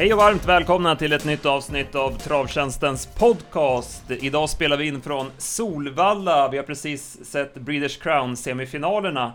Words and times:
Hej 0.00 0.12
och 0.12 0.18
varmt 0.18 0.44
välkomna 0.44 0.96
till 0.96 1.12
ett 1.12 1.24
nytt 1.24 1.46
avsnitt 1.46 1.94
av 1.94 2.18
Travtjänstens 2.18 3.06
podcast. 3.06 4.02
Idag 4.10 4.50
spelar 4.50 4.76
vi 4.76 4.86
in 4.86 5.02
från 5.02 5.30
Solvalla. 5.38 6.48
Vi 6.48 6.56
har 6.56 6.64
precis 6.64 7.24
sett 7.24 7.54
Breeders 7.54 7.96
Crown 7.96 8.36
semifinalerna. 8.36 9.32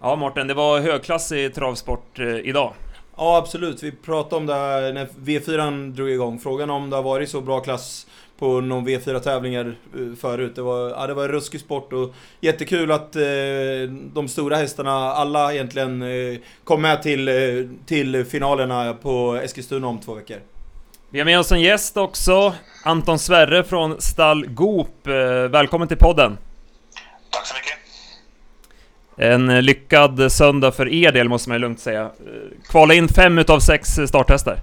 Ja, 0.00 0.16
Martin, 0.16 0.46
det 0.46 0.54
var 0.54 0.80
högklassig 0.80 1.54
travsport 1.54 2.18
eh, 2.18 2.26
idag. 2.26 2.72
Ja, 3.16 3.36
absolut. 3.36 3.82
Vi 3.82 3.92
pratade 3.92 4.36
om 4.36 4.46
det 4.46 4.54
här 4.54 4.92
när 4.92 5.06
V4 5.06 5.92
drog 5.92 6.10
igång. 6.10 6.38
Frågan 6.38 6.70
om 6.70 6.90
det 6.90 6.96
har 6.96 7.02
varit 7.02 7.30
så 7.30 7.40
bra 7.40 7.60
klass 7.60 8.06
på 8.38 8.60
någon 8.60 8.88
V4-tävlingar 8.88 9.66
eh, 9.66 10.16
förut. 10.20 10.52
Det 10.54 10.62
var, 10.62 10.90
ja, 10.90 11.06
det 11.06 11.14
var 11.14 11.24
en 11.24 11.28
ruskig 11.28 11.60
sport 11.60 11.92
och 11.92 12.14
jättekul 12.40 12.92
att 12.92 13.16
eh, 13.16 13.22
de 14.12 14.28
stora 14.28 14.56
hästarna, 14.56 14.92
alla 14.92 15.52
egentligen, 15.54 16.02
eh, 16.02 16.38
kom 16.64 16.82
med 16.82 17.02
till, 17.02 17.28
eh, 17.28 17.34
till 17.86 18.24
finalerna 18.24 18.94
på 18.94 19.40
Eskilstuna 19.44 19.86
om 19.86 20.00
två 20.00 20.14
veckor. 20.14 20.36
Vi 21.10 21.18
har 21.18 21.24
med 21.24 21.38
oss 21.38 21.52
en 21.52 21.60
gäst 21.60 21.96
också, 21.96 22.54
Anton 22.84 23.18
Sverre 23.18 23.64
från 23.64 24.00
Stall 24.00 24.46
Goop. 24.46 25.06
Eh, 25.06 25.12
välkommen 25.50 25.88
till 25.88 25.96
podden! 25.96 26.38
Tack 27.30 27.46
så 27.46 27.54
mycket! 27.54 27.78
En 29.16 29.64
lyckad 29.64 30.32
söndag 30.32 30.72
för 30.72 30.88
er 30.88 31.12
del 31.12 31.28
måste 31.28 31.48
man 31.48 31.56
ju 31.56 31.60
lugnt 31.60 31.80
säga. 31.80 32.10
Kvala 32.70 32.94
in 32.94 33.08
fem 33.08 33.38
utav 33.38 33.60
sex 33.60 33.88
starthästar. 33.88 34.62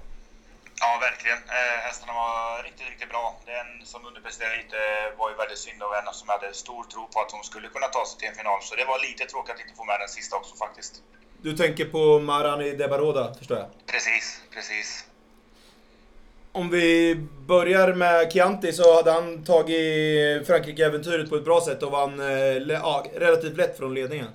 Ja, 0.80 0.98
verkligen. 1.00 1.38
Hästarna 1.86 2.12
var 2.12 2.62
riktigt, 2.62 2.86
riktigt 2.90 3.08
bra. 3.08 3.38
Den 3.46 3.75
som 3.92 4.06
underpresterade 4.06 4.56
lite 4.62 4.76
var 5.18 5.30
ju 5.30 5.36
väldigt 5.36 5.58
synd 5.58 5.82
av 5.82 5.94
henne 5.94 6.12
som 6.12 6.28
hade 6.28 6.54
stor 6.54 6.84
tro 6.92 7.02
på 7.12 7.20
att 7.20 7.32
hon 7.32 7.44
skulle 7.44 7.68
kunna 7.68 7.86
ta 7.86 8.06
sig 8.06 8.18
till 8.18 8.28
en 8.28 8.34
final. 8.34 8.58
Så 8.62 8.74
det 8.74 8.84
var 8.84 8.98
lite 9.08 9.24
tråkigt 9.24 9.54
att 9.54 9.60
inte 9.60 9.74
få 9.74 9.84
med 9.84 10.00
den 10.00 10.08
sista 10.08 10.36
också 10.36 10.56
faktiskt. 10.56 11.02
Du 11.42 11.56
tänker 11.56 11.84
på 11.84 12.18
Marani 12.18 12.72
Debaroda, 12.72 13.34
förstår 13.34 13.56
jag? 13.58 13.68
Precis, 13.86 14.40
precis. 14.54 15.04
Om 16.52 16.70
vi 16.70 17.14
börjar 17.46 17.94
med 17.94 18.32
Chianti 18.32 18.72
så 18.72 18.96
hade 18.96 19.12
han 19.12 19.44
tagit 19.44 20.46
Frankrike-äventyret 20.46 21.30
på 21.30 21.36
ett 21.36 21.44
bra 21.44 21.60
sätt 21.60 21.82
och 21.82 21.92
vann 21.92 22.20
eh, 22.20 22.56
ja, 22.68 23.04
relativt 23.14 23.56
lätt 23.56 23.76
från 23.78 23.94
ledningen. 23.94 24.28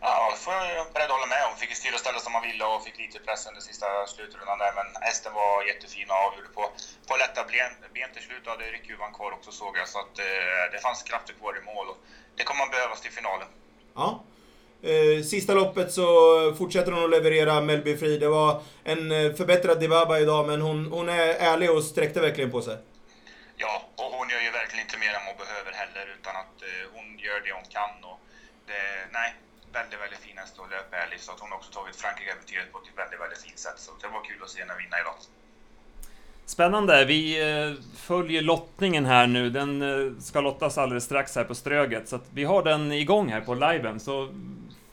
Ja, 0.00 0.30
det 0.32 0.40
får 0.44 0.54
jag 0.54 0.92
beredd 0.94 1.10
hålla 1.10 1.26
med 1.26 1.42
om. 1.48 1.56
Fick 1.60 1.70
ju 1.70 1.78
styra 1.82 1.94
och 1.94 2.04
ställa 2.04 2.18
som 2.18 2.32
man 2.32 2.42
ville 2.48 2.64
och 2.64 2.84
fick 2.84 2.98
lite 2.98 3.18
press 3.26 3.46
under 3.48 3.60
sista 3.60 3.86
slutrundan 4.06 4.58
där. 4.58 4.72
Men 4.78 4.88
hästen 5.08 5.32
var 5.40 5.64
jättefin 5.70 6.10
och 6.10 6.20
avgjorde 6.26 6.50
på, 6.56 6.62
på 7.08 7.12
lätta 7.22 7.40
ben, 7.52 7.72
ben 7.94 8.10
till 8.14 8.24
slut 8.28 8.46
hade 8.46 8.64
ryckhuvan 8.64 9.12
kvar 9.12 9.30
också 9.32 9.50
såg 9.52 9.72
jag. 9.80 9.88
Så 9.88 9.98
att 9.98 10.14
eh, 10.18 10.64
det 10.72 10.78
fanns 10.86 11.02
krafter 11.02 11.34
kvar 11.40 11.52
i 11.60 11.62
mål 11.70 11.86
och 11.92 11.98
det 12.36 12.44
kommer 12.44 12.58
man 12.64 12.70
behövas 12.70 13.00
till 13.00 13.12
finalen. 13.20 13.48
Ja. 13.94 14.24
Eh, 14.82 15.24
sista 15.24 15.54
loppet 15.54 15.92
så 15.92 16.06
fortsätter 16.58 16.92
hon 16.92 17.04
att 17.04 17.10
leverera 17.10 17.60
Melby 17.60 17.96
Fri. 17.96 18.18
Det 18.18 18.28
var 18.28 18.62
en 18.84 19.12
eh, 19.12 19.34
förbättrad 19.34 19.80
Dibaba 19.80 20.18
idag, 20.18 20.46
men 20.46 20.60
hon, 20.60 20.92
hon 20.92 21.08
är 21.08 21.28
ärlig 21.50 21.70
och 21.70 21.84
sträckte 21.84 22.20
verkligen 22.20 22.50
på 22.50 22.62
sig. 22.62 22.76
Ja, 23.56 23.82
och 23.96 24.12
hon 24.18 24.28
gör 24.30 24.40
ju 24.40 24.50
verkligen 24.50 24.84
inte 24.86 24.98
mer 24.98 25.12
än 25.14 25.26
hon 25.26 25.36
behöver 25.46 25.72
heller 25.72 26.14
utan 26.20 26.36
att 26.36 26.56
eh, 26.62 26.84
hon 26.94 27.18
gör 27.18 27.40
det 27.44 27.52
hon 27.52 27.68
kan. 27.76 28.04
Och 28.10 28.18
det, 28.66 28.82
nej, 29.12 29.34
väldigt, 29.72 30.00
väldigt 30.00 30.18
fin 30.18 30.38
häst 30.38 30.58
och 30.58 30.70
löpärlig 30.70 31.20
så 31.20 31.32
att 31.32 31.40
hon 31.40 31.50
har 31.50 31.58
också 31.58 31.72
tagit 31.72 31.96
Frankrike-äventyret 31.96 32.72
på 32.72 32.78
ett 32.78 32.98
väldigt, 33.02 33.20
väldigt 33.20 33.42
fint 33.46 33.58
sätt. 33.58 33.78
Så 33.84 33.90
det 34.02 34.08
var 34.08 34.24
kul 34.24 34.42
att 34.42 34.50
se 34.50 34.60
henne 34.60 34.74
vinna 34.82 34.96
idag. 35.00 35.14
Spännande. 36.44 37.04
Vi 37.04 37.22
eh, 37.50 37.82
följer 37.96 38.42
lottningen 38.42 39.04
här 39.04 39.26
nu. 39.26 39.50
Den 39.50 39.82
eh, 39.82 40.12
ska 40.20 40.40
lottas 40.40 40.78
alldeles 40.78 41.04
strax 41.04 41.36
här 41.36 41.44
på 41.44 41.54
Ströget, 41.54 42.08
så 42.08 42.16
att 42.16 42.26
vi 42.34 42.44
har 42.44 42.62
den 42.62 42.92
igång 42.92 43.28
här 43.28 43.40
på 43.40 43.54
liven. 43.54 44.00
Så 44.00 44.28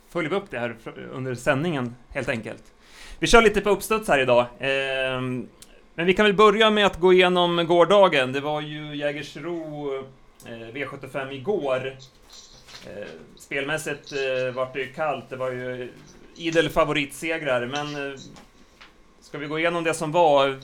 följer 0.09 0.29
vi 0.29 0.35
upp 0.35 0.49
det 0.49 0.59
här 0.59 0.75
under 1.11 1.35
sändningen 1.35 1.95
helt 2.09 2.29
enkelt. 2.29 2.63
Vi 3.19 3.27
kör 3.27 3.41
lite 3.41 3.61
på 3.61 3.69
uppstuds 3.69 4.07
här 4.07 4.19
idag. 4.19 4.45
Ehm, 4.59 5.47
men 5.95 6.05
vi 6.05 6.13
kan 6.13 6.25
väl 6.25 6.35
börja 6.35 6.69
med 6.69 6.85
att 6.85 6.99
gå 6.99 7.13
igenom 7.13 7.67
gårdagen. 7.67 8.33
Det 8.33 8.41
var 8.41 8.61
ju 8.61 8.95
Jägersro 8.95 9.95
eh, 10.45 10.51
V75 10.51 11.31
igår. 11.31 11.97
Eh, 12.85 13.07
Spelmässigt 13.37 14.11
eh, 14.11 14.53
vart 14.53 14.73
det 14.73 14.79
ju 14.79 14.93
kallt. 14.93 15.29
Det 15.29 15.35
var 15.35 15.51
ju 15.51 15.91
idel 16.35 16.69
favoritsegrar, 16.69 17.65
men 17.65 18.11
eh, 18.11 18.19
Ska 19.25 19.37
vi 19.37 19.47
gå 19.47 19.59
igenom 19.59 19.83
det 19.83 19.93
som 19.93 20.11
var? 20.11 20.59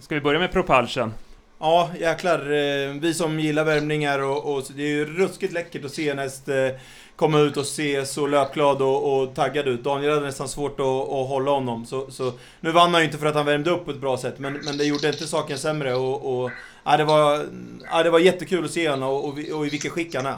Ska 0.00 0.14
vi 0.14 0.20
börja 0.20 0.38
med 0.38 0.52
Propulsion? 0.52 1.14
Ja, 1.58 1.90
jäklar. 2.00 2.38
Eh, 2.38 2.92
vi 3.00 3.14
som 3.14 3.40
gillar 3.40 3.64
värmningar 3.64 4.18
och, 4.18 4.54
och 4.54 4.62
det 4.76 4.82
är 4.82 4.88
ju 4.88 5.04
ruskigt 5.04 5.52
läckert 5.52 5.84
att 5.84 5.92
se 5.92 6.08
en 6.08 6.18
häst 6.18 6.48
eh, 6.48 6.68
komma 7.16 7.38
ut 7.38 7.56
och 7.56 7.66
se 7.66 8.06
så 8.06 8.26
löpglad 8.26 8.82
och, 8.82 9.22
och 9.22 9.34
taggad 9.34 9.68
ut. 9.68 9.84
Daniel 9.84 10.12
hade 10.14 10.26
nästan 10.26 10.48
svårt 10.48 10.80
att, 10.80 10.86
att 10.86 11.28
hålla 11.28 11.50
honom. 11.50 11.86
Så, 11.86 12.10
så, 12.10 12.32
nu 12.60 12.72
vann 12.72 12.92
han 12.92 13.00
ju 13.00 13.06
inte 13.06 13.18
för 13.18 13.26
att 13.26 13.34
han 13.34 13.46
värmde 13.46 13.70
upp 13.70 13.84
på 13.84 13.90
ett 13.90 14.00
bra 14.00 14.18
sätt, 14.18 14.38
men, 14.38 14.52
men 14.52 14.78
det 14.78 14.84
gjorde 14.84 15.08
inte 15.08 15.26
saken 15.26 15.58
sämre. 15.58 15.94
Och, 15.94 16.42
och, 16.42 16.50
ja, 16.84 16.96
det, 16.96 17.04
var, 17.04 17.46
ja, 17.90 18.02
det 18.02 18.10
var 18.10 18.18
jättekul 18.18 18.64
att 18.64 18.70
se 18.70 18.88
honom 18.88 19.08
och, 19.08 19.24
och, 19.24 19.32
och 19.32 19.66
i 19.66 19.70
vilket 19.70 19.92
skick 19.92 20.14
han 20.14 20.26
är. 20.26 20.36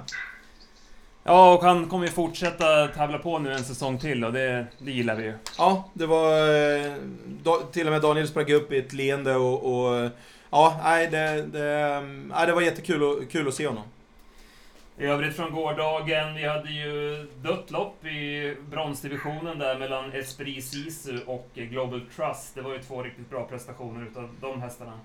Ja, 1.27 1.55
och 1.55 1.63
han 1.63 1.89
kommer 1.89 2.07
ju 2.07 2.13
fortsätta 2.13 2.89
tävla 2.89 3.19
på 3.19 3.39
nu 3.39 3.53
en 3.53 3.65
säsong 3.65 3.99
till 3.99 4.25
och 4.25 4.33
det, 4.33 4.67
det 4.79 4.91
gillar 4.91 5.15
vi 5.17 5.23
ju. 5.25 5.33
Ja, 5.59 5.91
det 5.93 6.07
var... 6.07 6.33
eh, 6.33 6.93
Da, 7.43 7.59
till 7.73 7.87
och 7.87 7.93
med 7.93 8.03
Daniel 8.03 8.29
sprang 8.29 8.53
upp 8.53 8.73
i 8.73 8.79
ett 8.79 8.93
leende 8.93 9.37
och... 9.37 9.65
och 9.75 10.11
ja, 10.51 10.81
nej, 10.85 11.09
det, 11.11 11.43
det, 11.43 12.01
nej, 12.31 12.47
det 12.47 12.53
var 12.53 12.63
jättekul 12.63 13.03
och, 13.03 13.31
kul 13.31 13.49
att 13.49 13.55
se 13.55 13.67
honom. 13.67 13.83
I 14.99 15.05
övrigt 15.05 15.37
från 15.37 15.53
gårdagen, 15.53 16.35
vi 16.35 16.47
hade 16.49 16.71
ju 16.71 17.27
dött 17.43 17.71
lopp 17.71 18.05
i 18.05 18.57
bronsdivisionen 18.71 19.59
där 19.59 19.79
mellan 19.79 20.13
Esprit 20.13 20.65
Sisu 20.65 21.19
och 21.27 21.49
Global 21.55 22.01
Trust. 22.17 22.55
Det 22.55 22.63
var 22.63 22.73
ju 22.73 22.83
två 22.83 23.03
riktigt 23.03 23.31
bra 23.31 23.45
prestationer 23.45 24.07
utav 24.07 24.29
de 24.41 24.63
hästarna. 24.63 25.01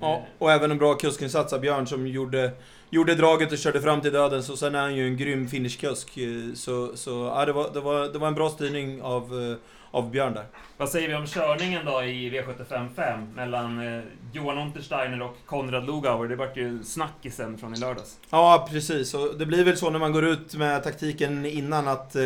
Ja, 0.00 0.22
och 0.38 0.52
även 0.52 0.70
en 0.70 0.78
bra 0.78 0.94
kuskinsats 0.94 1.52
av 1.52 1.60
Björn 1.60 1.86
som 1.86 2.06
gjorde, 2.06 2.50
gjorde 2.90 3.14
draget 3.14 3.52
och 3.52 3.58
körde 3.58 3.80
fram 3.80 4.00
till 4.00 4.12
döden. 4.12 4.42
Så 4.42 4.56
sen 4.56 4.74
är 4.74 4.80
han 4.80 4.94
ju 4.94 5.06
en 5.06 5.16
grym 5.16 5.48
finishkusk. 5.48 6.16
eh, 6.18 6.54
Så, 6.54 6.96
så 6.96 7.32
ja, 7.34 7.44
det, 7.44 7.52
var, 7.52 7.70
det, 7.74 7.80
var, 7.80 8.08
det 8.12 8.18
var 8.18 8.28
en 8.28 8.34
bra 8.34 8.50
styrning 8.50 9.02
av, 9.02 9.22
eh, 9.50 9.56
av 9.90 10.10
Björn 10.10 10.34
där. 10.34 10.44
Vad 10.78 10.88
säger 10.88 11.08
vi 11.08 11.14
om 11.14 11.26
körningen 11.26 11.86
då 11.86 12.02
i 12.02 12.30
V75 12.30 12.88
5 12.96 13.34
mellan 13.34 13.96
eh, 13.96 14.02
Johan 14.32 14.58
Untersteiner 14.58 15.22
och 15.22 15.36
Konrad 15.46 15.86
Lugauer? 15.86 16.28
Det 16.28 16.36
vart 16.36 16.56
ju 16.56 16.84
snackisen 16.84 17.58
från 17.58 17.74
i 17.74 17.78
lördags. 17.78 18.16
Ja, 18.30 18.68
precis. 18.70 19.14
Och 19.14 19.38
det 19.38 19.46
blir 19.46 19.64
väl 19.64 19.76
så 19.76 19.90
när 19.90 19.98
man 19.98 20.12
går 20.12 20.24
ut 20.24 20.54
med 20.54 20.82
taktiken 20.84 21.46
innan 21.46 21.88
att, 21.88 22.16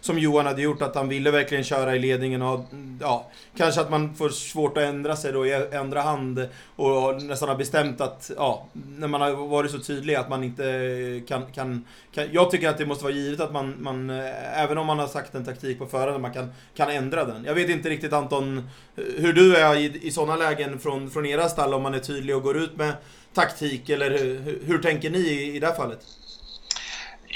som 0.00 0.18
Johan 0.18 0.46
hade 0.46 0.62
gjort, 0.62 0.82
att 0.82 0.94
han 0.94 1.08
ville 1.08 1.30
verkligen 1.30 1.64
köra 1.64 1.96
i 1.96 1.98
ledningen 1.98 2.42
och 2.42 2.60
ja, 3.00 3.30
kanske 3.56 3.80
att 3.80 3.90
man 3.90 4.14
får 4.14 4.28
svårt 4.28 4.76
att 4.76 4.82
ändra 4.84 5.16
sig 5.16 5.32
då 5.32 5.46
i 5.46 5.76
andra 5.76 6.00
hand 6.00 6.48
och 6.76 7.22
nästan 7.22 7.48
har 7.48 7.56
bestämt 7.56 8.00
att, 8.00 8.30
ja, 8.36 8.66
när 8.72 9.08
man 9.08 9.20
har 9.20 9.30
varit 9.32 9.70
så 9.70 9.78
tydlig 9.78 10.09
att 10.16 10.28
man 10.28 10.44
inte 10.44 10.64
eh, 10.64 11.28
kan, 11.28 11.52
kan, 11.52 11.86
kan 12.12 12.32
jag 12.32 12.50
tycker 12.50 12.68
att 12.68 12.78
det 12.78 12.86
måste 12.86 13.04
vara 13.04 13.14
givet 13.14 13.40
att 13.40 13.52
man, 13.52 13.82
man 13.82 14.10
eh, 14.10 14.62
även 14.62 14.78
om 14.78 14.86
man 14.86 14.98
har 14.98 15.08
sagt 15.08 15.34
en 15.34 15.44
taktik 15.44 15.78
på 15.78 15.86
förhand, 15.86 16.22
man 16.22 16.32
kan, 16.32 16.52
kan 16.74 16.90
ändra 16.90 17.24
den. 17.24 17.44
Jag 17.44 17.54
vet 17.54 17.68
inte 17.68 17.88
riktigt 17.88 18.12
Anton, 18.12 18.58
eh, 18.96 19.04
hur 19.16 19.32
du 19.32 19.56
är 19.56 19.76
i, 19.76 20.06
i 20.06 20.10
sådana 20.10 20.36
lägen 20.36 20.80
från, 20.80 21.10
från 21.10 21.26
era 21.26 21.48
stall, 21.48 21.74
om 21.74 21.82
man 21.82 21.94
är 21.94 21.98
tydlig 21.98 22.36
och 22.36 22.42
går 22.42 22.56
ut 22.56 22.76
med 22.76 22.92
taktik, 23.34 23.88
eller 23.88 24.10
hur, 24.10 24.60
hur 24.66 24.78
tänker 24.78 25.10
ni 25.10 25.18
i, 25.18 25.56
i 25.56 25.58
det 25.58 25.66
här 25.66 25.74
fallet? 25.74 26.00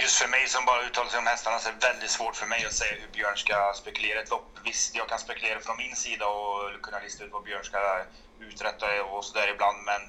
Just 0.02 0.16
för 0.16 0.28
mig 0.28 0.46
som 0.46 0.64
bara 0.64 0.86
uttalar 0.86 1.10
sig 1.10 1.18
om 1.18 1.26
hästarna 1.26 1.58
så 1.58 1.68
är 1.68 1.72
det 1.72 1.86
väldigt 1.86 2.10
svårt 2.10 2.36
för 2.36 2.46
mig 2.46 2.64
att 2.66 2.72
säga 2.72 2.94
hur 3.00 3.08
Björn 3.16 3.36
ska 3.36 3.72
spekulera 3.74 4.20
ett 4.20 4.30
lopp. 4.30 4.58
Visst, 4.64 4.96
jag 4.96 5.08
kan 5.08 5.18
spekulera 5.18 5.60
från 5.60 5.76
min 5.76 5.96
sida 5.96 6.26
och 6.26 6.82
kunna 6.82 6.98
lista 6.98 7.24
ut 7.24 7.32
vad 7.32 7.44
Björn 7.44 7.64
ska 7.64 7.80
uträtta 8.40 8.86
och 9.04 9.24
sådär 9.24 9.48
ibland, 9.54 9.78
men 9.84 10.02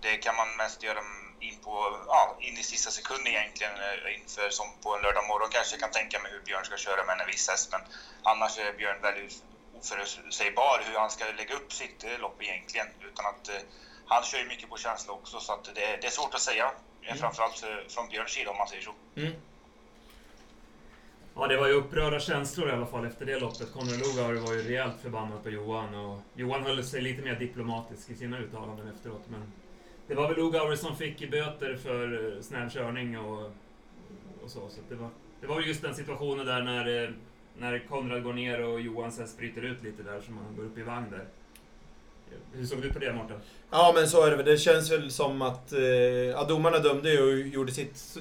det 0.00 0.16
kan 0.16 0.36
man 0.36 0.56
mest 0.56 0.82
göra 0.82 1.02
in 1.48 1.56
på, 1.64 1.74
ja, 2.06 2.36
in 2.40 2.56
i 2.62 2.62
sista 2.62 2.90
sekund 2.90 3.26
egentligen 3.26 3.74
eh, 3.86 4.14
inför 4.16 4.50
som 4.50 4.66
på 4.82 4.96
en 4.96 5.02
lördag 5.02 5.24
morgon 5.28 5.48
kanske 5.50 5.74
jag 5.74 5.80
kan 5.80 5.90
tänka 5.90 6.18
mig 6.22 6.32
hur 6.32 6.42
Björn 6.46 6.64
ska 6.64 6.76
köra 6.76 7.04
med 7.04 7.20
en 7.20 7.26
viss 7.26 7.48
häst, 7.48 7.68
men 7.72 7.82
annars 8.22 8.58
är 8.58 8.72
Björn 8.72 9.00
väldigt 9.02 9.34
oförutsägbar 9.78 10.76
hur 10.86 10.98
han 10.98 11.10
ska 11.10 11.24
lägga 11.24 11.54
upp 11.54 11.72
sitt 11.72 12.04
eh, 12.04 12.18
lopp 12.24 12.42
egentligen, 12.42 12.88
utan 13.08 13.24
att 13.26 13.48
eh, 13.48 13.62
han 14.06 14.22
kör 14.22 14.38
ju 14.38 14.48
mycket 14.52 14.68
på 14.70 14.76
känsla 14.76 15.12
också, 15.12 15.40
så 15.40 15.52
att 15.52 15.64
det, 15.64 15.86
det 16.00 16.06
är 16.06 16.16
svårt 16.18 16.34
att 16.34 16.46
säga. 16.50 16.70
Mm. 17.02 17.18
Framförallt 17.18 17.64
från 17.88 18.08
Björns 18.08 18.30
sida 18.30 18.50
om 18.50 18.56
man 18.56 18.68
säger 18.68 18.82
så. 18.82 18.94
Mm. 19.16 19.32
Ja, 21.34 21.46
det 21.46 21.56
var 21.56 21.66
ju 21.66 21.72
upprörda 21.72 22.20
känslor 22.20 22.68
i 22.68 22.72
alla 22.72 22.86
fall 22.86 23.06
efter 23.06 23.26
det 23.26 23.38
loppet. 23.38 23.72
Konrad 23.72 23.98
Lugauer 23.98 24.40
var 24.46 24.52
ju 24.52 24.62
rejält 24.62 25.00
förbannad 25.02 25.42
på 25.42 25.50
Johan 25.50 25.94
och 25.94 26.20
Johan 26.34 26.62
höll 26.62 26.84
sig 26.84 27.00
lite 27.00 27.22
mer 27.22 27.34
diplomatisk 27.34 28.10
i 28.10 28.14
sina 28.14 28.38
uttalanden 28.38 28.94
efteråt. 28.96 29.22
Men 29.28 29.52
det 30.12 30.16
var 30.16 30.28
väl 30.28 30.36
Lugauer 30.36 30.76
som 30.76 30.96
fick 30.96 31.30
böter 31.30 31.76
för 31.76 32.34
eh, 32.36 32.40
snäv 32.40 32.70
körning 32.70 33.18
och, 33.18 33.52
och 34.42 34.50
så. 34.50 34.68
så 34.68 34.80
det, 34.88 34.94
var, 34.94 35.08
det 35.40 35.46
var 35.46 35.60
just 35.60 35.82
den 35.82 35.94
situationen 35.94 36.46
där 36.46 36.62
när, 36.62 37.04
eh, 37.04 37.10
när 37.58 37.78
Konrad 37.78 38.22
går 38.22 38.32
ner 38.32 38.62
och 38.62 38.80
Johan 38.80 39.12
sen 39.12 39.26
bryter 39.38 39.62
ut 39.62 39.82
lite 39.82 40.02
där 40.02 40.20
som 40.20 40.36
han 40.36 40.56
går 40.56 40.64
upp 40.64 40.78
i 40.78 40.82
vagn 40.82 41.10
där. 41.10 41.26
Hur 42.52 42.66
såg 42.66 42.82
du 42.82 42.92
på 42.92 42.98
det 42.98 43.12
Mårten? 43.12 43.36
Ja 43.70 43.92
men 43.94 44.08
så 44.08 44.22
är 44.22 44.30
det 44.30 44.36
väl. 44.36 44.46
Det 44.46 44.58
känns 44.58 44.92
väl 44.92 45.10
som 45.10 45.42
att 45.42 45.72
eh, 45.72 45.80
ja, 45.80 46.44
domarna 46.44 46.78
dömde 46.78 47.10
ju 47.10 47.22
och 47.22 47.48
gjorde 47.48 47.72
sitt... 47.72 48.18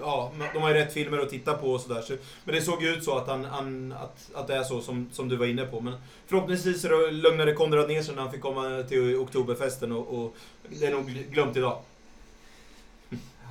Ja, 0.00 0.32
de 0.54 0.62
har 0.62 0.68
ju 0.68 0.74
rätt 0.74 0.92
filmer 0.92 1.18
att 1.18 1.30
titta 1.30 1.54
på 1.54 1.70
och 1.70 1.80
sådär. 1.80 2.00
Så, 2.02 2.16
men 2.44 2.54
det 2.54 2.62
såg 2.62 2.82
ju 2.82 2.88
ut 2.88 3.04
så 3.04 3.18
att, 3.18 3.28
han, 3.28 3.44
han, 3.44 3.92
att, 3.92 4.30
att 4.34 4.46
det 4.46 4.54
är 4.54 4.62
så 4.62 4.80
som, 4.80 5.08
som 5.12 5.28
du 5.28 5.36
var 5.36 5.46
inne 5.46 5.64
på. 5.66 5.80
Men 5.80 5.94
förhoppningsvis 6.26 6.82
så 6.82 7.10
lugnade 7.10 7.52
Konrad 7.52 7.88
ner 7.88 8.02
sig 8.02 8.14
när 8.14 8.22
han 8.22 8.32
fick 8.32 8.40
komma 8.40 8.82
till 8.88 9.16
Oktoberfesten 9.16 9.92
och, 9.92 10.24
och 10.24 10.36
det 10.68 10.86
är 10.86 10.92
nog 10.92 11.06
glömt 11.06 11.56
idag. 11.56 11.82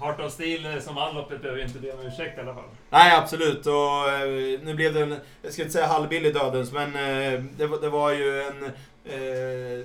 Heart 0.01 0.19
of 0.19 0.31
Steel 0.33 0.81
som 0.81 0.95
vann 0.95 1.15
loppet 1.15 1.41
behöver 1.41 1.61
inte 1.63 1.79
be 1.79 1.91
om 1.93 1.99
ursäkt 1.99 2.37
i 2.37 2.41
alla 2.41 2.53
fall. 2.53 2.63
Nej, 2.89 3.15
absolut. 3.15 3.65
Och 3.65 4.09
eh, 4.09 4.59
nu 4.63 4.73
blev 4.73 4.93
det 4.93 5.01
en, 5.01 5.15
jag 5.41 5.53
ska 5.53 5.61
inte 5.61 5.73
säga 5.73 5.87
halvbillig 5.87 6.33
dödens, 6.33 6.71
men 6.71 6.87
eh, 6.95 7.43
det, 7.57 7.67
var- 7.67 7.81
det 7.81 7.89
var 7.89 8.11
ju 8.11 8.41
en... 8.41 8.63
Eh, 9.07 9.11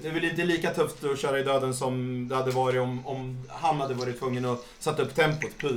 det 0.03 0.09
är 0.09 0.12
väl 0.12 0.25
inte 0.25 0.45
lika 0.45 0.71
tufft 0.71 1.05
att 1.05 1.19
köra 1.21 1.39
i 1.39 1.43
döden 1.43 1.75
som 1.75 2.27
det 2.29 2.35
hade 2.37 2.51
varit 2.51 2.81
om, 2.81 3.07
om 3.07 3.47
han 3.49 3.81
hade 3.81 3.95
varit 3.95 4.19
tvungen 4.19 4.45
att 4.45 4.67
sätta 4.79 5.03
upp 5.03 5.15
tempot. 5.15 5.51
Puh. 5.59 5.77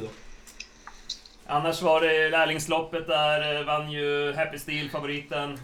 Annars 1.45 1.81
var 1.81 2.01
det 2.01 2.29
lärlingsloppet 2.29 3.07
där 3.07 3.63
vann 3.63 3.91
ju 3.91 4.33
Happy 4.33 4.59
Steel, 4.59 4.89
favoriten. 4.89 5.59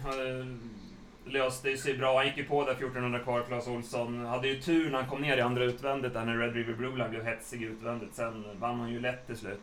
Löste 1.24 1.76
sig 1.76 1.94
bra. 1.94 2.16
Han 2.16 2.26
gick 2.26 2.36
ju 2.36 2.44
på 2.44 2.64
där 2.64 2.72
1400 2.72 3.18
kvar, 3.18 3.42
Claes 3.42 3.66
Olsson. 3.66 4.26
Hade 4.26 4.48
ju 4.48 4.60
tur 4.60 4.90
när 4.90 4.98
han 4.98 5.10
kom 5.10 5.20
ner 5.20 5.36
i 5.36 5.40
andra 5.40 5.64
utvändigt 5.64 6.14
där 6.14 6.24
när 6.24 6.38
Red 6.38 6.54
River 6.54 6.74
Blue 6.74 6.96
Line 6.96 7.10
blev 7.10 7.24
hetsig 7.24 7.62
utvändigt. 7.62 8.14
Sen 8.14 8.44
vann 8.60 8.80
han 8.80 8.92
ju 8.92 9.00
lätt 9.00 9.26
till 9.26 9.36
slut. 9.36 9.60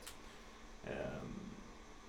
Ehm, 0.86 1.38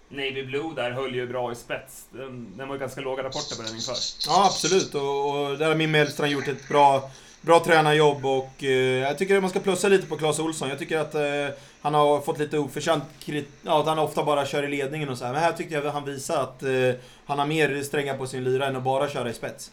Navy 0.08 0.46
Blue 0.46 0.74
där 0.74 0.90
höll 0.90 1.14
ju 1.14 1.26
bra 1.26 1.52
i 1.52 1.54
spets. 1.54 2.06
Den, 2.10 2.56
den 2.56 2.68
var 2.68 2.74
ju 2.74 2.80
ganska 2.80 3.00
låga 3.00 3.22
rapporter 3.22 3.56
på 3.56 3.62
den 3.62 3.74
inför. 3.74 3.94
Ja, 4.26 4.46
absolut. 4.46 4.94
Och, 4.94 5.50
och 5.50 5.58
där 5.58 5.68
har 5.68 5.74
min 5.74 5.90
Mellstrand 5.90 6.32
gjort 6.32 6.48
ett 6.48 6.68
bra, 6.68 7.10
bra 7.40 7.64
tränarjobb 7.64 8.26
och 8.26 8.64
eh, 8.64 8.70
jag 8.70 9.18
tycker 9.18 9.36
att 9.36 9.42
man 9.42 9.50
ska 9.50 9.60
plussa 9.60 9.88
lite 9.88 10.06
på 10.06 10.16
Claes 10.16 10.38
Olsson. 10.38 10.68
Jag 10.68 10.78
tycker 10.78 10.98
att 10.98 11.14
eh, 11.14 11.56
han 11.80 11.94
har 11.94 12.20
fått 12.20 12.38
lite 12.38 12.58
oförtjänt 12.58 13.04
kritik, 13.20 13.50
ja, 13.62 13.80
att 13.80 13.86
han 13.86 13.98
ofta 13.98 14.24
bara 14.24 14.46
kör 14.46 14.62
i 14.62 14.68
ledningen 14.68 15.08
och 15.08 15.18
så 15.18 15.24
här. 15.24 15.32
Men 15.32 15.42
här 15.42 15.52
tyckte 15.52 15.74
jag 15.74 15.86
att 15.86 15.94
han 15.94 16.04
visar 16.04 16.42
att 16.42 16.62
eh, 16.62 17.00
han 17.26 17.38
har 17.38 17.46
mer 17.46 17.82
strängar 17.82 18.16
på 18.16 18.26
sin 18.26 18.44
lyra 18.44 18.66
än 18.66 18.76
att 18.76 18.82
bara 18.82 19.08
köra 19.08 19.30
i 19.30 19.34
spets. 19.34 19.72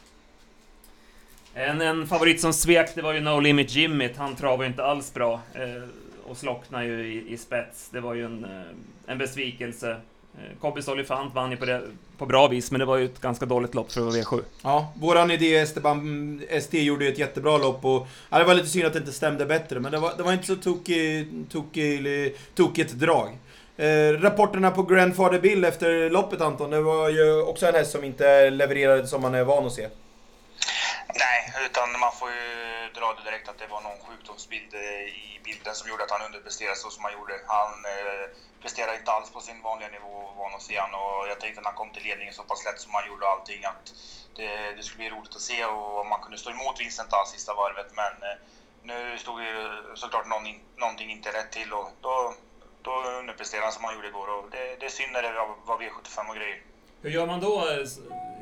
En, 1.53 1.81
en 1.81 2.07
favorit 2.07 2.41
som 2.41 2.53
svek, 2.53 2.95
det 2.95 3.01
var 3.01 3.13
ju 3.13 3.19
No 3.19 3.39
Limit 3.39 3.75
Jimmy. 3.75 4.09
Han 4.17 4.35
travade 4.35 4.63
ju 4.63 4.69
inte 4.69 4.83
alls 4.83 5.13
bra. 5.13 5.41
Eh, 5.53 5.89
och 6.25 6.38
slocknade 6.38 6.85
ju 6.85 7.13
i, 7.13 7.33
i 7.33 7.38
spets. 7.38 7.89
Det 7.89 8.00
var 8.00 8.13
ju 8.13 8.25
en, 8.25 8.45
eh, 8.45 9.12
en 9.12 9.17
besvikelse. 9.17 9.97
Eh, 10.37 10.59
Kobbis 10.61 10.87
Olifant 10.87 11.33
vann 11.35 11.51
ju 11.51 11.57
på, 11.57 11.65
det, 11.65 11.81
på 12.17 12.25
bra 12.25 12.47
vis, 12.47 12.71
men 12.71 12.79
det 12.79 12.85
var 12.85 12.97
ju 12.97 13.05
ett 13.05 13.21
ganska 13.21 13.45
dåligt 13.45 13.75
lopp 13.75 13.91
för 13.91 14.01
att 14.01 14.07
vara 14.07 14.23
V7. 14.23 14.43
Ja, 14.63 14.93
våran 14.99 15.31
idé 15.31 15.55
Esteban 15.55 16.41
ST 16.49 16.81
gjorde 16.81 17.05
ju 17.05 17.11
ett 17.11 17.19
jättebra 17.19 17.57
lopp 17.57 17.85
och 17.85 18.07
ja, 18.29 18.39
det 18.39 18.43
var 18.43 18.53
lite 18.53 18.67
synd 18.67 18.85
att 18.85 18.93
det 18.93 18.99
inte 18.99 19.11
stämde 19.11 19.45
bättre, 19.45 19.79
men 19.79 19.91
det 19.91 19.97
var, 19.97 20.13
det 20.17 20.23
var 20.23 20.33
inte 20.33 20.45
så 20.45 20.55
tokig, 20.55 21.27
tokig, 21.51 22.35
tokigt 22.55 22.93
drag. 22.93 23.37
Eh, 23.77 24.11
rapporterna 24.11 24.71
på 24.71 24.83
Grandfather 24.83 25.39
Bill 25.39 25.65
efter 25.65 26.09
loppet 26.09 26.41
Anton, 26.41 26.69
det 26.69 26.81
var 26.81 27.09
ju 27.09 27.41
också 27.41 27.65
en 27.65 27.75
häst 27.75 27.91
som 27.91 28.03
inte 28.03 28.49
levererade 28.49 29.07
som 29.07 29.21
man 29.21 29.35
är 29.35 29.43
van 29.43 29.65
att 29.65 29.73
se. 29.73 29.88
Nej, 31.07 31.65
utan 31.65 31.99
man 31.99 32.11
får 32.19 32.29
ju 32.29 32.64
dra 33.00 33.07
det 33.13 33.24
direkt 33.30 33.50
att 33.50 33.59
det 33.62 33.68
var 33.75 33.81
någon 33.81 34.00
sjukdomsbild 34.07 34.74
eh, 34.74 35.06
i 35.33 35.39
bilden 35.44 35.75
som 35.75 35.89
gjorde 35.89 36.03
att 36.03 36.15
han 36.15 36.27
underpresterade 36.27 36.75
så 36.75 36.89
som 36.89 37.03
han 37.03 37.13
gjorde. 37.18 37.33
Han 37.57 37.74
eh, 37.94 38.25
presterade 38.62 38.97
inte 38.97 39.12
alls 39.12 39.30
på 39.36 39.39
sin 39.39 39.62
vanliga 39.62 39.89
nivå 39.89 40.13
van 40.38 40.56
att 40.56 40.62
se 40.69 40.75
han 40.80 40.94
och 41.01 41.27
jag 41.31 41.39
tänkte 41.39 41.62
när 41.62 41.69
han 41.71 41.81
kom 41.81 41.92
till 41.92 42.03
ledningen 42.03 42.33
så 42.33 42.44
pass 42.44 42.65
lätt 42.65 42.80
som 42.81 42.94
han 42.94 43.07
gjorde 43.09 43.27
allting 43.27 43.62
att 43.65 43.86
det, 44.38 44.50
det 44.77 44.83
skulle 44.83 45.01
bli 45.03 45.09
roligt 45.15 45.36
att 45.36 45.50
se 45.51 45.65
och 45.65 46.00
om 46.01 46.09
man 46.09 46.21
kunde 46.21 46.38
stå 46.38 46.50
emot 46.50 46.80
Vincent 46.80 47.13
alls 47.13 47.30
sista 47.30 47.53
varvet 47.53 47.89
men 48.01 48.13
eh, 48.30 48.38
nu 48.89 49.18
stod 49.18 49.41
ju 49.41 49.53
såklart 49.95 50.27
någon 50.27 50.44
någonting 50.77 51.09
inte 51.12 51.30
rätt 51.30 51.51
till 51.51 51.74
och 51.74 51.88
då, 52.01 52.33
då 52.81 52.91
underpresterade 53.21 53.65
han 53.65 53.74
som 53.74 53.83
han 53.83 53.95
gjorde 53.95 54.07
igår 54.07 54.27
och 54.36 54.45
det, 54.51 54.75
det 54.80 54.86
är 54.86 54.89
synd 54.89 55.12
när 55.12 55.21
det 55.21 55.33
var, 55.65 55.77
V75 55.77 56.30
och 56.30 56.36
grejer. 56.36 56.62
Hur 57.01 57.09
gör 57.09 57.27
man 57.27 57.39
då 57.39 57.69
eh, 57.69 57.81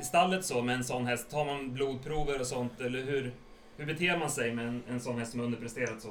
i 0.00 0.04
stallet 0.04 0.44
så 0.44 0.62
med 0.62 0.74
en 0.74 0.84
sån 0.84 1.06
häst? 1.06 1.30
Tar 1.30 1.44
man 1.44 1.74
blodprover 1.74 2.40
och 2.40 2.46
sånt, 2.46 2.80
eller 2.80 3.02
hur, 3.02 3.32
hur 3.76 3.86
beter 3.86 4.16
man 4.18 4.30
sig 4.30 4.52
med 4.54 4.66
en, 4.66 4.84
en 4.88 5.00
sån 5.00 5.18
häst 5.18 5.30
som 5.32 5.40
underpresterat 5.40 6.02
så? 6.02 6.08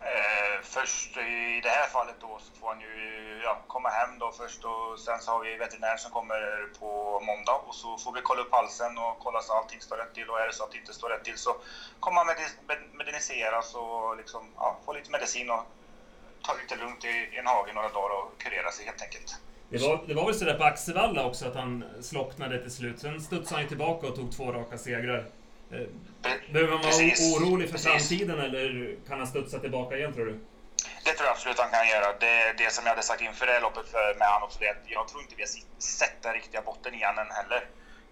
Eh, 0.00 0.56
först 0.62 1.16
i 1.16 1.60
det 1.62 1.68
här 1.68 1.86
fallet 1.88 2.14
då 2.20 2.38
så 2.44 2.60
får 2.60 2.68
han 2.68 2.80
ju 2.80 3.40
ja, 3.44 3.58
komma 3.66 3.88
hem 3.88 4.18
då 4.18 4.32
först 4.32 4.64
och 4.64 4.98
sen 5.00 5.20
så 5.20 5.30
har 5.32 5.40
vi 5.44 5.56
veterinär 5.56 5.96
som 5.96 6.10
kommer 6.10 6.40
på 6.80 7.20
måndag 7.20 7.56
och 7.66 7.74
så 7.74 7.98
får 7.98 8.12
vi 8.12 8.20
kolla 8.22 8.40
upp 8.42 8.52
halsen 8.52 8.98
och 8.98 9.18
kolla 9.24 9.40
så 9.42 9.52
allting 9.52 9.80
står 9.80 9.96
rätt 9.96 10.14
till 10.14 10.28
och 10.30 10.40
är 10.40 10.46
det 10.46 10.52
så 10.52 10.64
att 10.64 10.72
det 10.72 10.78
inte 10.78 10.92
står 10.92 11.08
rätt 11.08 11.24
till 11.24 11.38
så 11.38 11.56
kommer 12.00 12.16
han 12.16 12.26
medi- 12.26 12.58
med- 12.68 12.94
medicineras 12.94 13.74
och 13.74 14.16
liksom, 14.16 14.42
ja, 14.56 14.78
få 14.84 14.92
lite 14.92 15.10
medicin 15.10 15.50
och 15.50 15.62
ta 16.42 16.52
lite 16.62 16.76
lugnt 16.76 17.04
i, 17.04 17.08
i 17.34 17.38
en 17.38 17.46
hage 17.46 17.72
några 17.72 17.88
dagar 17.88 18.14
och 18.18 18.38
kurera 18.38 18.70
sig 18.70 18.86
helt 18.86 19.02
enkelt. 19.02 19.36
Det 19.68 19.78
var, 19.78 20.04
det 20.06 20.14
var 20.14 20.24
väl 20.26 20.34
sådär 20.34 20.54
på 20.58 20.64
Axevalla 20.64 21.26
också 21.26 21.46
att 21.48 21.54
han 21.54 21.84
slocknade 22.00 22.62
till 22.62 22.70
slut. 22.70 23.00
Sen 23.00 23.20
studsade 23.20 23.54
han 23.54 23.62
ju 23.62 23.68
tillbaka 23.68 24.06
och 24.06 24.14
tog 24.16 24.36
två 24.36 24.52
raka 24.52 24.78
segrar. 24.78 25.24
Eh, 25.72 25.86
Behöver 26.52 26.72
man 26.72 26.82
vara 26.82 26.92
orolig 27.36 27.68
för 27.68 27.76
Precis. 27.78 28.08
framtiden 28.08 28.38
eller 28.40 28.96
kan 29.08 29.18
han 29.18 29.26
studsa 29.26 29.58
tillbaka 29.58 29.96
igen 29.96 30.12
tror 30.14 30.26
du? 30.26 30.40
Det 31.04 31.12
tror 31.12 31.26
jag 31.26 31.32
absolut 31.32 31.58
han 31.58 31.70
kan 31.70 31.88
göra. 31.88 32.06
Det, 32.20 32.52
det 32.58 32.72
som 32.72 32.84
jag 32.84 32.90
hade 32.90 33.02
sagt 33.02 33.22
inför 33.22 33.46
det 33.46 33.52
här 33.52 33.60
loppet 33.60 33.88
för, 33.88 34.14
med 34.18 34.28
han 34.28 34.42
också, 34.42 34.58
det 34.60 34.68
att 34.68 34.84
jag 34.86 35.08
tror 35.08 35.22
inte 35.22 35.34
vi 35.36 35.42
har 35.42 35.50
sett 35.78 36.22
den 36.22 36.32
riktiga 36.34 36.62
botten 36.62 36.94
igen 36.94 37.18
än 37.18 37.30
heller. 37.30 37.64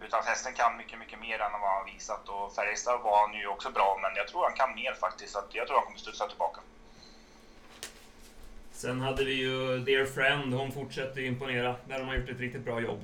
Utan 0.07 0.25
hästen 0.25 0.53
kan 0.55 0.77
mycket, 0.77 0.99
mycket 0.99 1.21
mer 1.21 1.39
än 1.41 1.53
vad 1.53 1.71
han 1.71 1.87
visat 1.95 2.29
och 2.29 2.55
Färjestad 2.55 3.01
var 3.03 3.27
han 3.27 3.35
ju 3.41 3.47
också 3.47 3.71
bra, 3.71 3.99
men 4.03 4.11
jag 4.17 4.29
tror 4.29 4.43
han 4.45 4.53
kan 4.57 4.75
mer 4.75 4.95
faktiskt. 4.95 5.33
Så 5.33 5.39
jag 5.53 5.67
tror 5.67 5.77
han 5.77 5.87
kommer 5.87 5.99
studsa 5.99 6.29
tillbaka. 6.29 6.61
Sen 8.73 9.01
hade 9.01 9.25
vi 9.25 9.33
ju 9.33 9.79
Dear 9.79 10.07
Friend, 10.07 10.55
hon 10.55 10.73
fortsätter 10.73 11.21
imponera. 11.21 11.75
Där 11.89 11.99
har 11.99 12.05
man 12.07 12.17
gjort 12.21 12.29
ett 12.29 12.41
riktigt 12.41 12.65
bra 12.65 12.81
jobb. 12.81 13.01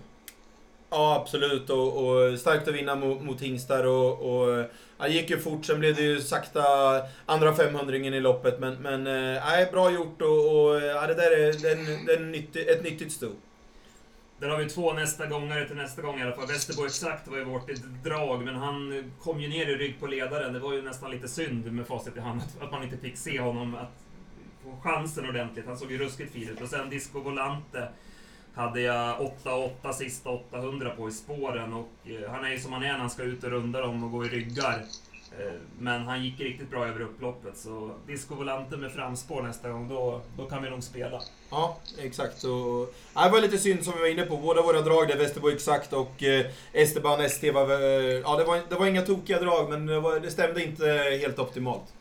Ja, 0.95 1.21
absolut. 1.23 1.71
Och, 1.71 2.07
och 2.07 2.39
starkt 2.39 2.69
att 2.69 2.75
vinna 2.75 2.95
mot, 2.95 3.23
mot 3.23 3.41
Hingstar 3.41 3.85
och, 3.87 4.13
och 4.23 4.59
ja, 4.99 5.05
det 5.05 5.09
gick 5.09 5.31
ju 5.31 5.39
fort. 5.39 5.65
Sen 5.65 5.81
blev 5.81 5.95
det 5.95 6.03
ju 6.03 6.21
sakta 6.21 6.63
andra 7.27 7.55
500 7.55 7.97
i 7.97 8.21
loppet. 8.21 8.61
Men, 8.61 8.75
men 8.75 9.07
äh, 9.37 9.71
bra 9.73 9.91
gjort 9.91 10.23
och, 10.23 10.29
och 10.69 10.81
ja, 10.83 11.07
det 11.07 11.15
där 11.15 11.31
är, 11.39 11.53
det 11.63 11.71
är, 11.71 11.77
en, 11.77 12.07
det 12.07 12.13
är 12.13 12.17
en 12.17 12.33
nyttig, 12.33 12.69
ett 12.69 12.83
nyttigt 12.85 13.13
sto. 13.13 13.29
Där 14.39 14.49
har 14.49 14.59
vi 14.59 14.69
två 14.69 14.93
nästa 14.93 15.27
gångare 15.27 15.67
till 15.67 15.77
nästa 15.77 16.03
gång 16.03 16.21
i 16.21 16.23
alla 16.23 16.37
fall. 16.37 16.47
Västerbo 16.47 16.87
exakt 16.87 17.29
var 17.29 17.39
ju 17.39 17.45
vårt 17.45 17.69
drag, 18.05 18.45
men 18.45 18.55
han 18.57 19.05
kom 19.21 19.41
ju 19.41 19.49
ner 19.49 19.67
i 19.67 19.75
rygg 19.75 20.01
på 20.01 20.07
ledaren. 20.07 20.53
Det 20.53 20.59
var 20.59 20.73
ju 20.73 20.83
nästan 20.83 21.11
lite 21.11 21.29
synd 21.29 21.73
med 21.73 21.87
facit 21.87 22.17
i 22.17 22.21
hand 22.21 22.41
att- 22.41 22.63
att 22.63 22.71
man 22.73 22.83
inte 22.83 22.97
fick 22.97 23.17
se 23.17 23.41
honom 23.41 23.75
att 23.75 23.93
få 24.65 24.77
chansen 24.89 25.29
ordentligt. 25.29 25.67
Han 25.67 25.79
såg 25.79 25.93
ju 25.93 25.99
ruskigt 25.99 26.33
fin 26.33 26.49
ut. 26.49 26.61
Och 26.61 26.69
sen 26.69 26.91
Disco 26.91 27.21
Volante 27.21 27.89
hade 28.55 28.81
jag 28.81 29.33
8-8 29.45 29.93
sista 29.93 30.31
800 30.31 30.91
på 30.97 31.09
i 31.09 31.13
spåren 31.13 31.73
och 31.73 32.11
eh, 32.11 32.31
han 32.31 32.45
är 32.45 32.51
ju 32.51 32.61
som 32.61 32.73
han 32.73 32.83
är 32.83 32.93
när 32.93 32.99
han 32.99 33.11
ska 33.11 33.23
ut 33.23 33.45
och 33.45 33.51
runda 33.51 33.81
dem 33.81 34.05
och 34.05 34.11
gå 34.11 34.25
i 34.25 34.29
ryggar. 34.29 34.85
Eh, 35.39 35.53
men 35.79 36.03
han 36.03 36.25
gick 36.25 36.41
riktigt 36.41 36.71
bra 36.71 36.87
över 36.87 37.01
upploppet 37.01 37.57
så 37.57 37.91
Disco 38.07 38.35
Volante 38.35 38.77
med 38.77 38.93
framspår 38.93 39.43
nästa 39.43 39.69
gång, 39.69 39.89
då, 39.89 40.21
då 40.37 40.47
kan 40.47 40.63
vi 40.63 40.71
nog 40.71 40.83
spela. 40.83 41.23
Ja, 41.51 41.79
exakt. 41.99 42.45
Och, 42.45 42.95
det 43.15 43.31
var 43.31 43.41
lite 43.41 43.59
synd 43.59 43.85
som 43.85 43.93
vi 43.97 44.01
var 44.01 44.09
inne 44.09 44.23
på. 44.23 44.37
Båda 44.37 44.63
våra 44.63 44.81
drag 44.81 45.09
där, 45.09 45.17
Västerbo 45.17 45.51
exakt 45.51 45.93
och 45.93 46.23
eh, 46.23 46.47
Esteban 46.73 47.21
ST 47.21 47.51
var... 47.51 47.71
Ja, 47.71 48.37
det 48.37 48.45
var, 48.45 48.61
det 48.69 48.75
var 48.75 48.87
inga 48.87 49.03
tokiga 49.03 49.41
drag, 49.41 49.71
men 49.71 49.87
det, 49.87 50.01
var, 50.01 50.21
det 50.21 50.31
stämde 50.31 50.65
inte 50.65 50.87
helt 51.21 51.39
optimalt. 51.39 51.93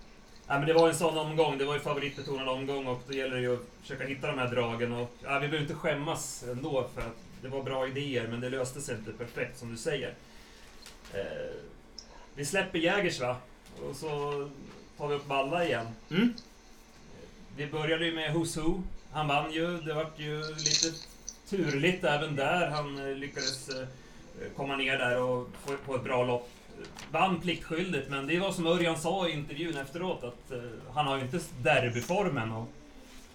Ja, 0.53 0.59
men 0.59 0.67
det 0.67 0.73
var 0.73 0.89
en 0.89 0.95
sån 0.95 1.17
omgång, 1.17 1.57
det 1.57 1.65
var 1.65 1.73
ju 1.73 1.79
favoritbetonad 1.79 2.49
omgång 2.49 2.87
och 2.87 3.01
då 3.07 3.13
gäller 3.13 3.35
det 3.35 3.41
ju 3.41 3.53
att 3.53 3.65
försöka 3.81 4.05
hitta 4.05 4.27
de 4.27 4.39
här 4.39 4.47
dragen 4.47 4.91
och 4.91 5.11
ja, 5.23 5.39
vi 5.39 5.47
behöver 5.47 5.61
inte 5.61 5.73
skämmas 5.73 6.43
ändå 6.51 6.89
för 6.93 7.01
att 7.01 7.17
det 7.41 7.47
var 7.47 7.63
bra 7.63 7.87
idéer 7.87 8.27
men 8.27 8.41
det 8.41 8.49
löste 8.49 8.81
sig 8.81 8.95
inte 8.95 9.11
perfekt 9.11 9.59
som 9.59 9.71
du 9.71 9.77
säger. 9.77 10.13
Eh, 11.13 11.55
vi 12.35 12.45
släpper 12.45 12.79
Jägers 12.79 13.19
va? 13.19 13.35
Och 13.89 13.95
så 13.95 14.09
tar 14.97 15.07
vi 15.07 15.15
upp 15.15 15.25
Balla 15.25 15.65
igen. 15.65 15.87
Mm. 16.11 16.33
Vi 17.55 17.67
började 17.67 18.05
ju 18.05 18.15
med 18.15 18.35
Who's 18.35 18.61
Who. 18.61 18.81
Han 19.11 19.27
vann 19.27 19.51
ju, 19.51 19.77
det 19.77 19.93
vart 19.93 20.19
ju 20.19 20.41
lite 20.41 20.97
turligt 21.49 22.03
även 22.03 22.35
där. 22.35 22.69
Han 22.69 23.09
eh, 23.09 23.15
lyckades 23.15 23.69
eh, 23.69 23.87
komma 24.55 24.75
ner 24.75 24.97
där 24.97 25.21
och 25.21 25.49
få 25.65 25.77
på 25.85 25.95
ett 25.95 26.03
bra 26.03 26.23
lopp. 26.23 26.49
Vann 27.11 27.41
pliktskyldigt, 27.41 28.09
men 28.09 28.27
det 28.27 28.39
var 28.39 28.51
som 28.51 28.67
Örjan 28.67 28.97
sa 28.97 29.27
i 29.27 29.31
intervjun 29.31 29.77
efteråt 29.77 30.23
att 30.23 30.51
eh, 30.51 30.59
han 30.93 31.07
har 31.07 31.17
ju 31.17 31.23
inte 31.23 31.39
derbyformen 31.61 32.51
och 32.51 32.67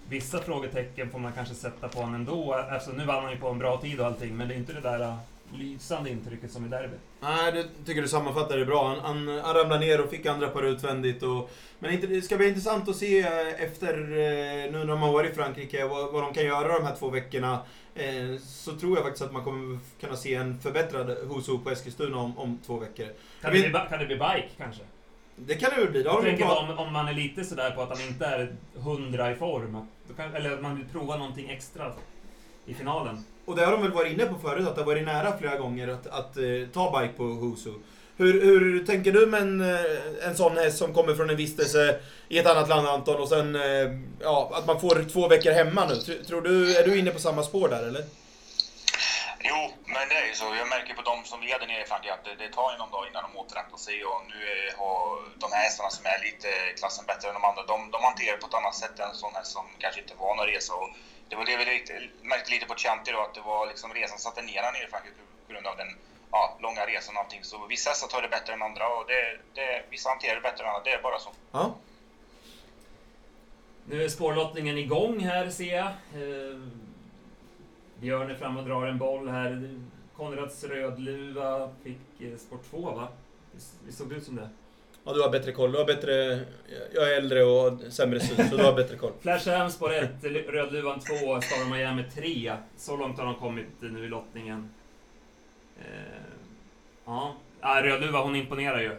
vissa 0.08 0.38
frågetecken 0.38 1.10
får 1.10 1.18
man 1.18 1.32
kanske 1.32 1.54
sätta 1.54 1.88
på 1.88 1.98
honom 1.98 2.14
ändå. 2.14 2.54
Alltså, 2.54 2.90
nu 2.90 3.04
vann 3.04 3.22
han 3.22 3.32
ju 3.32 3.38
på 3.38 3.48
en 3.48 3.58
bra 3.58 3.80
tid 3.80 4.00
och 4.00 4.06
allting, 4.06 4.36
men 4.36 4.48
det 4.48 4.54
är 4.54 4.58
inte 4.58 4.72
det 4.72 4.80
där 4.80 5.00
eh, 5.00 5.16
lysande 5.54 6.10
intrycket 6.10 6.52
som 6.52 6.66
i 6.66 6.68
derby. 6.68 6.96
Nej, 7.20 7.52
det 7.52 7.64
tycker 7.86 8.02
du 8.02 8.08
sammanfattar 8.08 8.56
det 8.56 8.64
bra. 8.66 8.88
Han, 8.88 8.98
han, 9.00 9.28
han 9.44 9.54
ramlade 9.54 9.80
ner 9.86 10.00
och 10.04 10.10
fick 10.10 10.26
andra 10.26 10.48
par 10.48 10.62
utvändigt. 10.62 11.22
Och, 11.22 11.50
men 11.78 12.00
det 12.00 12.22
ska 12.22 12.36
bli 12.36 12.48
intressant 12.48 12.88
att 12.88 12.96
se 12.96 13.18
eh, 13.20 13.62
efter, 13.64 13.94
eh, 13.94 14.72
nu 14.72 14.84
när 14.84 14.96
man 14.96 15.12
varit 15.12 15.32
i 15.32 15.34
Frankrike, 15.34 15.86
vad, 15.86 16.12
vad 16.12 16.22
de 16.22 16.32
kan 16.34 16.44
göra 16.44 16.78
de 16.78 16.84
här 16.84 16.96
två 16.96 17.08
veckorna. 17.10 17.58
Eh, 17.94 18.38
så 18.40 18.76
tror 18.76 18.96
jag 18.96 19.04
faktiskt 19.04 19.24
att 19.24 19.32
man 19.32 19.44
kommer 19.44 19.78
kunna 20.00 20.16
se 20.16 20.34
en 20.34 20.60
förbättrad 20.60 21.06
Huso 21.34 21.58
på 21.58 21.70
Eskilstuna 21.70 22.16
om, 22.16 22.38
om 22.38 22.58
två 22.66 22.76
veckor. 22.78 23.06
Kan 23.40 23.52
det, 23.52 23.60
bli, 23.60 23.72
kan 23.90 23.98
det 23.98 24.06
bli 24.06 24.16
bike 24.16 24.48
kanske? 24.56 24.82
Det 25.36 25.54
kan 25.54 25.70
det 25.74 25.80
väl 25.80 25.90
bli. 25.90 26.02
Har 26.08 26.14
Jag 26.14 26.24
de 26.24 26.28
tänker 26.30 26.44
pratat- 26.44 26.70
om, 26.78 26.86
om 26.86 26.92
man 26.92 27.08
är 27.08 27.12
lite 27.14 27.44
sådär 27.44 27.70
på 27.70 27.82
att 27.82 27.88
han 27.98 28.08
inte 28.08 28.26
är 28.26 28.52
hundra 28.74 29.30
i 29.32 29.34
form. 29.34 29.86
kan, 30.16 30.34
eller 30.34 30.52
att 30.52 30.62
man 30.62 30.76
vill 30.76 30.86
prova 30.92 31.16
någonting 31.16 31.48
extra 31.50 31.92
i 32.68 32.74
finalen. 32.74 33.24
Och 33.44 33.56
det 33.56 33.64
har 33.64 33.72
de 33.72 33.82
väl 33.82 33.92
varit 33.92 34.12
inne 34.12 34.26
på 34.26 34.38
förut, 34.38 34.68
att 34.68 34.74
det 34.74 34.80
har 34.80 34.86
varit 34.86 35.04
nära 35.06 35.38
flera 35.38 35.56
gånger 35.56 35.88
att, 35.88 36.06
att 36.06 36.36
eh, 36.36 36.68
ta 36.72 37.00
bike 37.00 37.14
på 37.16 37.24
Husu. 37.24 37.72
Hur, 38.16 38.32
hur 38.42 38.86
tänker 38.86 39.12
du 39.12 39.26
med 39.26 39.42
en, 39.42 39.60
eh, 39.60 40.26
en 40.28 40.36
sån 40.36 40.56
häst 40.56 40.78
som 40.78 40.94
kommer 40.94 41.14
från 41.14 41.30
en 41.30 41.36
vistelse 41.36 42.00
i 42.28 42.38
ett 42.38 42.46
annat 42.46 42.68
land 42.68 42.88
Anton 42.88 43.20
och 43.22 43.28
sen 43.28 43.54
eh, 43.56 43.88
ja, 44.20 44.50
att 44.54 44.66
man 44.66 44.80
får 44.80 45.10
två 45.12 45.28
veckor 45.28 45.52
hemma 45.52 45.86
nu? 45.86 45.94
Tr- 45.94 46.24
Tror 46.24 46.42
du, 46.42 46.76
är 46.76 46.84
du 46.88 46.98
inne 46.98 47.10
på 47.10 47.18
samma 47.18 47.42
spår 47.42 47.68
där 47.68 47.82
eller? 47.88 48.04
Jo, 49.50 49.60
men 49.94 50.04
det 50.10 50.16
är 50.22 50.26
ju 50.30 50.34
så. 50.34 50.46
Jag 50.62 50.68
märker 50.68 50.94
på 50.94 51.02
de 51.10 51.16
som 51.30 51.40
vi 51.40 51.52
hade 51.52 51.66
nere 51.66 51.82
i 51.82 51.88
Frankrike 51.90 52.14
att 52.14 52.24
det, 52.28 52.34
det 52.44 52.50
tar 52.58 52.68
ju 52.72 52.76
någon 52.78 52.92
dag 52.96 53.04
innan 53.08 53.22
de 53.26 53.30
återhämtar 53.42 53.78
sig 53.86 53.96
och 54.10 54.20
nu 54.32 54.38
är, 54.54 54.62
har 54.82 54.98
de 55.42 55.46
här 55.54 55.62
hästarna 55.66 55.90
som 55.96 56.04
är 56.14 56.18
lite 56.28 56.48
klassen 56.78 57.04
bättre 57.10 57.26
än 57.28 57.36
de 57.38 57.44
andra, 57.50 57.62
de, 57.72 57.76
de 57.94 57.98
hanterar 58.08 58.36
på 58.42 58.46
ett 58.50 58.58
annat 58.60 58.76
sätt 58.82 58.94
än 58.98 59.08
en 59.12 59.22
sån 59.24 59.34
häst 59.38 59.52
som 59.56 59.66
kanske 59.82 60.00
inte 60.04 60.14
var 60.22 60.32
någon 60.36 60.50
resa. 60.54 60.72
Och 60.82 60.88
det 61.28 61.36
var 61.36 61.44
det 61.44 61.56
vi 61.56 62.28
märkte 62.28 62.50
lite 62.50 62.66
på 62.66 62.74
Chianti 62.74 63.12
då, 63.12 63.20
att 63.20 63.34
det 63.34 63.40
var 63.40 63.66
liksom 63.66 63.94
resan 63.94 64.18
satte 64.18 64.42
ner 64.42 64.62
han 64.62 64.76
i 64.76 64.86
på 65.46 65.52
grund 65.52 65.66
av 65.66 65.76
den 65.76 65.88
ja, 66.30 66.58
långa 66.60 66.86
resan 66.86 67.16
och 67.16 67.22
allting. 67.22 67.44
Så 67.44 67.66
vissa 67.66 67.90
hästar 67.90 68.08
tar 68.08 68.22
det 68.22 68.28
bättre 68.28 68.52
än 68.52 68.62
andra 68.62 68.88
och 68.88 69.04
det, 69.06 69.38
det, 69.54 69.82
vissa 69.90 70.08
hanterar 70.08 70.34
det 70.34 70.40
bättre 70.40 70.64
än 70.64 70.70
andra. 70.70 70.84
Det 70.84 70.90
är 70.90 71.02
bara 71.02 71.18
så. 71.18 71.30
Ja. 71.52 71.74
Nu 73.84 74.04
är 74.04 74.08
spårlottningen 74.08 74.78
igång 74.78 75.20
här 75.20 75.50
ser 75.50 75.76
jag. 75.76 75.86
Eh, 75.86 76.60
Björn 78.00 78.30
är 78.30 78.34
fram 78.34 78.56
och 78.56 78.64
drar 78.64 78.86
en 78.86 78.98
boll 78.98 79.28
här. 79.28 79.80
Konrads 80.16 80.64
Rödluva 80.64 81.70
fick 81.82 82.20
eh, 82.20 82.36
spår 82.36 82.58
2 82.70 82.78
va? 82.78 83.08
Det, 83.52 83.58
Visst 83.86 83.98
såg 83.98 84.10
det 84.10 84.16
ut 84.16 84.24
som 84.24 84.36
det? 84.36 84.48
Ja, 85.08 85.14
du 85.14 85.22
har 85.22 85.30
bättre 85.30 85.52
koll. 85.52 85.72
Du 85.72 85.78
har 85.78 85.84
bättre... 85.84 86.40
Jag 86.94 87.12
är 87.12 87.16
äldre 87.16 87.44
och 87.44 87.60
har 87.60 87.90
sämre 87.90 88.20
syn, 88.20 88.48
så 88.50 88.56
du 88.56 88.62
har 88.62 88.72
bättre 88.72 88.96
koll. 88.96 89.12
Flasham 89.20 89.70
spår 89.70 89.94
1, 89.94 90.10
Rödluvan 90.48 91.00
2, 91.00 91.14
Star 91.40 91.62
of 91.62 91.70
Miami 91.70 92.04
3. 92.14 92.52
Så 92.76 92.96
långt 92.96 93.18
har 93.18 93.24
de 93.24 93.34
kommit 93.34 93.66
nu 93.80 94.04
i 94.04 94.08
lottningen. 94.08 94.70
Eh, 95.78 95.84
ja, 97.04 97.34
Rödluva 97.82 98.22
hon 98.22 98.36
imponerar 98.36 98.80
ju. 98.80 98.90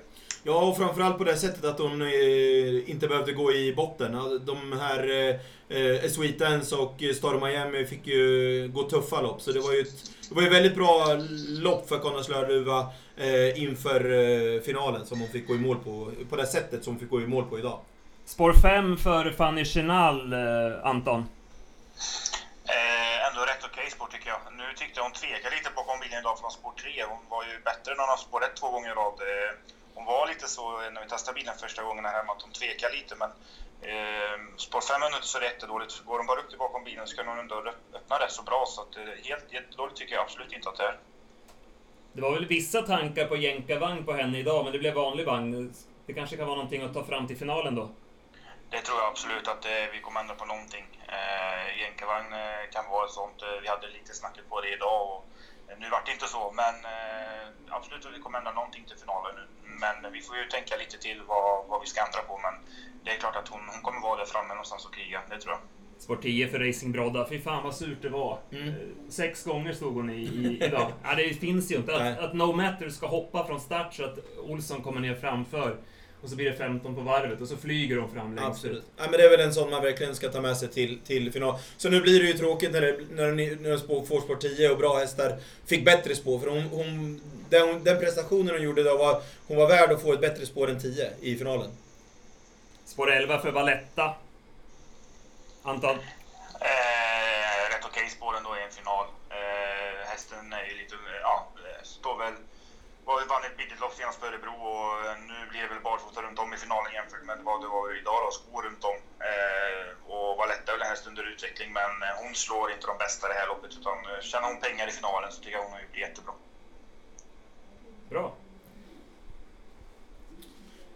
Ja, 0.44 0.68
och 0.68 0.78
framförallt 0.78 1.18
på 1.18 1.24
det 1.24 1.38
sättet 1.38 1.66
att 1.66 1.80
hon 1.80 2.02
eh, 2.02 2.90
inte 2.90 3.08
behövde 3.08 3.32
gå 3.32 3.52
i 3.52 3.74
botten. 3.76 4.12
De 4.46 4.80
här 4.80 5.10
eh, 5.70 6.10
Sweet 6.10 6.40
Dance 6.40 6.76
och 6.76 7.04
Star 7.16 7.36
of 7.36 7.44
Miami 7.44 7.86
fick 7.86 8.08
ju 8.08 8.72
gå 8.74 8.84
tuffa 8.84 9.22
lopp. 9.22 9.42
Så 9.42 9.52
det 9.52 9.60
var 9.60 9.74
ju 9.74 9.80
ett, 9.80 10.12
det 10.30 10.36
var 10.36 10.42
ju 10.42 10.50
väldigt 10.50 10.76
bra 10.76 11.18
lopp 11.48 11.90
för 11.90 11.98
Conny 11.98 12.24
Slöruva 12.24 12.88
eh, 13.20 13.64
inför 13.64 14.02
eh, 14.12 14.62
finalen 14.62 15.06
som 15.06 15.20
hon 15.20 15.30
fick 15.30 15.48
gå 15.48 15.56
i 15.56 15.60
mål 15.60 15.78
på. 15.78 16.12
På 16.30 16.36
det 16.36 16.48
sättet 16.48 16.84
som 16.84 16.94
hon 16.94 17.00
fick 17.00 17.10
gå 17.10 17.22
i 17.22 17.28
mål 17.28 17.46
på 17.46 17.60
idag. 17.60 17.80
Spår 18.26 18.54
5 18.54 18.98
för 18.98 19.32
Fanny 19.32 19.66
Chenal, 19.66 20.34
eh, 20.34 20.86
Anton. 20.92 21.20
Eh, 22.76 23.28
ändå 23.28 23.42
rätt 23.42 23.64
okej 23.70 23.90
spår 23.92 24.08
tycker 24.12 24.30
jag. 24.30 24.40
Nu 24.58 24.64
tyckte 24.76 25.00
jag 25.00 25.04
hon 25.04 25.12
tvekade 25.22 25.56
lite 25.56 25.70
bakom 25.76 26.00
bilen 26.00 26.20
idag 26.20 26.40
från 26.40 26.52
spår 26.52 26.74
3. 26.82 27.04
Hon 27.12 27.24
var 27.30 27.44
ju 27.50 27.54
bättre 27.70 27.90
när 27.94 28.02
hon 28.04 28.14
har 28.16 28.18
spår 28.28 28.44
1 28.44 28.56
två 28.60 28.70
gånger 28.72 28.90
i 28.92 28.94
rad. 29.02 29.18
Eh, 29.30 29.52
hon 29.96 30.06
var 30.06 30.28
lite 30.28 30.48
så 30.48 30.64
när 30.94 31.02
vi 31.04 31.10
testade 31.10 31.36
bilen 31.40 31.56
första 31.64 31.82
gången 31.84 32.06
här 32.06 32.18
hemma 32.20 32.34
att 32.34 32.42
hon 32.46 32.52
tvekade 32.52 32.96
lite 33.00 33.14
men 33.22 33.32
eh, 33.90 34.36
spår 34.66 34.82
5 34.82 35.02
är 35.02 35.16
inte 35.16 35.34
så 35.36 35.42
jättedåligt. 35.42 35.94
Går 36.06 36.18
hon 36.18 36.28
bara 36.32 36.40
upp 36.42 36.50
till 36.50 36.64
bakom 36.66 36.84
bilen 36.84 37.08
så 37.08 37.16
kan 37.16 37.28
hon 37.28 37.40
ändå 37.40 37.56
öppna 37.98 38.16
rätt 38.20 38.32
så 38.40 38.44
bra 38.50 38.62
så 38.68 38.82
att 38.82 38.94
eh, 38.98 39.04
helt 39.30 39.48
jättedåligt 39.58 39.98
tycker 39.98 40.14
jag 40.16 40.24
absolut 40.24 40.54
inte 40.58 40.70
att 40.70 40.78
det 40.82 40.88
är. 40.92 40.98
Det 42.14 42.22
var 42.22 42.32
väl 42.32 42.46
vissa 42.46 42.82
tankar 42.82 43.26
på 43.26 43.38
jänkarvagn 43.38 44.06
på 44.06 44.14
henne 44.14 44.38
idag, 44.40 44.64
men 44.64 44.74
det 44.74 44.80
blev 44.80 44.94
vanlig 44.94 45.26
vagn. 45.26 45.74
Det 46.06 46.14
kanske 46.14 46.38
kan 46.38 46.48
vara 46.48 46.56
någonting 46.56 46.82
att 46.82 46.94
ta 46.94 47.04
fram 47.04 47.28
till 47.28 47.38
finalen 47.38 47.76
då? 47.76 47.90
Det 48.70 48.82
tror 48.82 48.98
jag 48.98 49.08
absolut 49.08 49.48
att 49.48 49.66
eh, 49.66 49.72
vi 49.94 50.00
kommer 50.02 50.20
ändra 50.20 50.36
på 50.36 50.46
någonting. 50.46 50.86
Eh, 51.08 51.82
jänkarvagn 51.82 52.34
eh, 52.34 52.64
kan 52.72 52.86
vara 52.92 53.06
ett 53.06 53.12
sånt. 53.12 53.42
Eh, 53.42 53.62
vi 53.62 53.68
hade 53.68 53.88
lite 53.88 54.14
snacket 54.14 54.50
på 54.50 54.62
det 54.62 54.74
idag 54.74 55.02
och 55.12 55.26
eh, 55.68 55.78
nu 55.80 55.90
vart 55.90 56.06
det 56.06 56.12
inte 56.12 56.28
så. 56.28 56.52
Men 56.62 56.76
eh, 56.96 57.44
absolut 57.70 58.06
att 58.06 58.14
vi 58.14 58.20
kommer 58.20 58.38
ändra 58.38 58.54
någonting 58.54 58.84
till 58.86 58.98
finalen 58.98 59.36
nu. 59.36 59.46
Men 59.84 60.12
vi 60.14 60.22
får 60.22 60.38
ju 60.38 60.46
tänka 60.46 60.78
lite 60.78 60.98
till 60.98 61.22
vad, 61.28 61.68
vad 61.68 61.82
vi 61.82 61.88
ska 61.88 62.06
ändra 62.06 62.22
på. 62.22 62.40
Men 62.46 62.54
det 63.04 63.12
är 63.12 63.18
klart 63.24 63.36
att 63.36 63.48
hon, 63.48 63.62
hon 63.74 63.82
kommer 63.82 64.02
vara 64.02 64.18
där 64.20 64.26
framme 64.26 64.54
någonstans 64.54 64.86
och 64.86 64.94
kriga, 64.94 65.22
det 65.30 65.42
tror 65.42 65.54
jag. 65.56 65.62
Spår 66.00 66.16
10 66.22 66.48
för 66.48 66.60
Racing 66.60 66.92
Brodda. 66.92 67.28
Fy 67.30 67.40
fan 67.40 67.64
vad 67.64 67.76
surt 67.76 67.98
det 68.02 68.10
var. 68.10 68.40
Mm. 68.52 68.68
Eh, 68.68 68.74
Sex 69.10 69.44
gånger 69.44 69.74
stod 69.74 69.94
hon 69.94 70.10
i, 70.10 70.22
i 70.22 70.60
idag. 70.66 70.92
ja, 71.04 71.16
det 71.16 71.34
finns 71.34 71.72
ju 71.72 71.76
inte. 71.76 71.96
Att, 71.96 72.20
att 72.20 72.34
No 72.34 72.54
Matter 72.54 72.90
ska 72.90 73.08
hoppa 73.08 73.48
från 73.48 73.60
start 73.60 73.94
så 73.94 74.04
att 74.04 74.20
Olsson 74.48 74.82
kommer 74.82 75.02
ner 75.02 75.16
framför. 75.16 75.76
Och 76.22 76.30
så 76.30 76.36
blir 76.36 76.52
det 76.52 76.58
15 76.58 76.96
på 76.96 77.02
varvet 77.02 77.42
och 77.42 77.48
så 77.48 77.58
flyger 77.58 77.96
de 77.96 78.12
fram 78.12 78.36
längst 78.36 78.50
Absolut. 78.50 78.78
ut. 78.78 78.84
Ja, 78.98 79.04
men 79.04 79.12
det 79.12 79.26
är 79.26 79.30
väl 79.30 79.40
en 79.40 79.54
sån 79.54 79.70
man 79.70 79.84
verkligen 79.84 80.16
ska 80.16 80.30
ta 80.30 80.42
med 80.42 80.58
sig 80.58 80.68
till, 80.68 81.00
till 81.00 81.32
final. 81.32 81.56
Så 81.78 81.90
nu 81.90 82.02
blir 82.02 82.20
det 82.20 82.28
ju 82.28 82.34
tråkigt 82.34 82.72
när, 82.72 82.82
det, 82.82 82.98
när, 83.12 83.32
ni, 83.32 83.58
när 83.62 83.78
spår, 83.78 84.06
får 84.06 84.22
spår 84.22 84.36
10 84.36 84.70
och 84.70 84.78
bra 84.78 84.98
hästar 84.98 85.38
fick 85.66 85.86
bättre 85.86 86.16
spår. 86.16 86.40
För 86.40 86.48
hon, 86.50 86.62
hon, 86.64 87.22
den, 87.50 87.84
den 87.84 88.00
prestationen 88.00 88.50
hon 88.56 88.64
gjorde 88.64 88.82
idag 88.82 88.98
var, 88.98 89.22
hon 89.48 89.58
var 89.58 89.68
värd 89.68 89.92
att 89.92 90.02
få 90.02 90.14
ett 90.14 90.22
bättre 90.22 90.46
spår 90.46 90.70
än 90.70 90.80
10 90.80 91.12
i 91.22 91.36
finalen. 91.36 91.72
Spår 92.86 93.12
11 93.12 93.40
för 93.40 93.52
Valletta. 93.52 94.14
Anton? 95.64 95.98
Eh, 96.62 97.70
rätt 97.74 97.86
okej 97.86 98.10
spår 98.10 98.38
ändå 98.38 98.58
i 98.58 98.64
en 98.64 98.72
final. 98.72 99.06
Eh, 99.30 100.10
hästen 100.10 100.54
är 100.54 100.66
ju 100.66 100.76
lite, 100.78 100.96
ja, 101.22 101.48
eh, 101.56 101.84
står 101.84 102.18
väl, 102.18 102.34
var 103.06 103.26
vann 103.26 103.44
ett 103.44 103.58
billigt 103.58 103.80
lopp 103.80 103.94
senast 103.94 104.20
på 104.20 104.26
Örebro 104.28 104.54
och 104.54 105.20
nu 105.20 105.38
blir 105.50 105.62
det 105.62 105.68
väl 105.68 105.84
barfota 105.84 106.22
runt 106.22 106.40
om 106.40 106.54
i 106.54 106.58
finalen 106.58 106.94
jämfört 106.94 107.24
med 107.24 107.38
vad 107.44 107.62
det 107.62 107.68
var 107.68 107.98
idag 107.98 108.20
då, 108.26 108.32
skor 108.32 108.62
runt 108.64 108.84
om. 108.84 108.98
Eh, 109.30 110.12
och 110.14 110.38
Valetta 110.38 110.72
är 110.72 110.78
väl 110.78 110.86
en 110.86 110.94
häst 110.94 111.08
under 111.08 111.24
utveckling 111.24 111.74
men 111.74 111.92
eh, 112.04 112.16
hon 112.22 112.36
slår 112.36 112.72
inte 112.72 112.88
de 112.88 112.98
bästa 112.98 113.28
i 113.28 113.30
det 113.34 113.40
här 113.40 113.48
loppet 113.48 113.72
utan 113.80 113.98
eh, 114.06 114.22
tjänar 114.22 114.48
hon 114.48 114.60
pengar 114.60 114.88
i 114.88 114.92
finalen 114.92 115.32
så 115.32 115.42
tycker 115.42 115.58
jag 115.58 115.64
hon 115.64 115.74
har 115.74 115.80
gjort 115.80 115.94
det 115.94 116.00
jättebra. 116.00 116.34
Bra. 118.10 118.34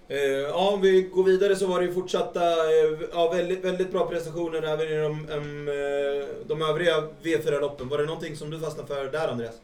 Eh, 0.08 0.20
ja, 0.20 0.70
om 0.74 0.82
vi 0.82 1.02
går 1.02 1.24
vidare 1.24 1.56
så 1.56 1.68
var 1.68 1.80
det 1.80 1.86
ju 1.86 1.94
fortsatta, 1.94 2.42
eh, 2.42 3.00
ja, 3.12 3.32
väldigt, 3.32 3.66
väldigt 3.66 3.92
bra 3.92 4.08
prestationer 4.08 4.62
även 4.62 4.88
i 4.88 4.98
de, 4.98 5.30
um, 5.30 5.66
de 6.48 6.62
övriga 6.62 7.04
V4-loppen. 7.24 7.90
Var 7.90 7.98
det 7.98 8.06
någonting 8.06 8.36
som 8.36 8.50
du 8.50 8.60
fastnade 8.60 8.88
för 8.88 9.12
där 9.12 9.28
Andreas? 9.28 9.56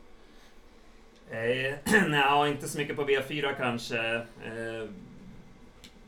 Eh, 1.31 1.74
Nej, 2.08 2.50
inte 2.51 2.67
så 2.69 2.77
mycket 2.77 2.96
på 2.96 3.03
V4 3.03 3.55
kanske. 3.58 4.15
Eh, 4.15 4.89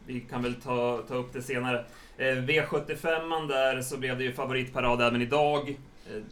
vi 0.06 0.20
kan 0.20 0.44
väl 0.44 0.56
ta, 0.56 1.04
ta 1.08 1.16
upp 1.16 1.34
det 1.34 1.42
senare. 1.42 1.86
Eh, 2.18 2.26
V75 2.26 3.48
där 3.48 3.82
så 3.82 3.98
blev 3.98 4.18
det 4.18 4.24
ju 4.24 4.34
favoritparad 4.34 5.02
även 5.02 5.22
idag. 5.22 5.70
Eh, 6.10 6.24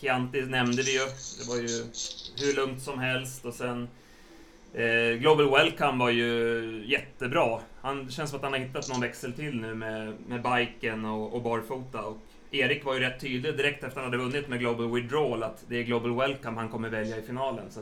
Chianti 0.00 0.42
nämnde 0.42 0.82
vi 0.82 0.92
ju. 0.92 1.04
Det 1.38 1.48
var 1.48 1.56
ju 1.56 1.84
hur 2.40 2.56
lugnt 2.56 2.82
som 2.82 2.98
helst 2.98 3.44
och 3.44 3.54
sen 3.54 3.88
eh, 4.76 5.18
Global 5.18 5.50
Welcome 5.50 5.98
var 5.98 6.10
ju 6.10 6.84
jättebra. 6.86 7.60
Han 7.80 8.06
det 8.06 8.12
känns 8.12 8.30
som 8.30 8.36
att 8.36 8.44
han 8.44 8.52
har 8.52 8.60
hittat 8.60 8.88
någon 8.88 9.00
växel 9.00 9.32
till 9.32 9.60
nu 9.60 9.74
med, 9.74 10.14
med 10.26 10.42
biken 10.42 11.04
och, 11.04 11.34
och 11.34 11.42
barfota. 11.42 12.02
Och 12.02 12.16
Erik 12.50 12.84
var 12.84 12.94
ju 12.94 13.00
rätt 13.00 13.20
tydlig 13.20 13.56
direkt 13.56 13.76
efter 13.76 13.86
att 13.86 13.94
han 13.94 14.04
hade 14.04 14.16
vunnit 14.16 14.48
med 14.48 14.58
Global 14.58 14.92
Withdrawal 14.92 15.42
att 15.42 15.64
det 15.68 15.78
är 15.78 15.82
Global 15.82 16.16
Welcome 16.16 16.60
han 16.60 16.68
kommer 16.68 16.88
välja 16.88 17.16
i 17.16 17.22
finalen. 17.22 17.70
Så 17.70 17.80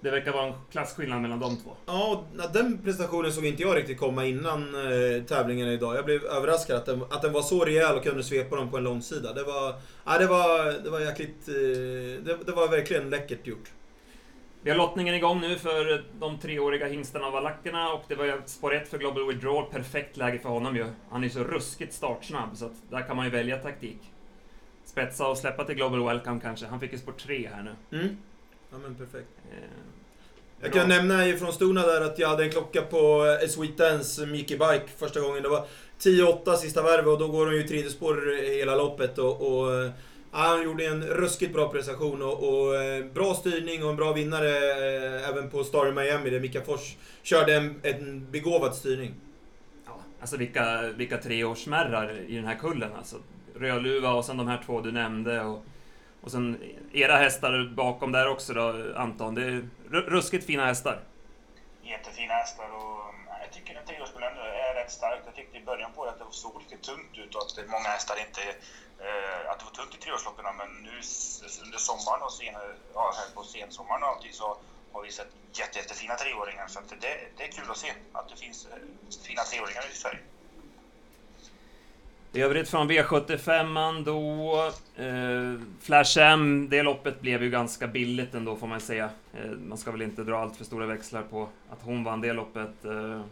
det 0.00 0.10
verkar 0.10 0.32
vara 0.32 0.46
en 0.46 0.52
klasskillnad 0.72 1.22
mellan 1.22 1.40
de 1.40 1.56
två. 1.56 1.70
Ja, 1.86 2.24
den 2.52 2.78
prestationen 2.84 3.32
såg 3.32 3.46
inte 3.46 3.62
jag 3.62 3.76
riktigt 3.76 3.98
komma 3.98 4.24
innan 4.24 4.74
eh, 4.74 5.22
tävlingen 5.22 5.68
idag. 5.68 5.96
Jag 5.96 6.04
blev 6.04 6.24
överraskad 6.24 6.76
att 6.76 6.86
den, 6.86 7.02
att 7.10 7.22
den 7.22 7.32
var 7.32 7.42
så 7.42 7.64
rejäl 7.64 7.96
och 7.96 8.02
kunde 8.02 8.22
svepa 8.22 8.56
dem 8.56 8.70
på 8.70 8.76
en 8.76 8.84
långsida. 8.84 9.32
Det 9.32 9.42
var, 9.42 9.74
ja, 10.04 10.18
det 10.18 10.26
var, 10.26 10.82
det 10.84 10.90
var 10.90 11.00
jäkligt... 11.00 11.48
Eh, 11.48 12.24
det, 12.24 12.38
det 12.46 12.52
var 12.52 12.68
verkligen 12.68 13.10
läckert 13.10 13.46
gjort. 13.46 13.70
Vi 14.62 14.70
har 14.70 14.76
lottningen 14.78 15.14
igång 15.14 15.40
nu 15.40 15.58
för 15.58 16.04
de 16.20 16.38
treåriga 16.38 16.86
hingstarna 16.86 17.26
och 17.26 17.32
valackerna 17.32 17.92
och 17.92 18.04
det 18.08 18.14
var 18.14 18.24
ju 18.24 18.32
spår 18.46 18.74
1 18.74 18.88
för 18.88 18.98
Global 18.98 19.26
Withdrawal. 19.26 19.64
Perfekt 19.70 20.16
läge 20.16 20.38
för 20.38 20.48
honom 20.48 20.76
ju. 20.76 20.86
Han 21.10 21.24
är 21.24 21.28
så 21.28 21.44
ruskigt 21.44 21.92
startsnabb 21.92 22.56
så 22.56 22.66
att 22.66 22.72
där 22.90 23.02
kan 23.02 23.16
man 23.16 23.24
ju 23.24 23.30
välja 23.30 23.56
taktik. 23.56 23.98
Spetsa 24.84 25.26
och 25.28 25.38
släppa 25.38 25.64
till 25.64 25.74
Global 25.74 26.04
Welcome 26.06 26.40
kanske. 26.42 26.66
Han 26.66 26.80
fick 26.80 26.92
ju 26.92 26.98
spår 26.98 27.12
3 27.12 27.48
här 27.54 27.62
nu. 27.90 27.98
Mm. 27.98 28.16
Ja, 28.70 28.78
men 28.78 28.94
perfekt. 28.94 29.28
Eh, 29.50 29.56
Jag 30.60 30.72
kan 30.72 30.88
nämna 30.88 31.26
ifrån 31.26 31.52
Stona 31.52 31.86
där 31.86 32.00
att 32.00 32.18
jag 32.18 32.28
hade 32.28 32.44
en 32.44 32.50
klocka 32.50 32.82
på 32.82 33.26
eh, 33.42 33.48
Sweet 33.48 33.76
Dance 33.76 34.26
Mickey 34.26 34.54
Bike 34.58 34.84
första 34.96 35.20
gången. 35.20 35.42
Det 35.42 35.48
var 35.48 35.66
10-8 36.00 36.56
sista 36.56 36.82
varvet 36.82 37.06
och 37.06 37.18
då 37.18 37.28
går 37.28 37.46
hon 37.46 37.54
ju 37.54 37.62
tredje 37.62 37.90
spår 37.90 38.42
hela 38.58 38.76
loppet 38.76 39.18
och, 39.18 39.60
och 39.60 39.74
eh, 39.74 39.90
han 40.32 40.62
gjorde 40.62 40.86
en 40.86 41.02
ruskigt 41.06 41.52
bra 41.52 41.68
prestation 41.68 42.22
och, 42.22 42.48
och 42.48 42.76
eh, 42.76 43.04
bra 43.04 43.34
styrning 43.34 43.84
och 43.84 43.90
en 43.90 43.96
bra 43.96 44.12
vinnare 44.12 44.48
eh, 44.48 45.28
även 45.28 45.50
på 45.50 45.64
Star 45.64 45.92
Miami 45.92 46.30
där 46.30 46.40
Mika 46.40 46.60
Fors 46.62 46.96
körde 47.22 47.54
en, 47.56 47.80
en 47.82 48.26
begåvad 48.30 48.74
styrning. 48.74 49.14
Ja, 49.86 49.92
alltså 50.20 50.36
vilka, 50.36 50.82
vilka 50.96 51.18
treårsmärrar 51.18 52.18
i 52.26 52.34
den 52.36 52.44
här 52.46 52.54
kullen 52.54 52.90
alltså. 52.98 53.16
Rödluva 53.54 54.10
och 54.12 54.24
sen 54.24 54.36
de 54.36 54.48
här 54.48 54.62
två 54.66 54.80
du 54.80 54.92
nämnde 54.92 55.44
och, 55.44 55.62
och 56.20 56.30
sen 56.30 56.58
era 56.92 57.16
hästar 57.16 57.72
bakom 57.74 58.12
där 58.12 58.28
också 58.28 58.54
då 58.54 58.74
Anton. 58.96 59.34
Det 59.34 59.42
är 59.42 59.68
ru- 59.90 60.08
ruskigt 60.08 60.46
fina 60.46 60.66
hästar. 60.66 61.00
Jättefina 61.82 62.34
hästar 62.34 62.64
och 62.76 63.14
jag 63.42 63.52
tycker 63.52 63.78
att 63.78 63.86
treårsbilden 63.86 64.32
rätt 64.88 64.94
starkt. 65.02 65.22
Jag 65.26 65.34
tyckte 65.34 65.58
i 65.58 65.64
början 65.70 65.90
på 65.96 66.04
det 66.04 66.10
att 66.10 66.18
det 66.18 66.24
såg 66.30 66.62
lite 66.62 66.76
tungt 66.88 67.14
ut 67.22 67.34
och 67.34 67.42
att 67.42 67.70
många 67.76 67.88
hästar 67.96 68.16
inte... 68.26 68.42
Eh, 69.06 69.50
att 69.50 69.58
det 69.58 69.64
var 69.64 69.76
tungt 69.80 69.94
i 69.94 69.98
treårsloppen, 70.04 70.44
men 70.60 70.70
nu 70.86 70.94
under 71.64 71.78
sommaren 71.88 72.22
och 72.22 72.32
sen, 72.32 72.54
ja, 72.94 73.04
här 73.18 73.28
på 73.34 73.42
sensommaren 73.42 74.02
och 74.02 74.08
allting 74.08 74.32
så 74.32 74.56
har 74.92 75.02
vi 75.02 75.10
sett 75.10 75.32
jätte, 75.52 75.78
jättefina 75.78 76.14
treåringar. 76.14 76.66
Så 76.68 76.80
det, 77.04 77.14
det 77.36 77.44
är 77.44 77.52
kul 77.58 77.70
att 77.70 77.76
se 77.76 77.92
att 78.12 78.28
det 78.28 78.36
finns 78.44 78.66
eh, 78.66 78.78
fina 79.26 79.42
treåringar 79.42 79.84
i 79.92 79.94
Sverige. 80.02 80.22
I 82.32 82.40
övrigt 82.42 82.68
från 82.68 82.90
V75 82.90 84.04
då, 84.04 84.22
eh, 85.04 85.60
Flash 85.80 86.18
M, 86.18 86.68
det 86.70 86.82
loppet 86.82 87.20
blev 87.20 87.42
ju 87.42 87.50
ganska 87.50 87.86
billigt 87.86 88.34
ändå 88.34 88.56
får 88.56 88.66
man 88.66 88.80
säga. 88.80 89.10
Eh, 89.34 89.50
man 89.50 89.78
ska 89.78 89.90
väl 89.90 90.02
inte 90.02 90.24
dra 90.24 90.38
allt 90.38 90.56
för 90.56 90.64
stora 90.64 90.86
växlar 90.86 91.22
på 91.22 91.48
att 91.70 91.82
hon 91.82 92.04
vann 92.04 92.20
det 92.20 92.32
loppet. 92.32 92.84
Eh, 92.84 93.22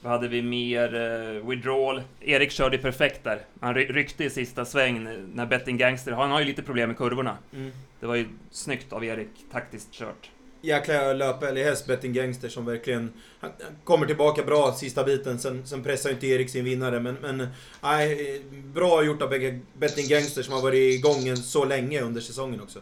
vad 0.00 0.12
hade 0.12 0.28
vi 0.28 0.42
mer? 0.42 0.94
Eh, 0.94 1.48
withdrawal. 1.48 2.02
Erik 2.20 2.50
körde 2.50 2.78
perfekt 2.78 3.24
där. 3.24 3.40
Han 3.60 3.74
ryckte 3.74 4.24
i 4.24 4.30
sista 4.30 4.64
sväng 4.64 5.08
när 5.34 5.46
Betting 5.46 5.76
Gangster, 5.76 6.12
han 6.12 6.30
har 6.30 6.40
ju 6.40 6.46
lite 6.46 6.62
problem 6.62 6.88
med 6.88 6.98
kurvorna. 6.98 7.38
Mm. 7.52 7.70
Det 8.00 8.06
var 8.06 8.14
ju 8.14 8.26
snyggt 8.50 8.92
av 8.92 9.04
Erik, 9.04 9.30
taktiskt 9.52 9.92
kört 9.92 10.30
jäkla 10.66 11.12
löpälg 11.12 11.62
häst, 11.62 11.86
Betting 11.86 12.12
Gangster, 12.12 12.48
som 12.48 12.64
verkligen 12.64 13.12
han 13.40 13.50
kommer 13.84 14.06
tillbaka 14.06 14.42
bra 14.42 14.72
sista 14.72 15.04
biten. 15.04 15.38
Sen, 15.38 15.66
sen 15.66 15.82
pressar 15.82 16.10
inte 16.10 16.26
Erik 16.26 16.50
sin 16.50 16.64
vinnare, 16.64 17.00
men, 17.00 17.16
men 17.22 17.48
nej, 17.82 18.42
bra 18.74 19.04
gjort 19.04 19.22
av 19.22 19.30
Betting 19.74 20.08
Gangster 20.08 20.42
som 20.42 20.54
har 20.54 20.62
varit 20.62 20.94
igång 20.94 21.36
så 21.36 21.64
länge 21.64 22.00
under 22.00 22.20
säsongen 22.20 22.60
också. 22.60 22.78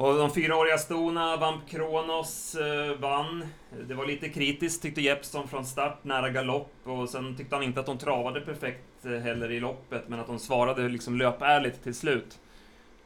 Och 0.00 0.14
de 0.14 0.30
fyraåriga 0.30 0.78
stona, 0.78 1.36
Vamp 1.36 1.68
Kronos 1.68 2.54
eh, 2.54 2.98
vann. 3.00 3.46
Det 3.88 3.94
var 3.94 4.06
lite 4.06 4.28
kritiskt 4.28 4.82
tyckte 4.82 5.00
Jeppsson 5.00 5.48
från 5.48 5.66
start, 5.66 6.04
nära 6.04 6.30
galopp. 6.30 6.72
Och 6.84 7.08
sen 7.08 7.36
tyckte 7.36 7.54
han 7.56 7.64
inte 7.64 7.80
att 7.80 7.86
de 7.86 7.98
travade 7.98 8.40
perfekt 8.40 9.04
eh, 9.04 9.12
heller 9.12 9.50
i 9.50 9.60
loppet, 9.60 10.08
men 10.08 10.20
att 10.20 10.26
de 10.26 10.38
svarade 10.38 10.88
liksom 10.88 11.18
löpärligt 11.18 11.82
till 11.82 11.94
slut. 11.94 12.38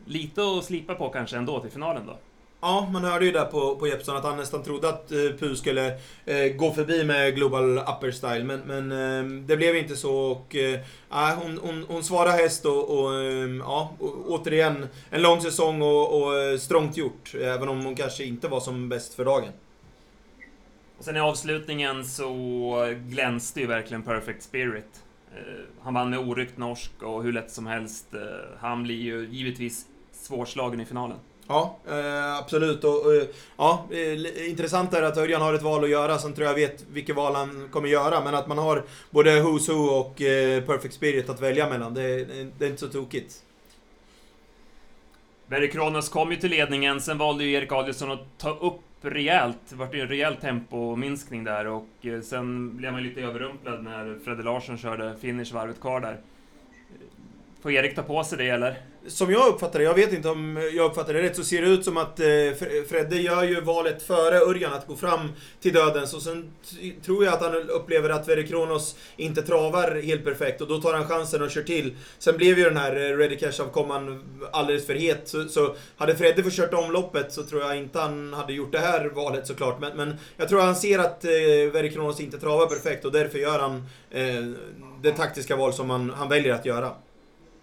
Lite 0.05 0.43
att 0.43 0.65
slipa 0.65 0.95
på 0.95 1.09
kanske 1.09 1.37
ändå 1.37 1.61
till 1.61 1.71
finalen 1.71 2.07
då. 2.07 2.19
Ja, 2.65 2.89
man 2.93 3.05
hörde 3.05 3.25
ju 3.25 3.33
där 3.33 3.45
på, 3.45 3.77
på 3.77 3.87
Jeppsson 3.87 4.17
att 4.17 4.25
han 4.25 4.37
nästan 4.37 4.63
trodde 4.63 4.89
att 4.89 5.13
eh, 5.13 5.19
Pu 5.39 5.57
skulle 5.57 5.87
eh, 6.25 6.53
gå 6.57 6.73
förbi 6.73 7.05
med 7.05 7.35
Global 7.35 7.79
Upper 7.79 8.11
Style, 8.11 8.45
men, 8.45 8.61
men 8.61 8.93
eh, 8.93 9.47
det 9.47 9.57
blev 9.57 9.77
inte 9.77 9.97
så. 9.97 10.17
Och, 10.17 10.57
eh, 10.57 10.81
ah, 11.09 11.35
hon, 11.35 11.59
hon, 11.63 11.85
hon 11.89 12.05
svarade 12.05 12.33
häst 12.37 12.65
och, 12.67 12.99
och 12.99 13.15
eh, 13.15 13.51
ja, 13.59 13.93
återigen 14.29 14.89
en 15.11 15.23
lång 15.23 15.41
säsong 15.41 15.83
och, 15.83 16.23
och 16.23 16.39
eh, 16.39 16.59
strångt 16.59 16.97
gjort. 16.97 17.35
Även 17.35 17.69
om 17.69 17.85
hon 17.85 17.97
kanske 17.97 18.25
inte 18.25 18.49
var 18.49 18.61
som 18.61 18.89
bäst 18.89 19.15
för 19.15 19.25
dagen. 19.25 19.53
Och 20.99 21.05
sen 21.05 21.17
i 21.17 21.21
avslutningen 21.21 22.05
så 22.05 22.95
glänste 23.09 23.61
ju 23.61 23.67
verkligen 23.67 24.03
Perfect 24.03 24.43
Spirit. 24.43 25.05
Eh, 25.37 25.43
han 25.81 25.95
vann 25.95 26.11
med 26.11 26.19
oryckt 26.19 26.59
norsk 26.59 27.03
och 27.03 27.23
hur 27.23 27.33
lätt 27.33 27.51
som 27.51 27.67
helst. 27.67 28.07
Han 28.59 28.83
blir 28.83 29.03
ju 29.03 29.29
givetvis 29.31 29.87
svårslagen 30.13 30.81
i 30.81 30.85
finalen. 30.85 31.17
Ja, 31.49 31.79
eh, 31.89 32.39
absolut. 32.39 32.85
Och, 32.85 33.07
och, 33.07 33.13
ja, 33.57 33.87
eh, 33.91 34.51
intressant 34.51 34.95
är 34.95 35.03
att 35.03 35.17
Örjan 35.17 35.43
har 35.43 35.55
ett 35.55 35.63
val 35.63 35.85
att 35.85 35.91
göra, 35.91 36.19
sen 36.19 36.33
tror 36.33 36.47
jag 36.47 36.55
vet 36.55 36.85
vilket 36.93 37.17
val 37.17 37.35
han 37.35 37.69
kommer 37.71 37.89
göra. 37.89 38.25
Men 38.25 38.35
att 38.35 38.47
man 38.47 38.59
har 38.59 38.85
både 39.11 39.31
Who's 39.31 39.73
Who 39.73 39.85
och 39.85 40.23
eh, 40.23 40.65
Perfect 40.65 40.95
Spirit 40.95 41.29
att 41.29 41.41
välja 41.41 41.69
mellan, 41.69 41.95
det, 41.95 42.25
det 42.59 42.65
är 42.65 42.69
inte 42.71 42.81
så 42.81 42.89
tokigt. 42.89 43.43
Berry 45.47 45.71
Kronos 45.71 46.09
kom 46.09 46.31
ju 46.31 46.37
till 46.37 46.51
ledningen, 46.51 47.01
sen 47.01 47.19
valde 47.19 47.45
ju 47.45 47.53
Erik 47.53 47.73
Adielsson 47.73 48.11
att 48.11 48.39
ta 48.39 48.51
upp 48.51 48.81
rejält. 49.01 49.59
Det 49.69 49.77
vart 49.77 49.95
ju 49.95 50.01
en 50.01 50.09
rejäl 50.09 50.37
tempominskning 50.37 51.45
där 51.45 51.67
och 51.67 51.87
eh, 52.03 52.21
sen 52.21 52.77
blev 52.77 52.93
man 52.93 53.03
lite 53.03 53.21
överrumplad 53.21 53.85
när 53.85 54.19
Fredde 54.25 54.43
Larsson 54.43 54.79
körde 54.79 55.17
finish 55.21 55.53
varvet 55.55 55.81
kvar 55.81 56.01
där. 56.01 56.21
Får 57.63 57.73
Erik 57.73 57.95
ta 57.95 58.03
på 58.03 58.25
sig 58.25 58.39
det 58.39 58.49
eller? 58.49 58.92
Som 59.07 59.31
jag 59.31 59.49
uppfattar 59.49 59.79
det, 59.79 59.85
jag 59.85 59.95
vet 59.95 60.13
inte 60.13 60.29
om 60.29 60.71
jag 60.75 60.91
uppfattar 60.91 61.15
det 61.15 61.23
rätt, 61.23 61.37
så 61.37 61.45
ser 61.45 61.63
det 61.63 61.69
ut 61.69 61.85
som 61.85 61.97
att 61.97 62.21
eh, 62.21 62.27
Fredde 62.89 63.17
gör 63.17 63.43
ju 63.43 63.61
valet 63.61 64.03
före 64.03 64.39
Örjan 64.39 64.73
att 64.73 64.87
gå 64.87 64.97
fram 64.97 65.33
till 65.61 65.73
dödens 65.73 66.15
och 66.15 66.23
sen 66.23 66.51
tror 67.05 67.25
jag 67.25 67.35
att 67.35 67.43
han 67.43 67.55
upplever 67.71 68.11
att 68.11 68.29
Verre 68.29 68.43
Kronos 68.43 68.97
inte 69.17 69.43
travar 69.43 70.03
helt 70.03 70.25
perfekt 70.25 70.61
och 70.61 70.69
då 70.69 70.81
tar 70.81 70.95
han 70.95 71.09
chansen 71.09 71.43
och 71.43 71.51
kör 71.51 71.63
till. 71.63 71.97
Sen 72.19 72.37
blev 72.37 72.59
ju 72.59 72.65
den 72.65 72.77
här 72.77 72.97
eh, 72.97 73.17
Ready 73.17 73.37
Cash-avkomman 73.37 74.25
alldeles 74.53 74.87
för 74.87 74.95
het, 74.95 75.29
så, 75.29 75.49
så 75.49 75.75
hade 75.97 76.17
Fredde 76.17 76.43
fått 76.43 76.53
kört 76.53 76.75
omloppet 76.75 77.33
så 77.33 77.43
tror 77.43 77.63
jag 77.63 77.79
inte 77.79 77.99
han 77.99 78.33
hade 78.33 78.53
gjort 78.53 78.73
det 78.73 78.79
här 78.79 79.05
valet 79.05 79.47
såklart. 79.47 79.81
Men, 79.81 79.97
men 79.97 80.15
jag 80.37 80.49
tror 80.49 80.61
han 80.61 80.77
ser 80.77 80.99
att 80.99 81.25
eh, 81.25 81.31
Verre 81.73 81.89
Kronos 81.89 82.21
inte 82.21 82.39
travar 82.39 82.67
perfekt 82.67 83.05
och 83.05 83.13
därför 83.13 83.39
gör 83.39 83.59
han 83.59 83.87
eh, 84.11 84.45
det 85.03 85.13
taktiska 85.13 85.57
val 85.57 85.73
som 85.73 85.91
han, 85.91 86.11
han 86.11 86.29
väljer 86.29 86.55
att 86.55 86.67
göra. 86.67 86.91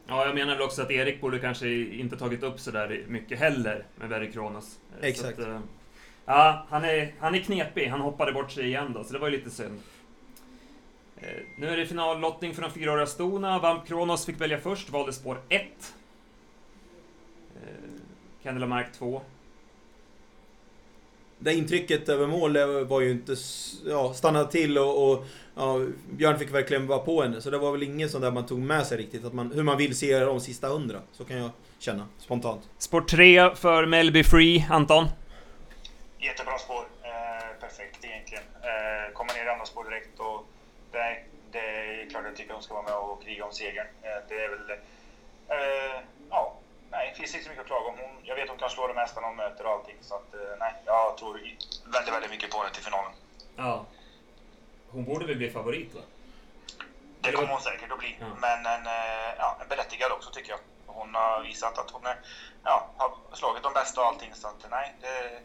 Ja, 0.10 0.26
jag 0.26 0.36
menar 0.36 0.54
väl 0.54 0.62
också 0.62 0.82
att 0.82 0.92
Erik 0.92 1.22
borde 1.22 1.40
kanske 1.40 1.70
inte 1.70 2.18
tagit 2.18 2.44
upp 2.44 2.60
så 2.60 2.72
där 2.72 3.04
mycket 3.08 3.40
heller 3.40 3.86
med 3.96 4.10
Verry 4.10 4.32
Kronos. 4.32 4.80
Exakt. 5.02 5.40
Att, 5.40 5.48
eh, 5.48 5.60
ja, 6.26 6.66
han 6.70 6.84
är, 6.84 7.14
han 7.20 7.36
är 7.36 7.40
knepig. 7.40 7.88
Han 7.88 8.02
hoppade 8.02 8.32
bort 8.32 8.52
sig 8.52 8.66
igen 8.66 8.94
då, 8.94 9.04
så 9.04 9.14
det 9.14 9.20
var 9.20 9.28
ju 9.30 9.38
lite 9.38 9.50
synd. 9.50 9.80
Eh, 11.18 11.28
nu 11.58 11.68
är 11.68 11.78
det 11.78 11.86
finallottning 11.86 12.54
för 12.54 12.62
de 12.62 12.72
fyraåriga 12.72 13.06
stona. 13.06 13.60
Vamp 13.60 13.88
Kronos 13.88 14.26
fick 14.26 14.42
välja 14.42 14.58
först, 14.58 14.90
valde 14.90 15.14
spår 15.14 15.42
1. 15.50 15.64
Candela 18.44 18.68
Mark 18.68 18.94
2 18.94 19.22
det 21.40 21.54
intrycket 21.54 22.10
över 22.10 22.28
mål 22.28 22.58
var 22.86 23.02
ju 23.02 23.12
inte... 23.12 23.36
Ja, 23.86 24.14
stannade 24.14 24.52
till 24.52 24.78
och, 24.78 25.12
och 25.12 25.26
ja, 25.60 25.80
Björn 26.10 26.40
fick 26.40 26.52
verkligen 26.52 26.88
vara 26.88 27.00
på 27.00 27.22
henne. 27.22 27.42
Så 27.42 27.50
det 27.50 27.58
var 27.58 27.72
väl 27.72 27.84
inget 27.84 28.12
sånt 28.12 28.24
där 28.24 28.32
man 28.32 28.46
tog 28.46 28.60
med 28.60 28.88
sig 28.88 28.98
riktigt. 28.98 29.26
Att 29.26 29.34
man, 29.34 29.52
hur 29.52 29.64
man 29.64 29.78
vill 29.78 29.98
se 29.98 30.20
de 30.20 30.40
sista 30.40 30.68
hundra. 30.68 31.00
Så 31.12 31.26
kan 31.26 31.38
jag 31.38 31.50
känna 31.80 32.08
spontant. 32.18 32.70
Spår 32.78 33.02
3 33.02 33.56
för 33.56 33.86
Melby 33.86 34.24
Free, 34.24 34.68
Anton? 34.70 35.08
Jättebra 36.18 36.58
spår. 36.58 36.84
Eh, 37.04 37.60
perfekt 37.60 38.06
egentligen. 38.06 38.44
Eh, 38.62 39.14
kommer 39.14 39.34
ner 39.34 39.46
i 39.46 39.50
andra 39.50 39.66
spår 39.66 39.84
direkt 39.84 40.20
och 40.20 40.46
det, 40.92 41.18
det 41.52 41.60
är 41.60 42.10
klart 42.10 42.24
jag 42.26 42.36
tycker 42.36 42.54
hon 42.54 42.64
ska 42.64 42.74
vara 42.74 42.84
med 42.84 42.94
och 42.94 43.24
kriga 43.24 43.46
om 43.46 43.54
segern. 43.54 43.88
Eh, 44.02 44.20
det 44.30 44.36
är 44.36 44.50
väl... 44.50 44.70
Eh, 45.48 46.02
ja, 46.30 46.56
nej, 46.92 47.10
det 47.10 47.18
finns 47.20 47.34
inte 47.34 47.44
så 47.44 47.50
mycket 47.50 47.62
att 47.62 47.68
klaga 47.68 47.86
om. 47.90 47.96
Hon, 47.98 48.12
jag 48.24 48.36
vet 48.36 48.44
att 48.44 48.50
hon 48.50 48.60
kan 48.60 48.70
slå 48.70 48.88
det 48.88 48.94
mesta 48.94 49.22
när 49.22 49.28
hon 49.28 49.38
möter 49.38 49.66
och 49.66 49.72
allting. 49.72 49.98
Så 50.02 50.16
att, 50.16 50.34
eh, 50.34 50.40
nej, 50.60 50.74
jag 50.86 51.18
tror 51.18 51.34
väldigt, 51.94 52.14
väldigt 52.14 52.32
mycket 52.32 52.52
på 52.52 52.58
henne 52.58 52.74
till 52.74 52.84
finalen. 52.84 53.12
Ja. 53.56 53.86
Hon 54.92 55.06
borde 55.06 55.26
väl 55.26 55.36
bli 55.36 55.50
favorit 55.50 55.96
va? 55.96 56.02
Det 57.22 57.32
kommer 57.32 57.48
hon 57.48 57.62
säkert 57.62 57.92
att 57.92 58.00
bli. 58.00 58.18
Ja. 58.20 58.26
Men 58.42 58.66
en, 58.66 58.86
eh, 58.86 59.30
ja, 59.38 59.58
en 59.62 59.68
berättigad 59.68 60.12
också 60.12 60.30
tycker 60.30 60.50
jag. 60.50 60.60
Hon 60.86 61.16
har 61.16 61.44
visat 61.44 61.78
att 61.78 61.92
hon 61.92 62.06
är, 62.06 62.16
ja, 62.64 62.90
har 62.98 63.12
slagit 63.34 63.64
de 63.64 63.74
bästa 63.74 64.02
och 64.02 64.08
allting. 64.08 64.32
Så 64.34 64.48
att, 64.48 64.66
nej, 64.72 64.96
det, 65.02 65.42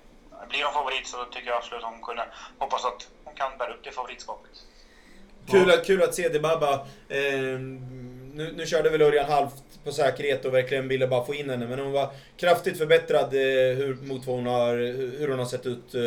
blir 0.49 0.65
hon 0.65 0.73
favorit 0.73 1.07
så 1.07 1.25
tycker 1.25 1.49
jag 1.49 1.57
absolut 1.57 1.85
att 1.85 1.91
hon 1.91 2.03
kunde 2.03 2.27
hoppas 2.59 2.85
att 2.85 3.09
hon 3.25 3.35
kan 3.35 3.59
bära 3.59 3.75
upp 3.75 3.85
det 3.85 3.91
favoritskapet. 3.91 4.51
Kul, 5.51 5.71
att, 5.71 5.87
kul 5.87 6.03
att 6.03 6.15
se 6.15 6.29
Debaba. 6.29 6.73
Eh, 7.09 7.59
nu, 8.35 8.53
nu 8.57 8.67
körde 8.67 8.91
väl 8.91 9.03
Örjan 9.03 9.31
halvt 9.31 9.65
på 9.85 9.93
säkerhet 9.93 10.45
och 10.45 10.55
verkligen 10.55 10.89
ville 10.89 11.07
bara 11.07 11.25
få 11.25 11.35
in 11.35 11.51
henne. 11.51 11.67
Men 11.67 11.79
hon 11.79 11.93
var 11.93 12.11
kraftigt 12.37 12.79
förbättrad 12.79 13.25
eh, 13.25 13.77
hur, 13.77 13.95
mot 14.03 14.27
vad 14.27 14.37
hon 14.37 14.47
har, 14.47 14.77
hur 15.19 15.29
hon 15.29 15.39
har 15.39 15.47
sett 15.47 15.67
ut 15.67 15.95
eh, 15.95 16.01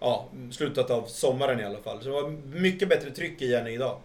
ja, 0.00 0.28
slutet 0.50 0.90
av 0.90 1.02
sommaren 1.02 1.60
i 1.60 1.64
alla 1.64 1.78
fall. 1.78 1.98
Så 2.02 2.04
det 2.04 2.14
var 2.14 2.30
mycket 2.60 2.88
bättre 2.88 3.10
tryck 3.10 3.42
i 3.42 3.56
henne 3.56 3.70
idag. 3.70 3.98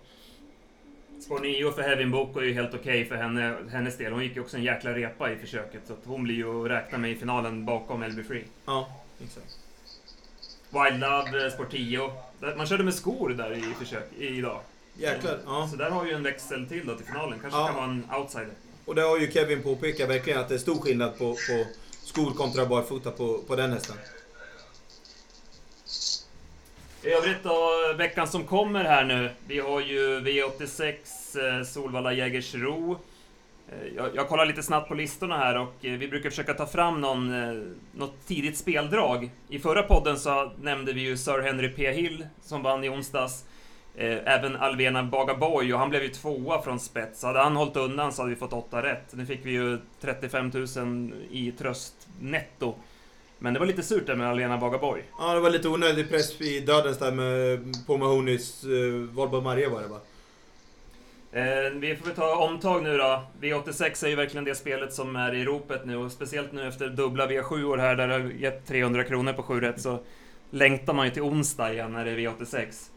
Spår 1.22 1.40
9 1.40 1.72
för 1.72 1.82
Heavin 1.82 2.12
Boko 2.12 2.40
är 2.40 2.44
ju 2.44 2.54
helt 2.54 2.74
okej 2.74 2.80
okay 2.80 3.06
för 3.06 3.16
henne, 3.16 3.56
hennes 3.72 3.98
del. 3.98 4.14
Hon 4.14 4.24
gick 4.24 4.36
ju 4.36 4.42
också 4.42 4.58
en 4.58 4.64
jäkla 4.64 4.94
repa 4.94 5.32
i 5.32 5.36
försöket. 5.36 5.82
Så 5.88 5.94
hon 6.04 6.24
blir 6.24 6.36
ju 6.36 6.66
att 6.66 6.72
räkna 6.72 6.98
med 6.98 7.12
i 7.12 7.16
finalen 7.16 7.66
bakom 7.66 8.04
Elby 8.04 8.24
Free. 8.24 8.44
Ja, 8.66 8.90
exakt. 9.24 9.60
Wild 10.70 11.00
Love, 11.00 11.46
eh, 11.46 11.52
spår 11.52 11.68
10. 11.72 12.12
Man 12.58 12.66
körde 12.66 12.84
med 12.84 12.94
skor 12.94 13.30
där 13.30 13.52
i 13.52 13.62
försök 13.62 14.04
idag. 14.18 14.60
Jäklar, 14.98 15.40
ja. 15.46 15.68
Så 15.72 15.76
där 15.76 15.90
har 15.90 16.04
vi 16.04 16.14
en 16.14 16.24
växel 16.24 16.66
till 16.68 16.88
då 16.88 16.96
till 16.96 17.06
finalen. 17.06 17.40
Kanske 17.40 17.60
ja. 17.60 17.68
kan 17.68 17.76
vara 17.76 17.86
en 17.86 18.08
outsider. 18.22 18.54
Och 18.86 18.96
det 18.96 19.02
har 19.02 19.18
ju 19.20 19.32
Kevin 19.32 19.64
påpekat 19.64 20.10
verkligen 20.10 20.40
att 20.40 20.50
det 20.50 20.56
är 20.56 20.60
stor 20.60 20.80
skillnad 20.80 21.18
på, 21.18 21.34
på 21.34 21.66
skor 22.04 22.32
kontra 22.32 22.66
barfota 22.66 23.12
på, 23.12 23.38
på 23.48 23.56
den 23.56 23.72
hästen. 23.72 23.96
I 27.04 27.10
övrigt 27.10 27.44
då, 27.44 27.70
veckan 27.98 28.28
som 28.28 28.44
kommer 28.44 28.84
här 28.84 29.06
nu. 29.06 29.30
Vi 29.48 29.60
har 29.60 29.82
ju 29.82 30.20
V86 30.20 30.94
eh, 31.60 31.64
Solvalla 31.64 32.14
Jägersro. 32.14 33.00
Eh, 33.70 33.88
jag, 33.96 34.16
jag 34.16 34.30
kollar 34.30 34.46
lite 34.46 34.64
snabbt 34.64 34.88
på 34.88 34.94
listorna 34.94 35.38
här 35.38 35.58
och 35.58 35.86
eh, 35.86 35.92
vi 35.92 36.08
brukar 36.08 36.30
försöka 36.30 36.54
ta 36.54 36.66
fram 36.66 37.02
någon, 37.02 37.32
något 37.92 38.28
tidigt 38.28 38.58
speldrag. 38.58 39.30
I 39.50 39.60
förra 39.60 39.84
podden 39.84 40.20
så 40.20 40.52
nämnde 40.62 40.94
vi 40.94 41.02
ju 41.02 41.18
Sir 41.18 41.42
Henry 41.42 41.70
P. 41.70 41.92
Hill 41.92 42.28
som 42.42 42.64
vann 42.64 42.84
i 42.84 42.90
onsdags. 42.90 43.46
Eh, 43.98 44.18
även 44.26 44.56
Alvena 44.56 45.04
Bagaboy, 45.04 45.74
och 45.74 45.80
han 45.80 45.90
blev 45.90 46.04
ju 46.04 46.10
tvåa 46.10 46.62
från 46.62 46.80
spets. 46.80 47.24
Hade 47.24 47.40
han 47.40 47.56
hållit 47.56 47.78
undan 47.78 48.14
så 48.14 48.22
hade 48.22 48.34
vi 48.34 48.40
fått 48.40 48.54
åtta 48.54 48.84
rätt. 48.84 49.14
Nu 49.14 49.26
fick 49.26 49.46
vi 49.46 49.52
ju 49.52 49.78
35 50.02 50.52
000 50.76 51.14
i 51.32 51.52
tröst 51.52 52.08
netto. 52.20 52.76
Men 53.40 53.54
det 53.54 53.60
var 53.60 53.68
lite 53.68 53.84
surt 53.84 54.08
där 54.08 54.16
med 54.16 54.30
Alena 54.30 54.58
Bagaborg. 54.58 55.04
Ja, 55.20 55.34
det 55.34 55.40
var 55.40 55.50
lite 55.50 55.68
onödig 55.68 56.10
press 56.10 56.42
i 56.42 56.60
dödens 56.60 56.98
där 56.98 57.12
med, 57.12 57.60
på 57.88 57.98
Mahonys 57.98 58.66
uh, 58.66 59.04
Volvo 59.04 59.42
Maria 59.42 59.70
var 59.70 59.82
det 59.82 59.88
va? 59.88 60.00
Eh, 61.32 61.72
vi 61.74 61.96
får 61.96 62.06
väl 62.06 62.16
ta 62.16 62.36
omtag 62.36 62.84
nu 62.84 62.98
då. 62.98 63.24
V86 63.42 64.06
är 64.06 64.10
ju 64.10 64.16
verkligen 64.16 64.44
det 64.44 64.56
spelet 64.56 64.94
som 64.94 65.16
är 65.16 65.36
i 65.36 65.46
ropet 65.46 65.86
nu 65.86 65.98
och 65.98 66.12
speciellt 66.12 66.52
nu 66.52 66.68
efter 66.68 66.90
dubbla 66.90 67.28
V7 67.28 67.80
här 67.80 67.96
där 67.96 68.08
det 68.08 68.14
har 68.14 68.22
gett 68.22 68.68
300 68.68 69.04
kronor 69.04 69.34
på 69.34 69.44
7 69.44 69.62
rätt 69.62 69.82
så 69.82 70.00
längtar 70.50 70.94
man 70.94 71.06
ju 71.06 71.12
till 71.12 71.22
onsdag 71.22 71.74
igen 71.74 71.92
när 71.92 72.06
det 72.06 72.12
är 72.12 72.16
V86. 72.16 72.90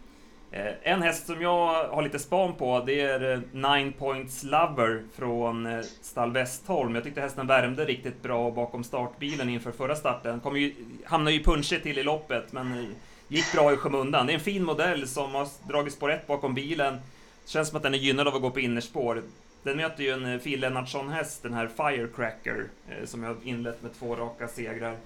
Eh, 0.51 0.73
en 0.83 1.03
häst 1.03 1.27
som 1.27 1.43
jag 1.43 1.85
har 1.85 2.03
lite 2.03 2.19
span 2.19 2.55
på, 2.55 2.83
det 2.87 3.01
är 3.01 3.33
eh, 3.33 3.41
Nine 3.53 3.93
Points 3.93 4.43
Lover 4.43 5.03
från 5.15 5.67
eh, 5.67 5.81
stall 6.01 6.33
Westholm. 6.33 6.95
Jag 6.95 7.05
tyckte 7.05 7.21
hästen 7.21 7.47
värmde 7.47 7.85
riktigt 7.85 8.23
bra 8.23 8.51
bakom 8.51 8.85
startbilen 8.85 9.49
inför 9.49 9.73
förra 9.73 9.97
starten. 9.97 10.41
Kom 10.41 10.57
ju, 10.57 10.75
hamnade 11.05 11.37
ju 11.37 11.43
punschigt 11.43 11.83
till 11.83 11.99
i 11.99 12.03
loppet, 12.03 12.53
men 12.53 12.95
gick 13.29 13.53
bra 13.53 13.73
i 13.73 13.77
skymundan. 13.77 14.27
Det 14.27 14.33
är 14.33 14.35
en 14.35 14.41
fin 14.41 14.65
modell 14.65 15.09
som 15.09 15.35
har 15.35 15.49
dragit 15.69 15.93
spår 15.93 16.09
rätt 16.09 16.27
bakom 16.27 16.55
bilen. 16.55 16.99
Känns 17.47 17.69
som 17.69 17.77
att 17.77 17.83
den 17.83 17.95
är 17.95 17.99
gynnad 17.99 18.29
av 18.29 18.35
att 18.35 18.43
gå 18.43 18.51
på 18.51 18.61
innerspår. 18.61 19.23
Den 19.63 19.77
möter 19.77 20.03
ju 20.05 20.11
en 20.11 20.41
Phil 20.41 20.61
Lennartsson-häst, 20.61 21.43
den 21.43 21.55
här 21.55 21.69
Firecracker, 21.77 22.65
som 23.05 23.23
jag 23.23 23.37
inlett 23.45 23.83
med 23.83 23.91
två 23.99 24.17
raka 24.17 24.49
segrar. 24.49 24.97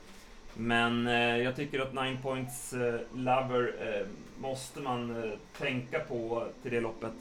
Men 0.54 1.06
eh, 1.06 1.36
jag 1.36 1.56
tycker 1.56 1.80
att 1.80 1.94
Nine 1.94 2.22
Points 2.22 2.72
eh, 2.72 3.00
Lover 3.14 3.74
eh, 3.80 4.06
måste 4.40 4.80
man 4.80 5.24
eh, 5.24 5.38
tänka 5.58 6.00
på 6.00 6.48
till 6.62 6.70
det 6.70 6.80
loppet. 6.80 7.12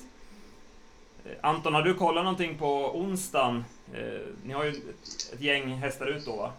Eh, 1.26 1.32
Anton, 1.42 1.74
har 1.74 1.82
du 1.82 1.94
kollat 1.94 2.24
någonting 2.24 2.58
på 2.58 2.98
onsdagen? 3.00 3.66
Eh, 3.94 4.22
ni 4.44 4.54
har 4.54 4.64
ju 4.64 4.70
ett, 4.70 5.34
ett, 5.34 5.42
gäng 5.42 5.74
hästar 5.78 6.08
ut 6.08 6.26
då 6.26 6.36
va? 6.36 6.52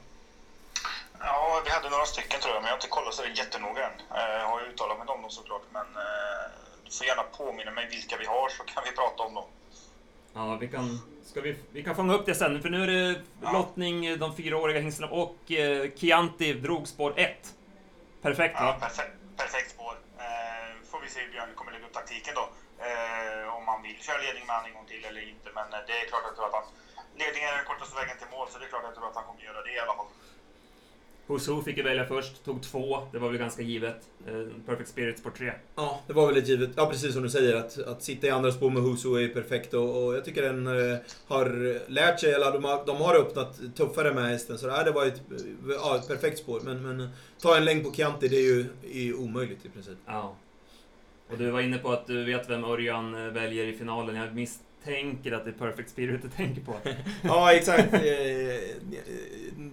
Ja, 1.18 1.62
vi 1.64 1.70
hade 1.70 1.90
några 1.90 2.04
stycken 2.04 2.40
tror 2.40 2.54
jag, 2.54 2.62
men 2.62 2.68
jag 2.68 2.76
har 2.76 2.78
inte 2.78 2.88
kollat 2.88 3.14
så 3.14 3.22
jättenoga 3.34 3.86
än. 3.86 3.92
Eh, 4.16 4.32
jag 4.40 4.48
har 4.48 4.60
ju 4.60 4.66
uttalat 4.66 4.98
mig 4.98 5.08
om 5.08 5.22
dem 5.22 5.30
såklart, 5.30 5.62
men 5.72 5.86
eh, 5.86 6.44
du 6.84 6.90
får 6.90 7.06
gärna 7.06 7.22
påminna 7.22 7.70
mig 7.70 7.88
vilka 7.90 8.16
vi 8.16 8.26
har 8.26 8.48
så 8.48 8.62
kan 8.64 8.82
vi 8.84 8.92
prata 8.92 9.22
om 9.22 9.34
dem. 9.34 9.44
Ja, 10.34 10.56
vi 10.60 10.68
kan, 10.68 10.98
ska 11.24 11.40
vi, 11.40 11.56
vi 11.72 11.84
kan 11.84 11.96
fånga 11.96 12.14
upp 12.14 12.26
det 12.26 12.34
sen, 12.34 12.62
för 12.62 12.70
nu 12.70 12.82
är 12.82 12.86
det 12.86 13.20
ja. 13.42 13.52
lottning, 13.52 14.18
de 14.18 14.36
fyraåriga 14.36 14.80
hingstarna 14.80 15.12
och 15.12 15.52
eh, 15.52 15.90
Chianti 15.96 16.52
drog 16.52 16.88
spår 16.88 17.12
1. 17.16 17.54
Perfekt 18.22 18.54
va? 18.54 18.66
Ja, 18.66 18.86
perfekt, 18.86 19.14
perfekt 19.36 19.70
spår. 19.70 19.94
Eh, 20.18 20.70
får 20.90 21.00
vi 21.00 21.08
se 21.08 21.20
hur 21.20 21.32
Björn 21.32 21.54
kommer 21.54 21.72
lägga 21.72 21.86
upp 21.86 21.92
taktiken 22.00 22.34
då. 22.40 22.44
Eh, 22.86 23.56
om 23.58 23.64
han 23.72 23.82
vill 23.82 23.98
köra 24.06 24.18
ledning 24.26 24.44
med 24.46 24.54
han 24.56 24.66
en 24.68 24.74
gång 24.78 24.86
till 24.92 25.04
eller 25.04 25.22
inte. 25.32 25.48
Men 25.58 25.66
eh, 25.72 25.80
det 25.88 25.94
är 26.00 26.04
klart 26.10 26.24
att 26.24 26.30
jag 26.30 26.36
tror 26.36 26.48
att 26.50 26.58
han... 26.60 26.66
Ledningen 27.22 27.48
är 27.50 27.56
den 27.60 27.68
kortaste 27.70 27.94
vägen 28.00 28.16
till 28.20 28.30
mål, 28.36 28.46
så 28.50 28.56
det 28.58 28.64
är 28.66 28.72
klart 28.72 28.84
att 28.84 28.90
jag 28.92 28.98
tror 28.98 29.08
att 29.10 29.18
han 29.20 29.26
kommer 29.28 29.42
göra 29.50 29.62
det 29.66 29.72
i 29.78 29.82
alla 29.84 29.96
fall. 29.98 30.10
Husu 31.32 31.62
fick 31.62 31.76
ju 31.76 31.82
välja 31.82 32.06
först, 32.06 32.44
tog 32.44 32.62
två. 32.62 32.98
Det 33.12 33.18
var 33.18 33.28
väl 33.28 33.38
ganska 33.38 33.62
givet. 33.62 34.08
Eh, 34.26 34.46
Perfect 34.66 34.88
Spirits 34.88 35.22
på 35.22 35.30
tre. 35.30 35.52
Ja, 35.74 36.00
det 36.06 36.12
var 36.12 36.26
väl 36.26 36.36
ett 36.36 36.48
givet. 36.48 36.70
Ja, 36.76 36.86
precis 36.86 37.12
som 37.12 37.22
du 37.22 37.30
säger. 37.30 37.56
Att, 37.56 37.78
att 37.78 38.02
sitta 38.02 38.26
i 38.26 38.30
andra 38.30 38.52
spår 38.52 38.70
med 38.70 38.82
Husu 38.82 39.24
är 39.24 39.28
perfekt. 39.28 39.74
Och, 39.74 40.04
och 40.04 40.14
jag 40.14 40.24
tycker 40.24 40.42
den 40.42 40.66
eh, 40.66 40.98
har 41.26 41.78
lärt 41.90 42.20
sig, 42.20 42.32
eller 42.32 42.52
de 42.52 42.64
har, 42.64 42.86
de 42.86 42.96
har 42.96 43.14
öppnat 43.14 43.60
tuffare 43.76 44.14
med 44.14 44.24
hästen. 44.24 44.58
Så 44.58 44.66
det, 44.66 44.84
det 44.84 44.90
var 44.90 45.06
ett, 45.06 45.22
ja, 45.68 45.96
ett 45.96 46.08
perfekt 46.08 46.38
spår. 46.38 46.60
Men, 46.64 46.82
men 46.82 47.08
ta 47.40 47.56
en 47.56 47.64
längd 47.64 47.84
på 47.84 47.92
Chianti, 47.92 48.28
det 48.28 48.36
är 48.36 48.54
ju, 48.54 48.66
är 48.92 49.02
ju 49.02 49.14
omöjligt 49.14 49.66
i 49.66 49.68
princip. 49.68 49.98
Ja. 50.06 50.36
Och 51.30 51.38
du 51.38 51.50
var 51.50 51.60
inne 51.60 51.78
på 51.78 51.92
att 51.92 52.06
du 52.06 52.24
vet 52.24 52.50
vem 52.50 52.64
Örjan 52.64 53.14
eh, 53.14 53.32
väljer 53.32 53.66
i 53.66 53.72
finalen. 53.72 54.16
Jag 54.16 54.34
misst 54.34 54.60
tänker 54.84 55.32
att 55.32 55.44
det 55.44 55.50
är 55.50 55.54
Perfect 55.54 55.90
Spirit 55.90 56.22
du 56.22 56.28
tänker 56.28 56.60
på. 56.60 56.76
ja, 57.22 57.52
exakt. 57.52 57.94
Eh, 57.94 58.00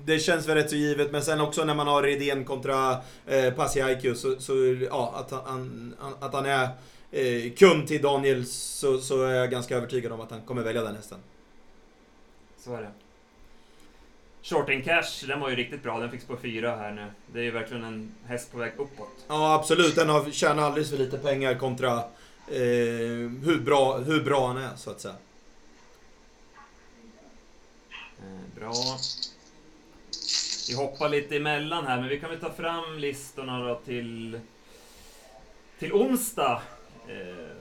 det 0.06 0.19
känns 0.19 0.48
väl 0.48 0.56
rätt 0.56 0.69
så 0.69 0.76
givet, 0.76 1.12
men 1.12 1.22
sen 1.24 1.41
också 1.41 1.65
när 1.65 1.76
man 1.76 1.88
har 1.88 2.04
Redén 2.04 2.45
kontra 2.45 2.98
eh, 3.28 3.54
Pasiaiku 3.54 4.15
så, 4.15 4.39
så 4.39 4.54
ja, 4.89 5.13
att 5.15 5.32
han, 5.48 5.95
att 6.19 6.34
han 6.34 6.45
är 6.45 6.69
eh, 7.12 7.54
kund 7.54 7.88
till 7.88 8.02
Daniel 8.02 8.45
så, 8.45 8.98
så 8.98 9.24
är 9.24 9.34
jag 9.34 9.52
ganska 9.52 9.78
övertygad 9.78 10.12
om 10.12 10.22
att 10.22 10.32
han 10.32 10.41
kommer 10.41 10.62
välja 10.62 10.84
den 10.84 10.95
hästen. 10.95 11.19
Så 12.58 12.76
är 12.76 12.82
det. 12.82 12.91
Shorting 14.41 14.84
Cash, 14.84 15.28
den 15.28 15.39
var 15.39 15.50
ju 15.50 15.56
riktigt 15.56 15.84
bra. 15.84 16.00
Den 16.00 16.12
fick 16.12 16.28
på 16.28 16.38
fyra 16.38 16.76
här 16.76 16.91
nu. 16.91 17.06
Det 17.34 17.39
är 17.39 17.43
ju 17.43 17.52
verkligen 17.52 17.84
en 17.84 18.12
häst 18.26 18.52
på 18.52 18.58
väg 18.58 18.72
uppåt. 18.78 19.26
Ja, 19.28 19.54
absolut. 19.54 19.95
Den 19.95 20.10
har 20.10 20.32
tjänat 20.32 20.65
alldeles 20.65 20.89
för 20.89 20.98
lite 20.98 21.17
pengar 21.17 21.56
kontra 21.56 22.04
eh, 22.49 23.29
hur, 23.43 23.59
bra, 23.59 23.97
hur 23.97 24.23
bra 24.23 24.47
han 24.47 24.57
är, 24.57 24.75
så 24.75 24.91
att 24.91 25.01
säga. 25.01 25.15
Eh, 28.19 28.59
bra. 28.59 28.73
Vi 30.69 30.75
hoppar 30.75 31.09
lite 31.09 31.38
emellan 31.38 31.88
här, 31.88 31.99
men 31.99 32.09
vi 32.09 32.19
kan 32.19 32.29
väl 32.29 32.39
ta 32.39 32.51
fram 32.51 32.97
listorna 32.97 33.59
då 33.59 33.75
till, 33.75 34.39
till 35.79 35.93
onsdag. 35.93 36.62
Eh, 37.07 37.55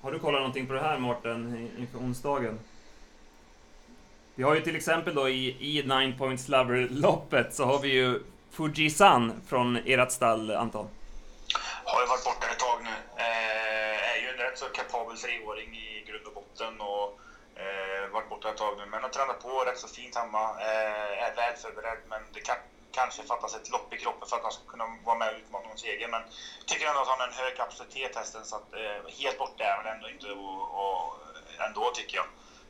har 0.00 0.12
du 0.12 0.18
kollat 0.18 0.40
någonting 0.40 0.66
på 0.66 0.72
det 0.72 0.80
här 0.80 0.98
Mårten, 0.98 1.70
inför 1.78 1.98
onsdagen? 1.98 2.58
Vi 4.34 4.42
har 4.42 4.54
ju 4.54 4.60
till 4.60 4.76
exempel 4.76 5.14
då 5.14 5.28
i, 5.28 5.78
i 5.78 5.82
Nine 5.82 6.18
Points 6.18 6.48
Lover-loppet 6.48 7.54
så 7.54 7.64
har 7.64 7.78
vi 7.78 7.88
ju 7.88 8.20
Fujisan 8.50 9.32
från 9.46 9.76
ert 9.76 10.12
stall, 10.12 10.50
Anton. 10.50 10.88
Har 11.84 12.00
ju 12.00 12.06
varit 12.06 12.24
borta 12.24 12.46
ett 12.52 12.58
tag 12.58 12.78
nu. 12.82 12.90
Eh, 13.16 14.12
är 14.12 14.22
ju 14.22 14.28
en 14.28 14.36
väl 15.12 15.20
treåring 15.20 15.76
i 15.76 16.02
grund 16.06 16.26
och 16.26 16.32
botten 16.32 16.80
och 16.80 17.12
eh, 17.60 18.10
varit 18.10 18.28
borta 18.28 18.50
ett 18.50 18.56
tag 18.56 18.78
nu. 18.78 18.86
Men 18.86 19.02
har 19.02 19.10
tränat 19.10 19.42
på 19.42 19.64
rätt 19.64 19.78
så 19.78 19.88
fint 19.88 20.14
hemma. 20.14 20.60
Eh, 20.60 21.24
är 21.26 21.32
väl 21.36 21.56
förberedd, 21.56 21.98
men 22.08 22.32
det 22.32 22.40
kan 22.40 22.56
kanske 22.92 23.22
fattas 23.22 23.54
ett 23.54 23.68
lopp 23.68 23.92
i 23.92 23.96
kroppen 23.96 24.28
för 24.28 24.36
att 24.36 24.42
han 24.42 24.52
ska 24.52 24.64
kunna 24.64 24.84
vara 25.04 25.16
med 25.16 25.28
och 25.28 25.38
utmana 25.38 25.68
någon 25.68 25.78
seger. 25.78 26.08
Men 26.08 26.22
tycker 26.66 26.86
ändå 26.86 27.00
att 27.00 27.08
han 27.08 27.20
har 27.20 27.26
en 27.26 27.32
hög 27.32 27.54
kapacitet 27.54 28.14
hästen, 28.14 28.44
så 28.44 28.56
att 28.56 28.72
eh, 28.72 29.12
helt 29.18 29.38
borta 29.38 29.64
är 29.64 29.76
han 29.76 29.86
ändå 29.86 30.08
inte. 30.08 30.26
Och, 30.26 30.62
och, 30.82 31.16
ändå 31.66 31.90
tycker 31.90 32.16
jag. 32.16 32.26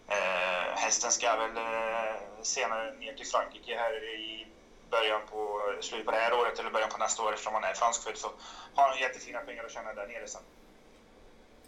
Eh, 0.08 0.76
hästen 0.76 1.10
ska 1.10 1.36
väl 1.36 1.56
eh, 1.56 2.42
senare 2.42 2.90
ner 2.90 3.12
till 3.12 3.26
Frankrike 3.26 3.76
här 3.76 4.04
i 4.04 4.46
början 4.90 5.22
på 5.30 5.60
slutet 5.80 6.06
på 6.06 6.10
det 6.10 6.18
här 6.18 6.32
året 6.32 6.58
eller 6.58 6.70
början 6.70 6.88
på 6.88 6.98
nästa 6.98 7.22
år 7.22 7.32
eftersom 7.32 7.54
han 7.54 7.64
är 7.64 7.74
franskfödd 7.74 8.16
så 8.16 8.32
har 8.74 8.88
han 8.88 8.98
jättefina 8.98 9.40
pengar 9.40 9.64
att 9.64 9.70
tjäna 9.70 9.92
där 9.92 10.06
nere 10.06 10.28
sen. 10.28 10.42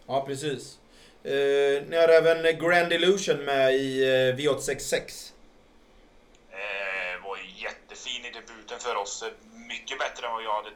Ja, 0.06 0.24
precis. 0.26 0.78
Eh, 1.24 1.82
ni 1.88 1.96
har 1.96 2.08
även 2.08 2.58
Grand 2.58 2.92
Illusion 2.92 3.44
med 3.44 3.74
i 3.74 4.02
eh, 4.02 4.36
V866. 4.36 5.32
Eh, 6.50 7.24
var 7.24 7.38
jättefin 7.56 8.24
i 8.24 8.30
debuten 8.30 8.78
för 8.78 8.96
oss. 8.96 9.24
Mycket 9.68 9.98
bättre 9.98 10.26
än 10.26 10.32
vad 10.32 10.44
jag 10.44 10.54
hade 10.54 10.70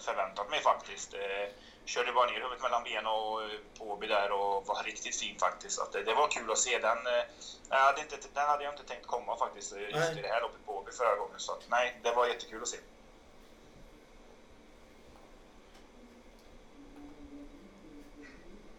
förväntat 0.00 0.50
mig 0.50 0.60
faktiskt. 0.60 1.14
Eh, 1.14 1.48
körde 1.84 2.12
bara 2.12 2.30
ner 2.30 2.40
huvudet 2.40 2.62
mellan 2.62 2.82
benen 2.84 3.06
och 3.06 3.42
eh, 3.42 3.48
Åby 3.78 4.06
där 4.06 4.32
och 4.32 4.66
var 4.66 4.82
riktigt 4.84 5.16
fin 5.16 5.36
faktiskt. 5.38 5.76
Så 5.76 5.82
det, 5.92 6.02
det, 6.02 6.14
var 6.14 6.28
kul 6.28 6.50
att 6.50 6.58
se. 6.58 6.78
Den, 6.78 7.06
eh, 7.06 7.24
hade 7.68 8.00
inte, 8.00 8.16
den 8.34 8.46
hade 8.46 8.64
jag 8.64 8.72
inte 8.72 8.84
tänkt 8.84 9.06
komma 9.06 9.36
faktiskt 9.36 9.72
eh, 9.72 9.80
just 9.82 9.94
nej. 9.94 10.18
i 10.18 10.22
det 10.22 10.28
här 10.28 10.40
loppet 10.40 10.66
på 10.66 10.72
Åby 10.78 10.92
förra 10.92 11.16
gången. 11.16 11.38
Så 11.38 11.52
att, 11.52 11.62
nej, 11.68 12.00
det 12.02 12.12
var 12.12 12.26
jättekul 12.26 12.62
att 12.62 12.68
se. 12.68 12.78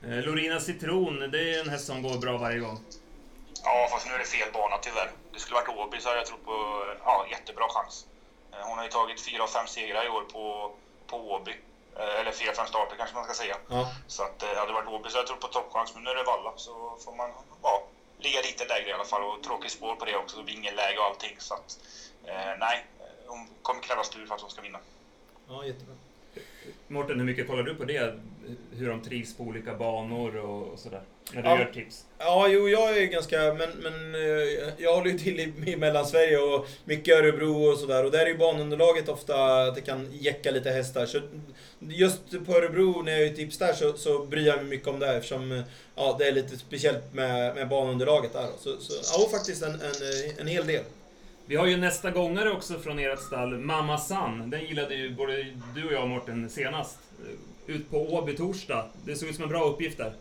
Lorina 0.08 0.60
Citron, 0.60 1.32
det 1.32 1.56
är 1.56 1.60
en 1.60 1.70
häst 1.70 1.86
som 1.86 2.02
går 2.02 2.18
bra 2.18 2.38
varje 2.38 2.60
gång. 2.60 2.80
Ja, 3.64 3.88
fast 3.92 4.08
nu 4.08 4.14
är 4.14 4.20
det 4.20 4.26
fel 4.26 4.52
bana 4.54 4.78
tyvärr. 4.78 5.12
Det 5.34 5.40
skulle 5.40 5.56
varit 5.56 5.70
Åby 5.70 6.00
så 6.00 6.10
hade 6.10 6.20
jag 6.20 6.28
trott 6.28 6.46
på 6.46 6.86
ja, 7.06 7.26
jättebra 7.32 7.66
chans. 7.70 8.06
Hon 8.52 8.78
har 8.78 8.84
ju 8.84 8.92
tagit 8.92 9.22
fyra 9.22 9.44
av 9.44 9.48
fem 9.48 9.68
segrar 9.68 10.06
i 10.06 10.10
år 10.10 10.22
på, 10.22 10.72
på 11.08 11.32
Åby. 11.32 11.52
Eh, 11.96 12.20
eller 12.20 12.32
fyra, 12.32 12.54
fem 12.54 12.68
starter 12.68 12.96
kanske 12.96 13.16
man 13.16 13.26
ska 13.26 13.34
säga. 13.34 13.58
Ja. 13.70 13.92
Så 14.08 14.24
att, 14.24 14.44
eh, 14.44 14.50
hade 14.50 14.68
det 14.68 14.74
varit 14.74 14.88
Åby 14.88 15.10
så 15.10 15.18
jag 15.18 15.28
tror 15.28 15.38
på 15.38 15.48
toppchans, 15.48 15.94
men 15.94 16.04
nu 16.04 16.10
är 16.10 16.16
det 16.16 16.24
Valla 16.24 16.54
så 16.56 16.98
får 17.06 17.16
man 17.16 17.30
ja, 17.64 17.84
ligga 18.20 18.42
lite 18.42 18.66
lägre 18.66 18.90
i 18.90 18.94
alla 18.94 19.06
fall 19.06 19.24
och 19.24 19.44
tråkigt 19.44 19.72
spår 19.72 19.96
på 19.96 20.06
det 20.06 20.16
också, 20.16 20.42
vingelläge 20.42 21.00
och 21.00 21.06
allting. 21.06 21.36
Så 21.40 21.54
att, 21.54 21.78
eh, 22.24 22.54
nej, 22.60 22.86
hon 23.28 23.48
kommer 23.62 23.82
krävas 23.82 24.10
tur 24.10 24.26
för 24.26 24.36
att 24.36 24.42
hon 24.42 24.50
ska 24.50 24.62
vinna. 24.62 24.80
Ja, 25.48 25.66
jättebra. 25.66 25.96
Mårten, 26.96 27.20
hur 27.20 27.26
mycket 27.26 27.48
kollar 27.48 27.64
du 27.64 27.76
på 27.76 27.86
det? 27.86 28.14
Hur 28.72 28.90
de 28.90 29.02
trivs 29.02 29.38
på 29.38 29.44
olika 29.44 29.76
banor 29.76 30.36
och, 30.38 30.74
och 30.74 30.80
sådär? 30.80 31.02
När 31.34 31.42
du 31.42 31.50
ja. 31.50 31.60
gör 31.60 31.72
tips? 31.74 32.06
Ja, 32.18 32.48
jo, 32.48 32.70
jag 32.70 32.98
är 32.98 33.06
ganska... 33.06 33.38
Men, 33.38 33.70
men 33.70 34.16
eh, 34.16 34.74
jag 34.78 34.96
håller 34.96 35.12
ju 35.12 35.20
till 35.20 35.40
i, 35.40 35.54
i 35.72 35.76
Mellansverige 35.76 36.38
och 36.38 36.68
mycket 36.86 37.18
Örebro 37.18 37.72
och 37.72 37.78
sådär. 37.78 38.06
Och 38.06 38.12
där 38.12 38.20
är 38.20 38.28
ju 38.28 38.38
banunderlaget 38.38 39.10
ofta 39.10 39.64
att 39.64 39.76
det 39.76 39.82
kan 39.82 40.08
jäcka 40.12 40.52
lite 40.52 40.72
hästar. 40.72 41.06
Så 41.06 41.22
just 41.80 42.46
på 42.46 42.58
Örebro, 42.58 43.02
när 43.02 43.12
jag 43.12 43.22
är 43.22 43.34
tips 43.34 43.58
där, 43.58 43.74
så, 43.74 43.94
så 43.94 44.26
bryr 44.26 44.48
jag 44.48 44.58
mig 44.58 44.66
mycket 44.66 44.88
om 44.88 45.00
det 45.00 45.16
eftersom 45.16 45.64
ja, 45.96 46.16
det 46.20 46.28
är 46.28 46.32
lite 46.32 46.58
speciellt 46.58 47.14
med, 47.14 47.56
med 47.56 47.70
banunderlaget 47.70 48.34
där. 48.34 48.48
Så, 48.60 48.78
så 48.80 48.94
ja, 49.22 49.30
faktiskt 49.32 49.64
en, 49.64 49.74
en, 49.74 50.40
en 50.40 50.48
hel 50.48 50.68
del. 50.68 50.84
Vi 51.48 51.56
har 51.56 51.66
ju 51.66 51.78
nästa 51.78 52.12
gångare 52.12 52.52
också 52.52 52.80
från 52.80 53.00
ert 53.00 53.20
stall, 53.20 53.58
Mamma 53.58 53.98
San. 53.98 54.50
Den 54.50 54.66
gillade 54.66 54.96
ju 54.96 55.16
både 55.16 55.44
du 55.76 55.88
och 55.88 55.94
jag 55.94 56.08
Mårten 56.08 56.50
senast. 56.50 56.98
Ut 57.66 57.92
på 57.92 57.98
Åby 57.98 58.38
torsdag. 58.38 58.90
Det 59.06 59.16
såg 59.16 59.30
ut 59.30 59.36
som 59.36 59.44
en 59.44 59.50
bra 59.50 59.64
uppgift 59.64 59.98
där. 59.98 60.14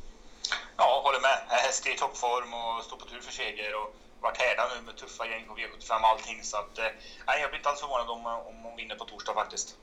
Ja, 0.76 1.00
håller 1.04 1.20
med. 1.20 1.38
häst 1.48 1.86
i 1.86 1.96
toppform 1.98 2.54
och 2.54 2.84
står 2.84 2.96
på 2.96 3.06
tur 3.06 3.20
för 3.20 3.32
seger. 3.32 3.74
Och 3.80 3.94
varit 4.20 4.36
härda 4.36 4.62
nu 4.74 4.86
med 4.86 4.96
tuffa 4.96 5.26
gäng 5.26 5.44
på 5.48 5.54
V75 5.54 6.00
och 6.00 6.08
allting. 6.08 6.42
Så 6.42 6.56
att, 6.56 6.78
eh, 6.78 6.84
nej, 7.26 7.40
jag 7.40 7.50
blir 7.50 7.58
inte 7.58 7.68
alls 7.68 7.80
förvånad 7.80 8.08
om, 8.10 8.26
om 8.26 8.56
hon 8.62 8.76
vinner 8.76 8.96
på 8.96 9.04
torsdag 9.04 9.34
faktiskt. 9.34 9.76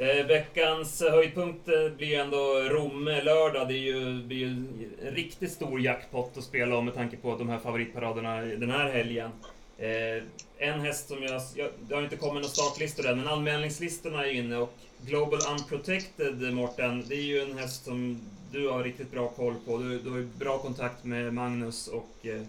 Eh, 0.00 0.26
veckans 0.26 1.00
höjdpunkt 1.00 1.68
eh, 1.68 1.96
blir 1.96 2.18
ändå 2.18 2.60
Romme 2.70 3.22
lördag. 3.22 3.68
Det 3.68 3.74
är 3.74 3.94
ju, 3.94 4.22
blir 4.22 4.38
ju 4.38 4.46
en 4.46 4.88
riktigt 5.14 5.52
stor 5.52 5.80
jackpot 5.80 6.38
att 6.38 6.44
spela 6.44 6.76
om 6.76 6.84
med 6.84 6.94
tanke 6.94 7.16
på 7.16 7.36
de 7.36 7.48
här 7.48 7.58
favoritparaderna 7.58 8.40
den 8.40 8.70
här 8.70 8.90
helgen. 8.90 9.30
Eh, 9.78 10.22
en 10.58 10.80
häst 10.80 11.08
som 11.08 11.22
jag, 11.22 11.42
jag... 11.54 11.70
Det 11.88 11.94
har 11.94 12.02
inte 12.02 12.16
kommit 12.16 12.34
några 12.34 12.48
startlistor 12.48 13.06
än, 13.06 13.18
men 13.18 13.28
anmälningslistorna 13.28 14.26
är 14.26 14.32
inne 14.32 14.56
och 14.56 14.74
Global 15.06 15.38
Unprotected, 15.50 16.52
Mårten, 16.54 17.04
det 17.08 17.14
är 17.14 17.22
ju 17.22 17.40
en 17.40 17.58
häst 17.58 17.84
som 17.84 18.20
du 18.52 18.68
har 18.68 18.84
riktigt 18.84 19.10
bra 19.10 19.28
koll 19.28 19.54
på. 19.66 19.78
Du, 19.78 19.98
du 19.98 20.10
har 20.10 20.18
ju 20.18 20.28
bra 20.38 20.58
kontakt 20.58 21.04
med 21.04 21.34
Magnus 21.34 21.88
och 21.88 22.26
eh, 22.26 22.42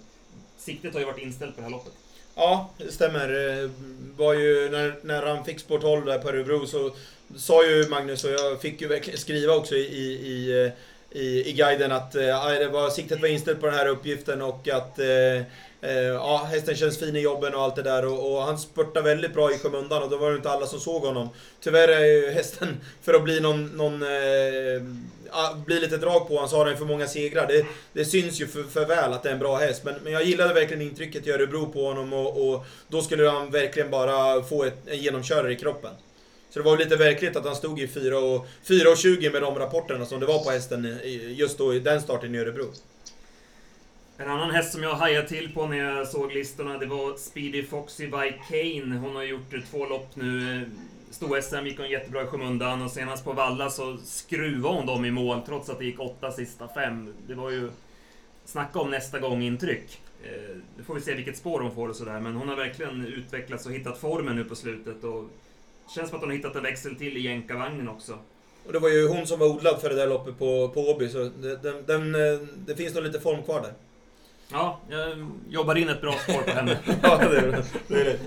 siktet 0.58 0.94
har 0.94 1.00
ju 1.00 1.06
varit 1.06 1.24
inställt 1.24 1.56
på 1.56 1.62
det 1.62 1.64
här 1.64 1.72
loppet. 1.72 1.94
Ja, 2.36 2.70
det 2.78 2.92
stämmer. 2.92 3.28
Det 3.28 3.70
var 4.18 4.34
ju 4.34 4.70
när, 4.70 4.96
när 5.04 5.26
han 5.26 5.46
fick 5.46 5.60
spår 5.60 5.80
12 5.80 6.06
där 6.06 6.20
på 6.20 6.30
Örebro 6.30 6.68
så 6.68 6.92
sa 7.38 7.66
ju 7.66 7.90
Magnus, 7.90 8.24
och 8.24 8.32
jag 8.32 8.62
fick 8.62 8.82
ju 8.82 8.88
verkligen 8.88 9.20
skriva 9.20 9.54
också 9.54 9.76
i, 9.76 9.80
i, 9.80 10.72
i, 11.12 11.50
i 11.50 11.54
guiden 11.54 11.92
att 11.92 12.16
äh, 12.16 12.50
det 12.60 12.70
var, 12.72 12.90
siktet 12.90 13.22
var 13.22 13.28
inställt 13.28 13.60
på 13.60 13.66
den 13.66 13.76
här 13.76 13.88
uppgiften 13.88 14.42
och 14.42 14.68
att 14.68 15.00
äh, 15.00 15.44
Eh, 15.82 15.94
ja, 15.94 16.48
hästen 16.52 16.76
känns 16.76 17.00
fin 17.00 17.16
i 17.16 17.20
jobben 17.20 17.56
och 17.56 17.62
allt 17.62 17.76
det 17.76 17.82
där 17.82 18.06
och, 18.06 18.32
och 18.32 18.42
han 18.42 18.58
spurtade 18.58 19.10
väldigt 19.10 19.34
bra 19.34 19.52
i 19.52 19.58
skymundan 19.58 20.04
och 20.04 20.10
då 20.10 20.18
var 20.18 20.30
det 20.30 20.36
inte 20.36 20.50
alla 20.50 20.66
som 20.66 20.80
såg 20.80 21.02
honom. 21.02 21.30
Tyvärr 21.60 21.88
är 21.88 22.06
ju 22.06 22.32
hästen, 22.32 22.78
för 23.02 23.14
att 23.14 23.24
bli 23.24 23.40
någon, 23.40 23.66
någon 23.66 24.02
eh, 24.04 24.82
lite 25.68 25.98
drag 25.98 26.28
på 26.28 26.34
honom 26.34 26.50
så 26.50 26.58
har 26.58 26.66
den 26.66 26.78
för 26.78 26.86
många 26.86 27.08
segrar. 27.08 27.48
Det, 27.48 27.66
det 27.94 28.06
syns 28.06 28.42
ju 28.42 28.48
för, 28.48 28.64
för, 28.64 28.86
väl 28.86 29.14
att 29.14 29.24
det 29.24 29.30
är 29.30 29.34
en 29.34 29.40
bra 29.40 29.58
häst. 29.58 29.84
Men, 29.84 29.96
men 30.04 30.14
jag 30.14 30.24
gillade 30.24 30.54
verkligen 30.54 30.82
intrycket 30.82 31.28
i 31.28 31.32
Örebro 31.32 31.72
på 31.72 31.86
honom 31.86 32.14
och, 32.14 32.50
och 32.50 32.66
då 32.88 33.02
skulle 33.02 33.30
han 33.30 33.52
verkligen 33.52 33.90
bara 33.90 34.44
få 34.44 34.64
ett, 34.64 34.78
en 34.88 34.98
genomkörare 34.98 35.54
i 35.54 35.56
kroppen. 35.56 35.92
Så 36.50 36.60
det 36.60 36.66
var 36.66 36.78
lite 36.78 36.96
verkligt 36.96 37.36
att 37.36 37.46
han 37.46 37.56
stod 37.56 37.80
i 37.80 37.88
4.20 37.88 39.32
med 39.32 39.42
de 39.42 39.60
rapporterna 39.60 40.06
som 40.06 40.20
det 40.20 40.26
var 40.26 40.44
på 40.44 40.50
hästen 40.50 41.00
just 41.30 41.58
då 41.58 41.74
i 41.74 41.80
den 41.80 42.02
starten 42.02 42.36
i 42.36 42.38
Örebro. 42.38 42.66
En 44.22 44.30
annan 44.30 44.52
häst 44.52 44.72
som 44.72 44.84
jag 44.84 44.96
hajade 44.96 45.28
till 45.28 45.54
på 45.54 45.68
när 45.68 45.78
jag 45.78 46.08
såg 46.08 46.32
listorna, 46.32 46.78
det 46.78 46.86
var 46.86 47.18
Speedy 47.18 47.64
Foxy 47.64 48.08
by 48.08 48.34
Kane. 48.50 48.98
Hon 48.98 49.16
har 49.16 49.24
gjort 49.24 49.54
eh, 49.54 49.60
två 49.72 49.86
lopp 49.86 50.16
nu. 50.16 50.56
Eh, 50.56 50.68
Stor-SM 51.12 51.66
gick 51.66 51.78
hon 51.80 51.90
jättebra 51.90 52.24
i 52.24 52.26
skymundan 52.26 52.82
och 52.82 52.92
senast 52.92 53.24
på 53.24 53.34
Valla 53.34 53.70
så 53.70 53.98
skruvade 53.98 54.76
hon 54.76 54.86
dem 54.86 55.06
i 55.06 55.12
mål 55.12 55.42
trots 55.46 55.70
att 55.70 55.80
det 55.80 55.86
gick 55.86 56.00
åtta 56.00 56.32
sista 56.32 56.68
fem. 56.68 57.14
Det 57.28 57.34
var 57.34 57.50
ju... 57.50 57.70
Snacka 58.46 58.80
om 58.80 58.92
nästa 58.92 59.20
gång 59.20 59.42
intryck. 59.42 60.02
Eh, 60.24 60.56
nu 60.78 60.84
får 60.84 60.96
vi 60.96 61.02
se 61.02 61.16
vilket 61.16 61.38
spår 61.38 61.60
hon 61.60 61.76
får 61.76 61.90
och 61.90 61.96
sådär, 61.96 62.20
men 62.20 62.36
hon 62.36 62.50
har 62.50 62.56
verkligen 62.56 63.06
utvecklats 63.06 63.66
och 63.66 63.72
hittat 63.72 63.98
formen 63.98 64.36
nu 64.36 64.44
på 64.44 64.56
slutet. 64.56 65.04
Och 65.04 65.30
känns 65.90 66.10
som 66.10 66.16
att 66.16 66.22
hon 66.22 66.30
har 66.30 66.38
hittat 66.38 66.56
en 66.56 66.64
växel 66.64 66.96
till 66.96 67.18
i 67.18 67.20
jänkarvagnen 67.20 67.90
också. 67.90 68.20
Och 68.66 68.74
det 68.74 68.80
var 68.80 68.90
ju 68.90 69.08
hon 69.08 69.28
som 69.28 69.40
var 69.40 69.48
odlad 69.48 69.82
för 69.82 69.90
det 69.90 69.96
där 69.96 70.08
loppet 70.08 70.40
på, 70.40 70.70
på 70.70 70.90
Åby, 70.90 71.10
så 71.10 71.18
det, 71.18 71.56
den, 71.56 71.86
den, 71.86 72.16
eh, 72.16 72.40
det 72.56 72.76
finns 72.76 72.94
nog 72.94 73.04
lite 73.04 73.20
form 73.20 73.44
kvar 73.44 73.62
där. 73.62 73.74
Ja, 74.52 74.80
jag 74.90 75.28
jobbar 75.50 75.76
in 75.76 75.90
ett 75.90 76.02
bra 76.02 76.14
spår 76.14 76.42
på 76.42 76.52
henne. 76.52 76.80
ja, 77.04 77.18
det 77.18 77.38
är 77.38 77.42
det. 77.42 77.64
det, 77.88 78.02
är 78.02 78.06
det. 78.06 78.20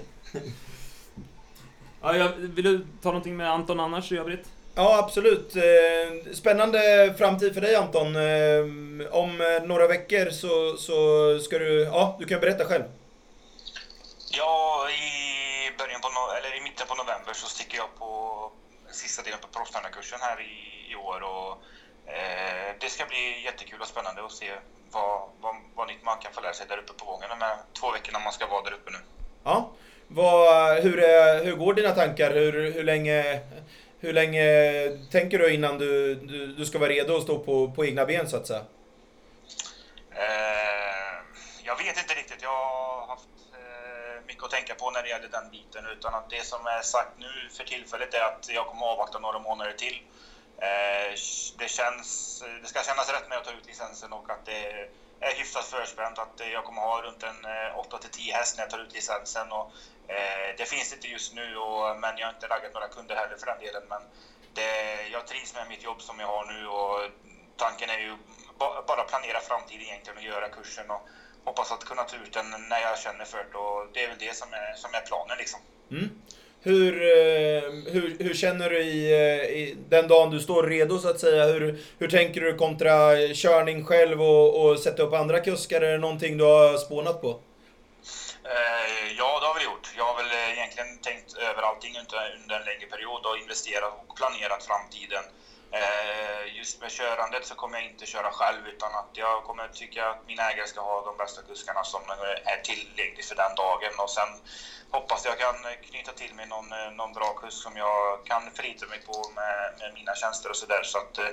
Ja, 2.03 2.17
jag, 2.17 2.29
vill 2.39 2.65
du 2.65 2.87
ta 3.03 3.09
någonting 3.09 3.37
med 3.37 3.51
Anton 3.51 3.81
annars 3.81 4.13
i 4.13 4.19
övrigt? 4.19 4.49
Ja, 4.75 4.99
absolut. 4.99 5.57
Eh, 5.57 6.33
spännande 6.33 7.15
framtid 7.19 7.55
för 7.55 7.61
dig 7.61 7.75
Anton. 7.75 8.17
Eh, 8.17 8.65
om 9.11 9.61
några 9.65 9.87
veckor 9.87 10.31
så, 10.31 10.77
så 10.77 11.39
ska 11.39 11.59
du... 11.59 11.83
Ja, 11.83 12.17
du 12.21 12.27
kan 12.27 12.41
berätta 12.41 12.65
själv. 12.65 12.85
Ja, 14.39 14.87
i, 14.91 15.12
på 16.15 16.23
eller 16.37 16.57
i 16.57 16.61
mitten 16.61 16.87
på 16.87 16.95
november 16.95 17.33
så 17.33 17.47
sticker 17.47 17.77
jag 17.79 17.91
på 17.99 18.11
sista 18.91 19.23
delen 19.23 19.41
på 19.41 19.49
proffstränarkursen 19.49 20.19
här 20.21 20.41
i, 20.41 20.55
i 20.93 20.95
år. 20.97 21.21
Och, 21.23 21.51
eh, 22.13 22.69
det 22.81 22.89
ska 22.89 23.05
bli 23.05 23.43
jättekul 23.45 23.81
och 23.81 23.87
spännande 23.87 24.25
att 24.25 24.33
se 24.33 24.51
vad, 24.91 25.29
vad, 25.41 25.55
vad 25.75 25.89
nytt 25.89 26.03
man 26.05 26.19
kan 26.19 26.33
få 26.33 26.41
lära 26.41 26.53
sig 26.53 26.67
där 26.69 26.79
uppe 26.79 26.93
på 26.93 27.05
Vången 27.05 27.29
de 27.29 27.41
här 27.45 27.57
två 27.73 27.91
veckorna 27.93 28.19
man 28.19 28.33
ska 28.33 28.47
vara 28.47 28.63
där 28.63 28.73
uppe 28.73 28.91
nu. 28.91 28.99
Ja. 29.45 29.71
Vad, 30.09 30.83
hur, 30.83 30.99
är, 30.99 31.45
hur 31.45 31.57
går 31.57 31.75
dina 31.75 31.91
tankar? 31.91 32.31
Hur, 32.31 32.73
hur, 32.73 32.85
länge, 32.85 33.41
hur 34.01 34.13
länge 34.13 34.45
tänker 35.11 35.39
du 35.39 35.55
innan 35.55 35.79
du, 35.79 36.15
du, 36.15 36.47
du 36.47 36.67
ska 36.67 36.79
vara 36.79 36.91
redo 36.91 37.17
att 37.17 37.23
stå 37.23 37.39
på, 37.39 37.71
på 37.71 37.85
egna 37.85 38.07
ben 38.07 38.29
så 38.29 38.37
att 38.37 38.47
säga? 38.47 38.65
Eh, 40.15 41.15
jag 41.63 41.77
vet 41.77 41.99
inte 41.99 42.15
riktigt. 42.15 42.43
Jag 42.43 42.49
har 42.49 43.07
haft 43.07 43.29
eh, 43.37 43.42
mycket 44.43 44.55
att 44.55 44.59
tänka 44.59 44.75
på 44.75 44.91
när 44.91 45.03
det 45.03 45.09
gäller 45.09 45.29
den 45.29 45.51
biten. 45.51 45.87
Utan 45.87 46.15
att 46.15 46.31
det 46.31 46.45
som 46.45 46.67
är 46.67 46.83
sagt 46.83 47.19
nu 47.19 47.49
för 47.51 47.65
tillfället 47.65 48.15
är 48.15 48.23
att 48.23 48.49
jag 48.49 48.67
kommer 48.67 48.87
att 48.87 48.93
avvakta 48.93 49.19
några 49.19 49.39
månader 49.39 49.73
till. 49.73 50.03
Eh, 50.59 51.15
det, 51.59 51.69
känns, 51.69 52.43
det 52.63 52.69
ska 52.69 52.83
kännas 52.83 53.09
rätt 53.09 53.29
med 53.29 53.39
att 53.39 53.45
ta 53.45 53.51
ut 53.51 53.67
licensen 53.67 54.13
och 54.13 54.31
att 54.31 54.45
det 54.45 54.89
är 55.21 55.35
hyfsat 55.35 55.65
förspänt. 55.65 56.19
Att 56.19 56.41
jag 56.53 56.65
kommer 56.65 56.83
ha 56.83 57.03
runt 57.03 57.23
en 57.23 57.45
eh, 57.45 57.77
8-10 57.77 58.33
häst 58.33 58.57
när 58.57 58.63
jag 58.65 58.71
tar 58.71 58.79
ut 58.79 58.95
licensen. 58.95 59.53
Och, 59.53 59.67
eh, 60.09 60.55
det 60.57 60.69
finns 60.69 60.93
inte 60.93 61.09
just 61.09 61.33
nu, 61.33 61.57
och, 61.57 61.97
men 61.97 62.19
jag 62.19 62.27
har 62.27 62.35
inte 62.35 62.47
raggat 62.47 62.75
några 62.75 62.89
kunder 62.89 63.15
heller 63.17 63.37
för 63.37 63.47
den 63.47 63.59
delen. 63.59 63.83
Men 63.89 64.03
det, 64.55 65.07
jag 65.09 65.27
trivs 65.27 65.55
med 65.55 65.67
mitt 65.67 65.85
jobb 65.85 66.03
som 66.03 66.19
jag 66.21 66.27
har 66.27 66.45
nu 66.45 66.67
och 66.67 67.11
tanken 67.57 67.91
är 67.91 67.99
ju 67.99 68.17
bara 68.87 69.05
planera 69.05 69.41
framtiden 69.41 69.83
egentligen 69.83 70.17
och 70.17 70.23
göra 70.23 70.49
kursen 70.49 70.91
och 70.91 71.03
hoppas 71.45 71.73
att 71.73 71.85
kunna 71.85 72.03
ta 72.05 72.17
ut 72.17 72.33
den 72.33 72.51
när 72.51 72.81
jag 72.81 72.99
känner 72.99 73.25
för 73.25 73.39
det. 73.53 73.59
Och 73.59 73.87
det 73.93 74.05
är 74.05 74.09
väl 74.09 74.19
det 74.19 74.37
som 74.37 74.53
är, 74.53 74.75
som 74.77 74.95
är 74.95 75.01
planen 75.01 75.39
liksom. 75.39 75.61
Mm. 75.91 76.11
Hur, 76.65 77.03
eh, 77.03 77.63
hur, 77.93 78.17
hur 78.19 78.35
känner 78.35 78.71
du 78.71 78.79
i, 78.79 79.13
eh, 79.13 79.59
i, 79.61 79.77
den 79.89 80.09
dagen 80.09 80.31
du 80.31 80.41
står 80.41 80.63
redo 80.63 80.99
så 80.99 81.09
att 81.09 81.21
säga? 81.21 81.45
Hur, 81.45 81.79
hur 81.99 82.09
tänker 82.09 82.41
du 82.41 82.57
kontra 82.57 83.17
körning 83.35 83.85
själv 83.85 84.23
och, 84.23 84.63
och 84.63 84.79
sätta 84.79 85.03
upp 85.03 85.13
andra 85.13 85.41
kuskar? 85.41 85.81
Är 85.81 85.93
det 85.93 85.99
någonting 85.99 86.39
du 86.39 86.45
har 86.45 86.79
spånat 86.79 87.21
på? 87.21 87.29
Eh, 88.45 89.13
ja, 89.19 89.41
det 89.41 89.47
har 89.47 89.59
vi 89.59 89.65
gjort. 89.65 89.89
Jag 89.97 90.05
har 90.05 90.17
väl 90.23 90.33
egentligen 90.57 90.99
tänkt 90.99 91.37
över 91.37 91.63
allting 91.63 91.99
under, 91.99 92.39
under 92.43 92.57
en 92.61 92.65
längre 92.65 92.87
period 92.87 93.27
och 93.27 93.39
investerat 93.43 93.93
och 94.07 94.17
planerat 94.17 94.65
framtiden. 94.65 95.25
Eh, 95.75 96.57
just 96.57 96.81
med 96.81 96.91
körandet 96.91 97.45
så 97.45 97.55
kommer 97.55 97.79
jag 97.79 97.85
inte 97.85 98.07
köra 98.07 98.31
själv 98.31 98.67
utan 98.67 98.95
att 98.95 99.11
jag 99.13 99.43
kommer 99.45 99.69
tycka 99.69 100.09
att 100.09 100.27
min 100.27 100.39
ägare 100.39 100.67
ska 100.67 100.81
ha 100.81 101.03
de 101.03 101.17
bästa 101.17 101.43
kuskarna 101.43 101.85
som 101.85 102.01
är 102.45 102.57
tillgängliga 102.57 103.25
för 103.25 103.35
den 103.35 103.55
dagen. 103.55 103.99
Och 103.99 104.11
sen 104.11 104.29
hoppas 104.91 105.25
jag 105.25 105.39
kan 105.39 105.55
knyta 105.91 106.13
till 106.13 106.35
mig 106.35 106.47
någon, 106.47 106.73
eh, 106.73 106.91
någon 106.91 107.13
bra 107.13 107.33
kusk 107.33 107.63
som 107.63 107.77
jag 107.77 108.25
kan 108.25 108.51
förlita 108.51 108.87
mig 108.87 108.99
på 108.99 109.29
med, 109.35 109.73
med 109.79 109.93
mina 109.93 110.15
tjänster 110.15 110.51
och 110.51 110.57
sådär. 110.57 110.83
Så 110.83 110.99
att 110.99 111.19
eh, 111.19 111.29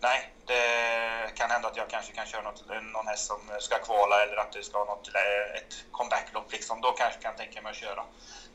nej, 0.00 0.30
det 0.46 1.30
kan 1.34 1.50
hända 1.50 1.68
att 1.68 1.76
jag 1.76 1.88
kanske 1.88 2.12
kan 2.12 2.26
köra 2.26 2.42
något, 2.42 2.62
någon 2.82 3.06
häst 3.06 3.26
som 3.26 3.50
ska 3.58 3.78
kvala 3.78 4.22
eller 4.22 4.36
att 4.36 4.52
det 4.52 4.62
ska 4.62 4.78
ha 4.78 4.84
något, 4.84 5.08
ett 5.56 5.84
comebacklopp 5.90 6.52
liksom. 6.52 6.80
Då 6.80 6.92
kanske 6.92 7.16
jag 7.16 7.22
kan 7.22 7.34
tänka 7.34 7.60
mig 7.60 7.70
att 7.70 7.76
köra. 7.76 8.04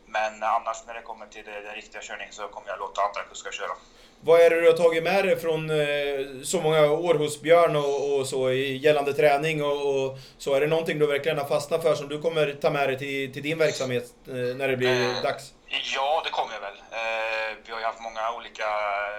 Men 0.06 0.44
annars 0.44 0.84
när 0.86 0.94
det 0.94 1.02
kommer 1.02 1.26
till 1.26 1.46
den 1.46 1.74
riktiga 1.74 2.02
körningen 2.02 2.34
så 2.34 2.48
kommer 2.48 2.70
jag 2.70 2.80
låta 2.80 3.02
andra 3.02 3.24
kuskar 3.24 3.52
köra. 3.52 3.76
Vad 4.22 4.42
är 4.42 4.50
det 4.50 4.62
du 4.62 4.68
har 4.68 4.78
tagit 4.78 5.04
med 5.04 5.26
dig 5.26 5.40
från 5.40 5.70
eh, 5.70 6.42
så 6.44 6.62
många 6.62 6.92
år 6.92 7.16
hos 7.16 7.42
Björn 7.42 7.76
och, 7.76 8.20
och 8.20 8.28
så 8.28 8.52
gällande 8.52 9.14
träning 9.14 9.64
och, 9.64 9.96
och, 9.96 10.18
så? 10.38 10.54
Är 10.54 10.62
det 10.62 10.68
någonting 10.68 11.00
du 11.00 11.08
verkligen 11.08 11.38
har 11.38 11.46
fastnat 11.46 11.84
för 11.84 11.96
som 11.96 12.10
du 12.10 12.22
kommer 12.22 12.54
ta 12.62 12.70
med 12.70 12.90
dig 12.90 12.98
till, 12.98 13.34
till 13.34 13.44
din 13.44 13.58
verksamhet 13.58 14.14
eh, 14.28 14.34
när 14.34 14.68
det 14.68 14.78
blir 14.78 15.10
eh, 15.10 15.22
dags? 15.24 15.54
Ja, 15.96 16.22
det 16.26 16.30
kommer 16.30 16.54
jag 16.54 16.62
väl. 16.62 16.78
Eh, 16.92 17.58
vi 17.66 17.72
har 17.72 17.80
ju 17.80 17.86
haft 17.86 18.02
många 18.02 18.32
olika 18.38 18.68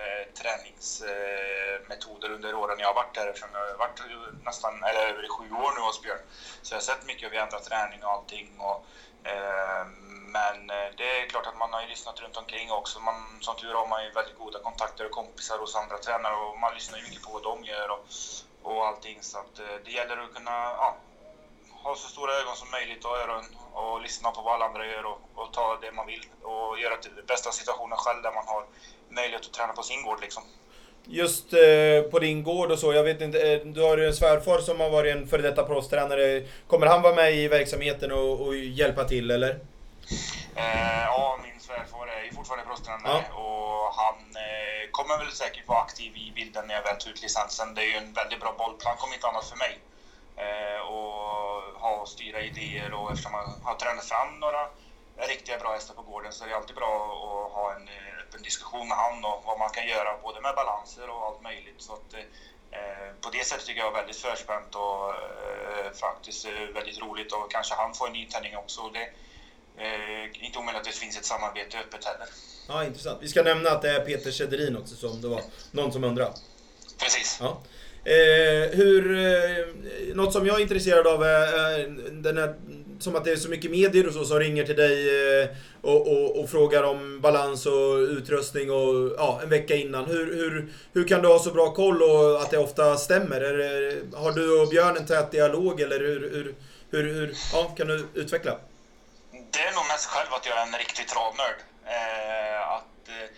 eh, 0.06 0.24
träningsmetoder 0.40 2.28
eh, 2.30 2.34
under 2.34 2.54
åren 2.54 2.76
jag 2.78 2.86
har 2.86 2.94
varit 2.94 3.14
där 3.14 3.26
eftersom 3.28 3.48
jag 3.52 3.60
har 3.60 3.78
varit 3.78 4.00
nästan, 4.44 4.82
eller 4.88 5.00
över 5.00 5.28
sju 5.28 5.44
år 5.64 5.72
nu 5.76 5.80
hos 5.80 6.02
Björn. 6.02 6.22
Så 6.62 6.74
jag 6.74 6.78
har 6.78 6.82
sett 6.82 7.06
mycket 7.06 7.24
hur 7.24 7.30
vi 7.30 7.36
ändrat 7.36 7.64
träning 7.64 8.04
och 8.04 8.10
allting. 8.10 8.48
Och, 8.58 8.86
men 10.36 10.70
eh, 10.70 10.88
det 10.98 11.08
är 11.18 11.26
klart 11.32 11.46
att 11.46 11.58
man 11.58 11.72
har 11.72 11.82
ju 11.82 11.88
lyssnat 11.88 12.20
runt 12.22 12.36
omkring 12.36 12.70
också. 12.80 13.00
Man, 13.00 13.18
som 13.40 13.56
tur 13.56 13.74
har 13.80 13.88
man 13.92 14.04
ju 14.04 14.10
väldigt 14.10 14.38
goda 14.38 14.58
kontakter 14.58 15.04
och 15.06 15.10
kompisar 15.10 15.58
hos 15.58 15.76
andra 15.76 15.98
tränare 15.98 16.36
och 16.44 16.58
man 16.58 16.74
lyssnar 16.74 16.98
ju 16.98 17.04
mycket 17.04 17.22
på 17.22 17.32
vad 17.32 17.42
de 17.42 17.64
gör 17.64 17.88
och, 17.94 18.04
och 18.62 18.86
allting. 18.86 19.18
Så 19.20 19.38
att 19.38 19.58
eh, 19.58 19.76
det 19.84 19.90
gäller 19.98 20.16
att 20.24 20.34
kunna 20.36 20.56
ja, 20.82 20.96
ha 21.82 21.94
så 21.96 22.08
stora 22.08 22.32
ögon 22.40 22.56
som 22.56 22.70
möjligt 22.70 23.04
och 23.04 23.16
öron 23.22 23.44
och 23.72 24.02
lyssna 24.02 24.30
på 24.30 24.40
vad 24.42 24.54
alla 24.54 24.64
andra 24.64 24.86
gör 24.86 25.04
och, 25.06 25.20
och 25.34 25.52
ta 25.52 25.78
det 25.82 25.92
man 25.92 26.06
vill 26.06 26.24
och 26.42 26.80
göra 26.80 26.96
till 26.96 27.12
bästa 27.26 27.50
situationen 27.52 27.98
själv 27.98 28.22
där 28.22 28.32
man 28.32 28.46
har 28.46 28.62
möjlighet 29.08 29.46
att 29.46 29.52
träna 29.52 29.72
på 29.72 29.82
sin 29.82 30.02
gård 30.02 30.20
liksom. 30.20 30.42
Just 31.04 31.52
eh, 31.52 32.02
på 32.10 32.18
din 32.18 32.42
gård 32.42 32.70
och 32.70 32.78
så, 32.78 32.92
jag 32.92 33.04
vet 33.04 33.20
inte, 33.20 33.52
eh, 33.52 33.60
du 33.66 33.82
har 33.82 33.96
ju 33.96 34.06
en 34.06 34.14
svärfar 34.14 34.58
som 34.58 34.80
har 34.80 34.90
varit 34.90 35.16
en 35.16 35.28
före 35.28 35.42
detta 35.42 35.64
proffstränare. 35.64 36.46
Kommer 36.66 36.86
han 36.86 37.02
vara 37.02 37.14
med 37.14 37.34
i 37.34 37.48
verksamheten 37.48 38.12
och, 38.12 38.40
och 38.40 38.56
hjälpa 38.56 39.04
till 39.04 39.30
eller? 39.30 39.60
Eh, 40.56 41.02
ja, 41.04 41.38
min 41.42 41.60
svärfar 41.60 42.06
är 42.06 42.22
ju 42.22 42.32
fortfarande 42.32 42.64
proffstränare 42.64 43.24
Ja. 43.28 43.34
och 43.34 43.94
han 43.94 44.36
eh, 44.36 44.90
kommer 44.90 45.18
väl 45.18 45.32
säkert 45.32 45.68
vara 45.68 45.80
aktiv 45.80 46.16
i 46.16 46.32
bilden 46.34 46.66
när 46.66 46.74
jag 46.74 46.82
väl 46.82 46.96
tar 46.96 47.10
ut 47.10 47.22
licensen. 47.22 47.74
Det 47.74 47.82
är 47.82 47.86
ju 47.86 47.96
en 47.96 48.12
väldigt 48.12 48.40
bra 48.40 48.52
bollplank 48.58 49.04
om 49.04 49.12
inte 49.12 49.28
annat 49.28 49.48
för 49.48 49.56
mig. 49.56 49.78
Eh, 50.36 50.80
och 50.80 51.80
ha 51.80 51.90
och 51.90 52.08
styra 52.08 52.40
idéer 52.40 52.92
och 52.92 53.10
eftersom 53.10 53.32
man 53.32 53.60
har 53.62 53.74
tränat 53.74 54.04
fram 54.04 54.40
några 54.40 54.68
riktiga 55.16 55.58
bra 55.58 55.72
hästar 55.72 55.94
på 55.94 56.02
gården 56.02 56.32
så 56.32 56.44
är 56.44 56.48
det 56.48 56.56
alltid 56.56 56.76
bra 56.76 56.94
att 57.46 57.52
ha 57.52 57.72
en 57.72 57.88
eh, 57.88 58.18
öppen 58.20 58.42
diskussion 58.42 58.88
med 58.88 58.96
han 58.96 59.24
och 59.24 59.42
vad 59.44 59.58
man 59.58 59.70
kan 59.70 59.86
göra 59.86 60.16
både 60.22 60.40
med 60.40 60.54
balanser 60.54 61.10
och 61.10 61.26
allt 61.26 61.40
möjligt. 61.40 61.82
Så 61.82 61.92
att, 61.92 62.14
eh, 62.14 63.14
på 63.20 63.30
det 63.30 63.46
sättet 63.46 63.66
tycker 63.66 63.80
jag 63.80 63.88
är 63.88 63.98
väldigt 64.00 64.16
förspänt 64.16 64.74
och 64.74 65.10
eh, 65.14 65.92
faktiskt 66.00 66.44
eh, 66.44 66.52
väldigt 66.52 66.98
roligt 67.02 67.32
och 67.32 67.50
kanske 67.50 67.74
han 67.74 67.94
får 67.94 68.06
en 68.06 68.12
nytändning 68.12 68.56
också. 68.56 68.88
Det, 68.88 69.08
Eh, 69.80 70.44
inte 70.46 70.58
omöjligt 70.58 70.80
att 70.80 70.92
det 70.92 70.98
finns 70.98 71.16
ett 71.16 71.24
samarbete 71.24 71.78
öppet 71.78 72.04
heller. 72.04 72.26
Ja, 72.68 72.84
intressant. 72.84 73.18
Vi 73.22 73.28
ska 73.28 73.42
nämna 73.42 73.70
att 73.70 73.82
det 73.82 73.90
är 73.90 74.00
Peter 74.00 74.30
Sederin 74.30 74.76
också, 74.76 74.94
som 74.94 75.20
det 75.20 75.28
var 75.28 75.42
någon 75.70 75.92
som 75.92 76.04
undrar. 76.04 76.32
Precis. 76.98 77.38
Ja. 77.40 77.62
Eh, 78.04 78.70
hur, 78.70 79.18
eh, 79.18 79.66
något 80.14 80.32
som 80.32 80.46
jag 80.46 80.56
är 80.56 80.62
intresserad 80.62 81.06
av 81.06 81.22
är 81.22 81.78
eh, 81.78 81.86
den 82.12 82.36
här, 82.36 82.54
som 82.98 83.16
att 83.16 83.24
det 83.24 83.32
är 83.32 83.36
så 83.36 83.50
mycket 83.50 83.70
medier 83.70 84.06
och 84.06 84.14
så 84.14 84.24
som 84.24 84.38
ringer 84.38 84.64
till 84.64 84.76
dig 84.76 85.40
eh, 85.42 85.48
och, 85.80 86.08
och, 86.12 86.40
och 86.40 86.50
frågar 86.50 86.82
om 86.82 87.20
balans 87.20 87.66
och 87.66 87.96
utrustning 87.96 88.70
och 88.70 89.14
ja, 89.18 89.40
en 89.42 89.48
vecka 89.48 89.76
innan. 89.76 90.04
Hur, 90.04 90.34
hur, 90.34 90.72
hur 90.92 91.08
kan 91.08 91.22
du 91.22 91.28
ha 91.28 91.38
så 91.38 91.50
bra 91.50 91.74
koll 91.74 92.02
och 92.02 92.42
att 92.42 92.50
det 92.50 92.58
ofta 92.58 92.96
stämmer? 92.96 93.40
Det, 93.40 94.16
har 94.16 94.32
du 94.32 94.60
och 94.60 94.68
Björn 94.68 94.96
en 94.96 95.06
tät 95.06 95.30
dialog 95.30 95.80
eller 95.80 95.98
hur, 95.98 96.20
hur, 96.20 96.54
hur, 96.90 97.14
hur 97.14 97.34
ja, 97.52 97.74
kan 97.76 97.86
du 97.86 98.06
utveckla? 98.14 98.58
Det 99.52 99.64
är 99.66 99.74
nog 99.74 99.86
mest 99.86 100.06
själv 100.06 100.34
att 100.34 100.46
jag 100.46 100.58
är 100.58 100.62
en 100.62 100.78
riktig 100.78 101.08
travnörd. 101.08 101.56
Eh, 101.86 102.70
att, 102.70 103.08
eh, 103.08 103.28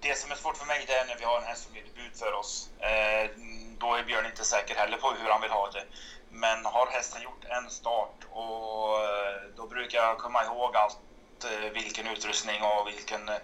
det 0.00 0.18
som 0.18 0.30
är 0.30 0.36
svårt 0.36 0.56
för 0.56 0.66
mig 0.66 0.84
det 0.86 0.94
är 0.94 1.04
när 1.06 1.16
vi 1.16 1.24
har 1.24 1.38
en 1.38 1.46
häst 1.46 1.62
som 1.62 1.72
blir 1.72 1.82
debut 1.82 2.18
för 2.18 2.32
oss. 2.32 2.68
Eh, 2.80 3.30
då 3.78 3.94
är 3.94 4.02
Björn 4.02 4.26
inte 4.26 4.44
säker 4.44 4.74
heller 4.74 4.96
på 4.96 5.12
hur 5.12 5.28
han 5.28 5.40
vill 5.40 5.50
ha 5.50 5.68
det. 5.68 5.84
Men 6.30 6.64
har 6.64 6.86
hästen 6.86 7.22
gjort 7.22 7.44
en 7.44 7.70
start 7.70 8.24
och 8.30 9.04
eh, 9.04 9.42
då 9.56 9.66
brukar 9.66 9.98
jag 9.98 10.18
komma 10.18 10.44
ihåg 10.44 10.76
allt, 10.76 10.98
eh, 11.44 11.72
vilken 11.72 12.06
utrustning 12.06 12.62
och 12.62 12.88
vilken, 12.88 13.28
eh, 13.28 13.36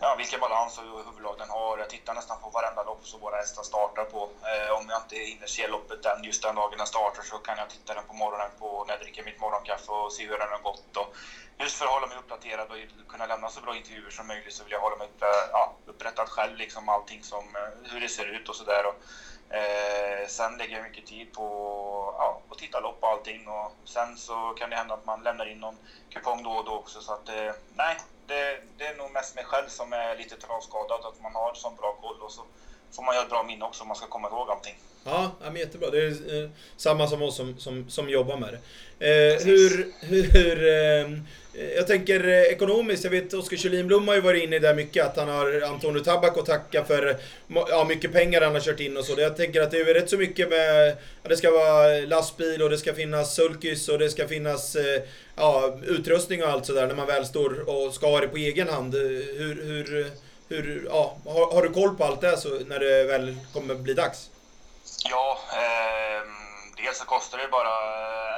ja, 0.00 0.14
vilken 0.18 0.40
balans 0.40 0.78
och 0.78 1.04
huvudlag 1.04 1.38
den 1.38 1.50
har. 1.50 1.78
Jag 1.78 1.90
tittar 1.90 2.14
nästan 2.14 2.36
på 2.42 2.48
varenda 2.50 2.82
lopp 2.82 3.06
som 3.06 3.20
våra 3.20 3.36
hästar 3.36 3.62
startar 3.62 4.04
på. 4.04 4.28
Eh, 4.50 4.70
om 4.78 4.88
jag 4.88 5.02
inte 5.02 5.16
hinner 5.16 5.46
se 5.46 5.68
loppet 5.68 6.02
den, 6.02 6.24
just 6.24 6.42
den 6.42 6.54
dagen 6.54 6.78
den 6.78 6.86
startar 6.86 7.22
så 7.22 7.38
kan 7.38 7.58
jag 7.58 7.70
titta 7.70 7.94
den 7.94 8.04
på 8.04 8.14
morgonen 8.14 8.50
på, 8.58 8.84
när 8.84 8.94
jag 8.94 9.02
dricker 9.02 9.22
mitt 9.22 9.40
morgonkaffe 9.40 9.92
och 9.92 10.12
se 10.12 10.26
hur 10.26 10.38
den 10.38 10.50
har 10.50 10.58
gått. 10.58 10.96
Och 10.96 11.14
just 11.58 11.76
för 11.76 11.84
att 11.84 11.92
hålla 11.92 12.06
mig 12.06 12.18
uppdaterad 12.18 12.70
och 12.70 13.08
kunna 13.08 13.26
lämna 13.26 13.50
så 13.50 13.60
bra 13.60 13.76
intervjuer 13.76 14.10
som 14.10 14.26
möjligt 14.26 14.54
så 14.54 14.64
vill 14.64 14.72
jag 14.72 14.80
hålla 14.80 14.96
mig 14.96 15.06
upp, 15.06 15.22
eh, 15.22 15.28
ja, 15.52 15.72
upprättad 15.86 16.28
själv, 16.28 16.56
liksom 16.56 16.88
allting 16.88 17.22
som, 17.22 17.56
eh, 17.56 17.90
hur 17.92 18.00
det 18.00 18.08
ser 18.08 18.26
ut 18.26 18.48
och 18.48 18.56
sådär. 18.56 18.84
Eh, 19.50 20.26
sen 20.28 20.56
lägger 20.58 20.76
jag 20.76 20.82
mycket 20.82 21.06
tid 21.06 21.32
på 21.32 21.44
ja, 22.18 22.40
att 22.50 22.58
titta 22.58 22.80
lopp 22.80 22.96
och 23.00 23.08
allting 23.08 23.48
och 23.48 23.72
sen 23.84 24.16
så 24.16 24.52
kan 24.52 24.70
det 24.70 24.76
hända 24.76 24.94
att 24.94 25.04
man 25.04 25.22
lämnar 25.22 25.46
in 25.46 25.60
någon 25.60 25.78
kupong 26.10 26.42
då 26.42 26.50
och 26.50 26.64
då 26.64 26.74
också 26.74 27.00
så 27.00 27.12
att 27.12 27.28
eh, 27.28 27.52
nej, 27.76 27.96
det, 28.28 28.60
det 28.78 28.86
är 28.86 28.96
nog 28.96 29.10
mest 29.10 29.34
mig 29.34 29.44
själv 29.44 29.68
som 29.68 29.92
är 29.92 30.16
lite 30.16 30.36
travskadad 30.36 31.04
att 31.04 31.20
man 31.20 31.34
har 31.34 31.54
sån 31.54 31.76
bra 31.76 31.92
koll 32.00 32.22
och 32.22 32.32
så 32.32 32.42
får 32.92 33.02
man 33.02 33.14
göra 33.14 33.24
ett 33.24 33.30
bra 33.30 33.42
minne 33.42 33.64
också 33.64 33.82
om 33.82 33.88
man 33.88 33.96
ska 33.96 34.06
komma 34.06 34.28
ihåg 34.28 34.50
allting. 34.50 34.74
Ja, 35.04 35.30
men 35.42 35.56
jättebra. 35.56 35.90
Det 35.90 35.98
är 35.98 36.42
eh, 36.42 36.50
samma 36.76 37.06
som 37.06 37.22
oss 37.22 37.36
som, 37.36 37.58
som, 37.58 37.90
som 37.90 38.08
jobbar 38.08 38.36
med 38.36 38.48
det. 38.52 38.60
Eh, 39.06 39.46
hur... 39.46 39.92
hur 40.00 40.68
eh, 40.68 41.20
jag 41.76 41.86
tänker 41.86 42.28
eh, 42.28 42.42
ekonomiskt, 42.42 43.04
jag 43.04 43.10
vet 43.10 43.34
Oskar 43.34 43.56
Kjellin 43.56 43.86
Blom 43.86 44.08
har 44.08 44.14
ju 44.14 44.20
varit 44.20 44.42
inne 44.42 44.56
i 44.56 44.58
det 44.58 44.74
mycket, 44.74 45.06
att 45.06 45.16
han 45.16 45.28
har 45.28 45.60
Antonio 45.60 46.00
Tabak 46.00 46.38
att 46.38 46.46
tacka 46.46 46.84
för 46.84 47.16
ja, 47.68 47.84
mycket 47.88 48.12
pengar 48.12 48.40
han 48.40 48.54
har 48.54 48.60
kört 48.60 48.80
in 48.80 48.96
och 48.96 49.04
så. 49.04 49.20
Jag 49.20 49.36
tänker 49.36 49.62
att 49.62 49.70
det 49.70 49.80
är 49.80 49.94
rätt 49.94 50.10
så 50.10 50.16
mycket 50.16 50.48
med, 50.48 50.96
ja, 51.22 51.28
det 51.28 51.36
ska 51.36 51.50
vara 51.50 52.00
lastbil 52.06 52.62
och 52.62 52.70
det 52.70 52.78
ska 52.78 52.94
finnas 52.94 53.34
sulkys 53.34 53.88
och 53.88 53.98
det 53.98 54.10
ska 54.10 54.28
finnas 54.28 54.76
eh, 54.76 55.02
ja, 55.36 55.78
utrustning 55.86 56.42
och 56.42 56.48
allt 56.48 56.66
sådär 56.66 56.86
när 56.86 56.94
man 56.94 57.06
väl 57.06 57.26
står 57.26 57.68
och 57.68 57.94
ska 57.94 58.06
ha 58.06 58.20
det 58.20 58.28
på 58.28 58.36
egen 58.36 58.68
hand. 58.68 58.94
Hur, 58.94 59.64
hur, 59.64 60.06
hur 60.48 60.84
ja, 60.84 61.16
har, 61.24 61.54
har 61.54 61.62
du 61.62 61.72
koll 61.72 61.96
på 61.96 62.04
allt 62.04 62.20
det 62.20 62.36
så 62.36 62.48
när 62.48 62.78
det 62.78 63.04
väl 63.04 63.36
kommer 63.52 63.74
bli 63.74 63.94
dags? 63.94 64.30
Ja, 65.04 65.38
eh, 65.52 66.22
dels 66.76 66.98
så 66.98 67.04
kostar 67.04 67.38
det 67.38 67.48
bara 67.48 67.74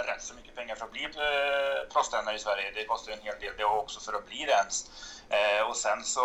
rätt 0.03 0.23
så 0.23 0.35
mycket 0.35 0.55
pengar 0.55 0.75
för 0.75 0.85
att 0.85 0.93
bli 0.93 1.05
eh, 1.05 1.93
proffstränare 1.93 2.37
i 2.37 2.39
Sverige. 2.39 2.73
Det 2.75 2.85
kostar 2.85 3.13
en 3.13 3.23
hel 3.23 3.41
del 3.41 3.53
det 3.59 3.65
också 3.65 4.01
för 4.01 4.13
att 4.13 4.27
bli 4.27 4.45
det 4.45 4.53
ens. 4.53 4.91
Eh, 5.29 5.69
och 5.69 5.77
sen 5.77 6.05
så 6.05 6.21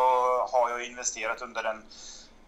har 0.51 0.69
jag 0.69 0.85
investerat 0.85 1.41
under 1.41 1.63
en 1.63 1.83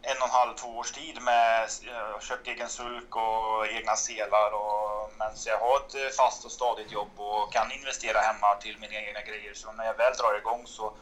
en 0.02 0.17
och 0.17 0.28
en 0.28 0.39
halv, 0.39 0.54
två 0.56 0.69
års 0.78 0.91
tid 0.91 1.21
med 1.21 1.63
eh, 1.63 2.19
köpt 2.19 2.47
egen 2.47 2.69
sulk 2.69 3.15
och 3.15 3.67
egna 3.67 3.95
selar 3.95 4.52
och 4.52 5.12
men 5.17 5.36
så 5.36 5.50
jag 5.50 5.60
har 5.60 5.78
ett 5.78 5.95
eh, 5.95 6.15
fast 6.17 6.45
och 6.45 6.52
stadigt 6.52 6.91
jobb 6.91 7.13
och 7.17 7.54
kan 7.54 7.71
investera 7.71 8.19
hemma 8.19 8.56
till 8.56 8.78
mina 8.80 8.93
egna 8.93 9.21
grejer. 9.21 9.54
Så 9.54 9.71
när 9.71 9.86
jag 9.86 9.97
väl 9.97 10.13
drar 10.13 10.38
igång 10.38 10.63
så 10.67 10.93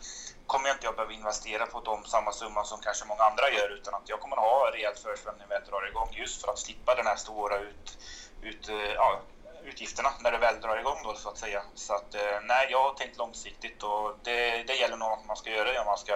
kommer 0.48 0.70
jag 0.70 0.76
inte 0.76 0.90
att 0.90 0.96
behöva 0.96 1.14
investera 1.14 1.66
på 1.66 1.80
de 1.80 2.06
samma 2.06 2.32
summa 2.34 2.64
som 2.64 2.80
kanske 2.82 3.06
många 3.06 3.24
andra 3.24 3.50
gör 3.50 3.70
utan 3.70 3.94
att 3.94 4.10
jag 4.10 4.20
kommer 4.20 4.38
att 4.38 4.44
ha 4.44 4.72
rejält 4.74 5.00
försprång 5.00 5.36
när 5.38 5.46
jag 5.46 5.50
väl 5.50 5.70
drar 5.70 5.88
igång 5.90 6.10
just 6.12 6.42
för 6.42 6.52
att 6.52 6.60
slippa 6.60 6.96
den 6.96 7.08
här 7.08 7.16
stora 7.16 7.58
ut, 7.58 7.98
ut, 8.42 8.70
eh, 8.70 8.76
ja, 8.76 9.22
utgifterna 9.64 10.10
när 10.20 10.32
det 10.32 10.38
väl 10.38 10.60
drar 10.60 10.78
igång 10.78 11.04
då 11.04 11.16
så 11.16 11.30
att 11.30 11.38
säga. 11.38 11.64
Så 11.76 11.94
att 11.94 12.16
eh, 12.16 12.40
nej, 12.42 12.68
jag 12.70 12.84
har 12.84 12.92
tänkt 12.92 13.18
långsiktigt 13.18 13.84
och 13.84 14.14
det, 14.24 14.64
det 14.64 14.76
gäller 14.76 14.98
nog 14.98 15.10
att 15.10 15.26
man 15.26 15.38
ska 15.38 15.50
göra 15.50 15.72
det 15.72 15.80
om 15.80 15.86
man 15.86 15.98
ska 15.98 16.14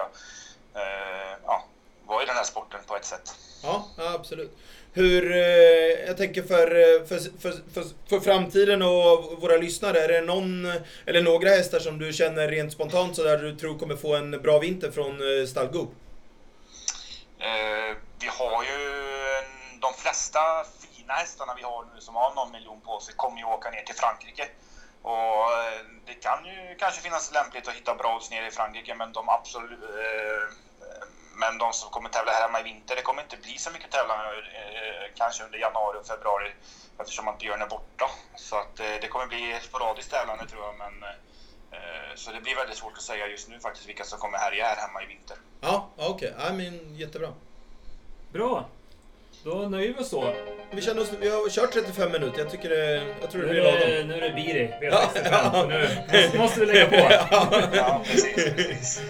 eh, 0.74 1.36
ja, 1.44 1.64
vara 2.06 2.22
i 2.22 2.26
den 2.26 2.36
här 2.36 2.44
sporten 2.44 2.84
på 2.86 2.96
ett 2.96 3.04
sätt. 3.04 3.34
Ja 3.62 3.84
absolut. 3.96 4.52
Hur, 4.92 5.32
eh, 5.32 6.06
jag 6.06 6.16
tänker 6.16 6.42
för, 6.42 6.66
eh, 6.66 7.06
för, 7.06 7.40
för, 7.40 7.52
för, 7.74 7.84
för 8.08 8.20
framtiden 8.20 8.82
och 8.82 9.40
våra 9.40 9.56
lyssnare, 9.56 9.98
är 9.98 10.08
det 10.08 10.20
någon 10.20 10.72
eller 11.06 11.22
några 11.22 11.48
hästar 11.48 11.78
som 11.78 11.98
du 11.98 12.12
känner 12.12 12.48
rent 12.48 12.72
spontant 12.72 13.16
sådär 13.16 13.38
du 13.38 13.56
tror 13.56 13.78
kommer 13.78 13.96
få 13.96 14.16
en 14.16 14.30
bra 14.30 14.58
vinter 14.58 14.90
från 14.90 15.10
eh, 15.10 15.46
Stallgo? 15.46 15.88
Eh, 17.38 17.96
vi 18.20 18.26
har 18.26 18.64
ju 18.64 18.78
de 19.80 19.92
flesta 19.94 20.40
fina 20.80 21.12
hästarna 21.12 21.54
vi 21.56 21.62
har 21.62 21.84
nu 21.94 22.00
som 22.00 22.14
har 22.14 22.34
någon 22.34 22.52
miljon 22.52 22.80
på 22.80 23.00
sig 23.00 23.14
kommer 23.16 23.38
ju 23.38 23.44
åka 23.44 23.70
ner 23.70 23.82
till 23.82 23.94
Frankrike. 23.94 24.48
Och 25.02 25.46
det 26.06 26.14
kan 26.14 26.44
ju 26.44 26.74
kanske 26.78 27.00
finnas 27.02 27.32
lämpligt 27.32 27.68
att 27.68 27.74
hitta 27.74 27.94
bra 27.94 28.16
odds 28.16 28.30
nere 28.30 28.46
i 28.46 28.50
Frankrike 28.50 28.94
men 28.94 29.12
de 29.12 29.28
absolut 29.28 29.82
eh, 29.82 30.54
men 31.42 31.58
de 31.58 31.72
som 31.72 31.90
kommer 31.90 32.08
tävla 32.08 32.32
här 32.32 32.42
hemma 32.46 32.60
i 32.60 32.62
vinter, 32.62 32.96
det 32.96 33.02
kommer 33.02 33.22
inte 33.22 33.36
bli 33.36 33.54
så 33.58 33.70
mycket 33.70 33.90
tävlande 33.90 34.24
eh, 34.60 35.04
kanske 35.20 35.44
under 35.44 35.58
januari 35.58 35.98
och 36.00 36.06
februari 36.06 36.50
eftersom 37.00 37.28
att 37.28 37.38
Björn 37.38 37.62
är 37.62 37.66
borta. 37.66 38.06
Så 38.36 38.56
att 38.56 38.80
eh, 38.80 38.86
det 39.00 39.08
kommer 39.08 39.26
bli 39.26 39.58
sporadiskt 39.68 40.10
tävlande 40.10 40.46
tror 40.46 40.62
jag 40.64 40.74
men 40.82 40.94
eh, 41.72 42.14
så 42.14 42.30
det 42.32 42.40
blir 42.40 42.54
väldigt 42.56 42.76
svårt 42.76 42.96
att 42.96 43.02
säga 43.02 43.26
just 43.26 43.48
nu 43.48 43.60
faktiskt 43.60 43.88
vilka 43.88 44.04
som 44.04 44.18
kommer 44.18 44.38
härja 44.38 44.64
här 44.64 44.76
hemma 44.76 45.02
i 45.02 45.06
vinter. 45.06 45.36
Ja, 45.60 45.88
okej. 45.96 46.34
Ja, 46.38 46.52
men 46.52 46.94
jättebra. 46.96 47.28
Bra. 48.32 48.68
Då 49.44 49.54
nöjer 49.54 49.92
vi 49.92 50.00
oss 50.02 50.08
så. 50.10 50.34
Vi 50.70 50.82
känner 50.82 51.02
oss, 51.02 51.12
vi 51.20 51.28
har 51.30 51.48
kört 51.48 51.72
35 51.72 52.12
minuter. 52.12 52.38
Jag 52.38 52.50
tycker 52.50 52.68
det, 52.68 53.14
jag 53.20 53.30
tror 53.30 53.42
det 53.42 53.46
Nu 53.48 53.52
blir 53.52 53.62
är 53.62 53.72
lagom. 53.72 53.90
det, 53.90 54.04
nu 54.04 54.14
är 54.24 54.28
det 54.28 54.34
Biri. 54.34 54.74
Vi 54.80 54.86
Ja, 54.86 54.94
har 54.96 55.02
65. 55.12 55.32
ja. 55.52 55.66
Nu 55.66 56.22
måste, 56.22 56.38
måste 56.38 56.60
vi 56.60 56.66
lägga 56.66 56.86
på. 56.86 56.96
Ja, 57.76 58.00
precis. 58.04 58.34
precis. 58.34 59.00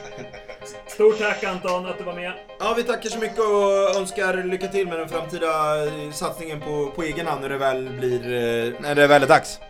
Stort 1.01 1.19
tack 1.19 1.45
Anton 1.45 1.87
att 1.87 1.99
du 1.99 2.05
var 2.05 2.15
med. 2.15 2.33
Ja, 2.59 2.75
vi 2.77 2.83
tackar 2.83 3.11
så 3.11 3.19
mycket 3.19 3.39
och 3.39 3.97
önskar 4.01 4.45
lycka 4.45 4.69
till 4.69 4.89
med 4.89 4.99
den 4.99 5.09
framtida 5.09 5.85
eh, 5.87 6.11
satsningen 6.11 6.61
på, 6.61 6.91
på 6.97 7.03
egen 7.03 7.27
hand 7.27 7.41
när 7.41 7.49
det 7.49 7.59
väl 7.59 7.89
blir, 7.89 8.25
eh, 8.25 8.81
när 8.81 8.95
det 8.95 9.07
väl 9.07 9.23
är 9.23 9.27
dags. 9.27 9.61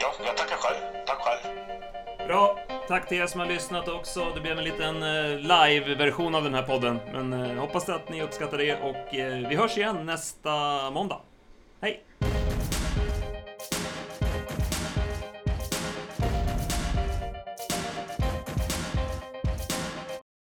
Ja, 0.00 0.12
jag 0.26 0.36
tackar 0.36 0.56
själv. 0.56 0.76
Tack 1.06 1.18
själv. 1.18 2.26
Bra. 2.28 2.58
Tack 2.88 3.08
till 3.08 3.18
er 3.18 3.26
som 3.26 3.40
har 3.40 3.46
lyssnat 3.46 3.88
också. 3.88 4.26
Det 4.34 4.40
blev 4.40 4.58
en 4.58 4.64
liten 4.64 5.02
eh, 5.02 5.38
live-version 5.38 6.34
av 6.34 6.44
den 6.44 6.54
här 6.54 6.62
podden. 6.62 7.00
Men 7.12 7.58
hoppas 7.58 7.88
att 7.88 8.08
ni 8.08 8.22
uppskattar 8.22 8.58
det 8.58 8.76
och 8.76 9.06
vi 9.50 9.56
hörs 9.56 9.76
igen 9.76 10.06
nästa 10.06 10.50
måndag. 10.90 11.20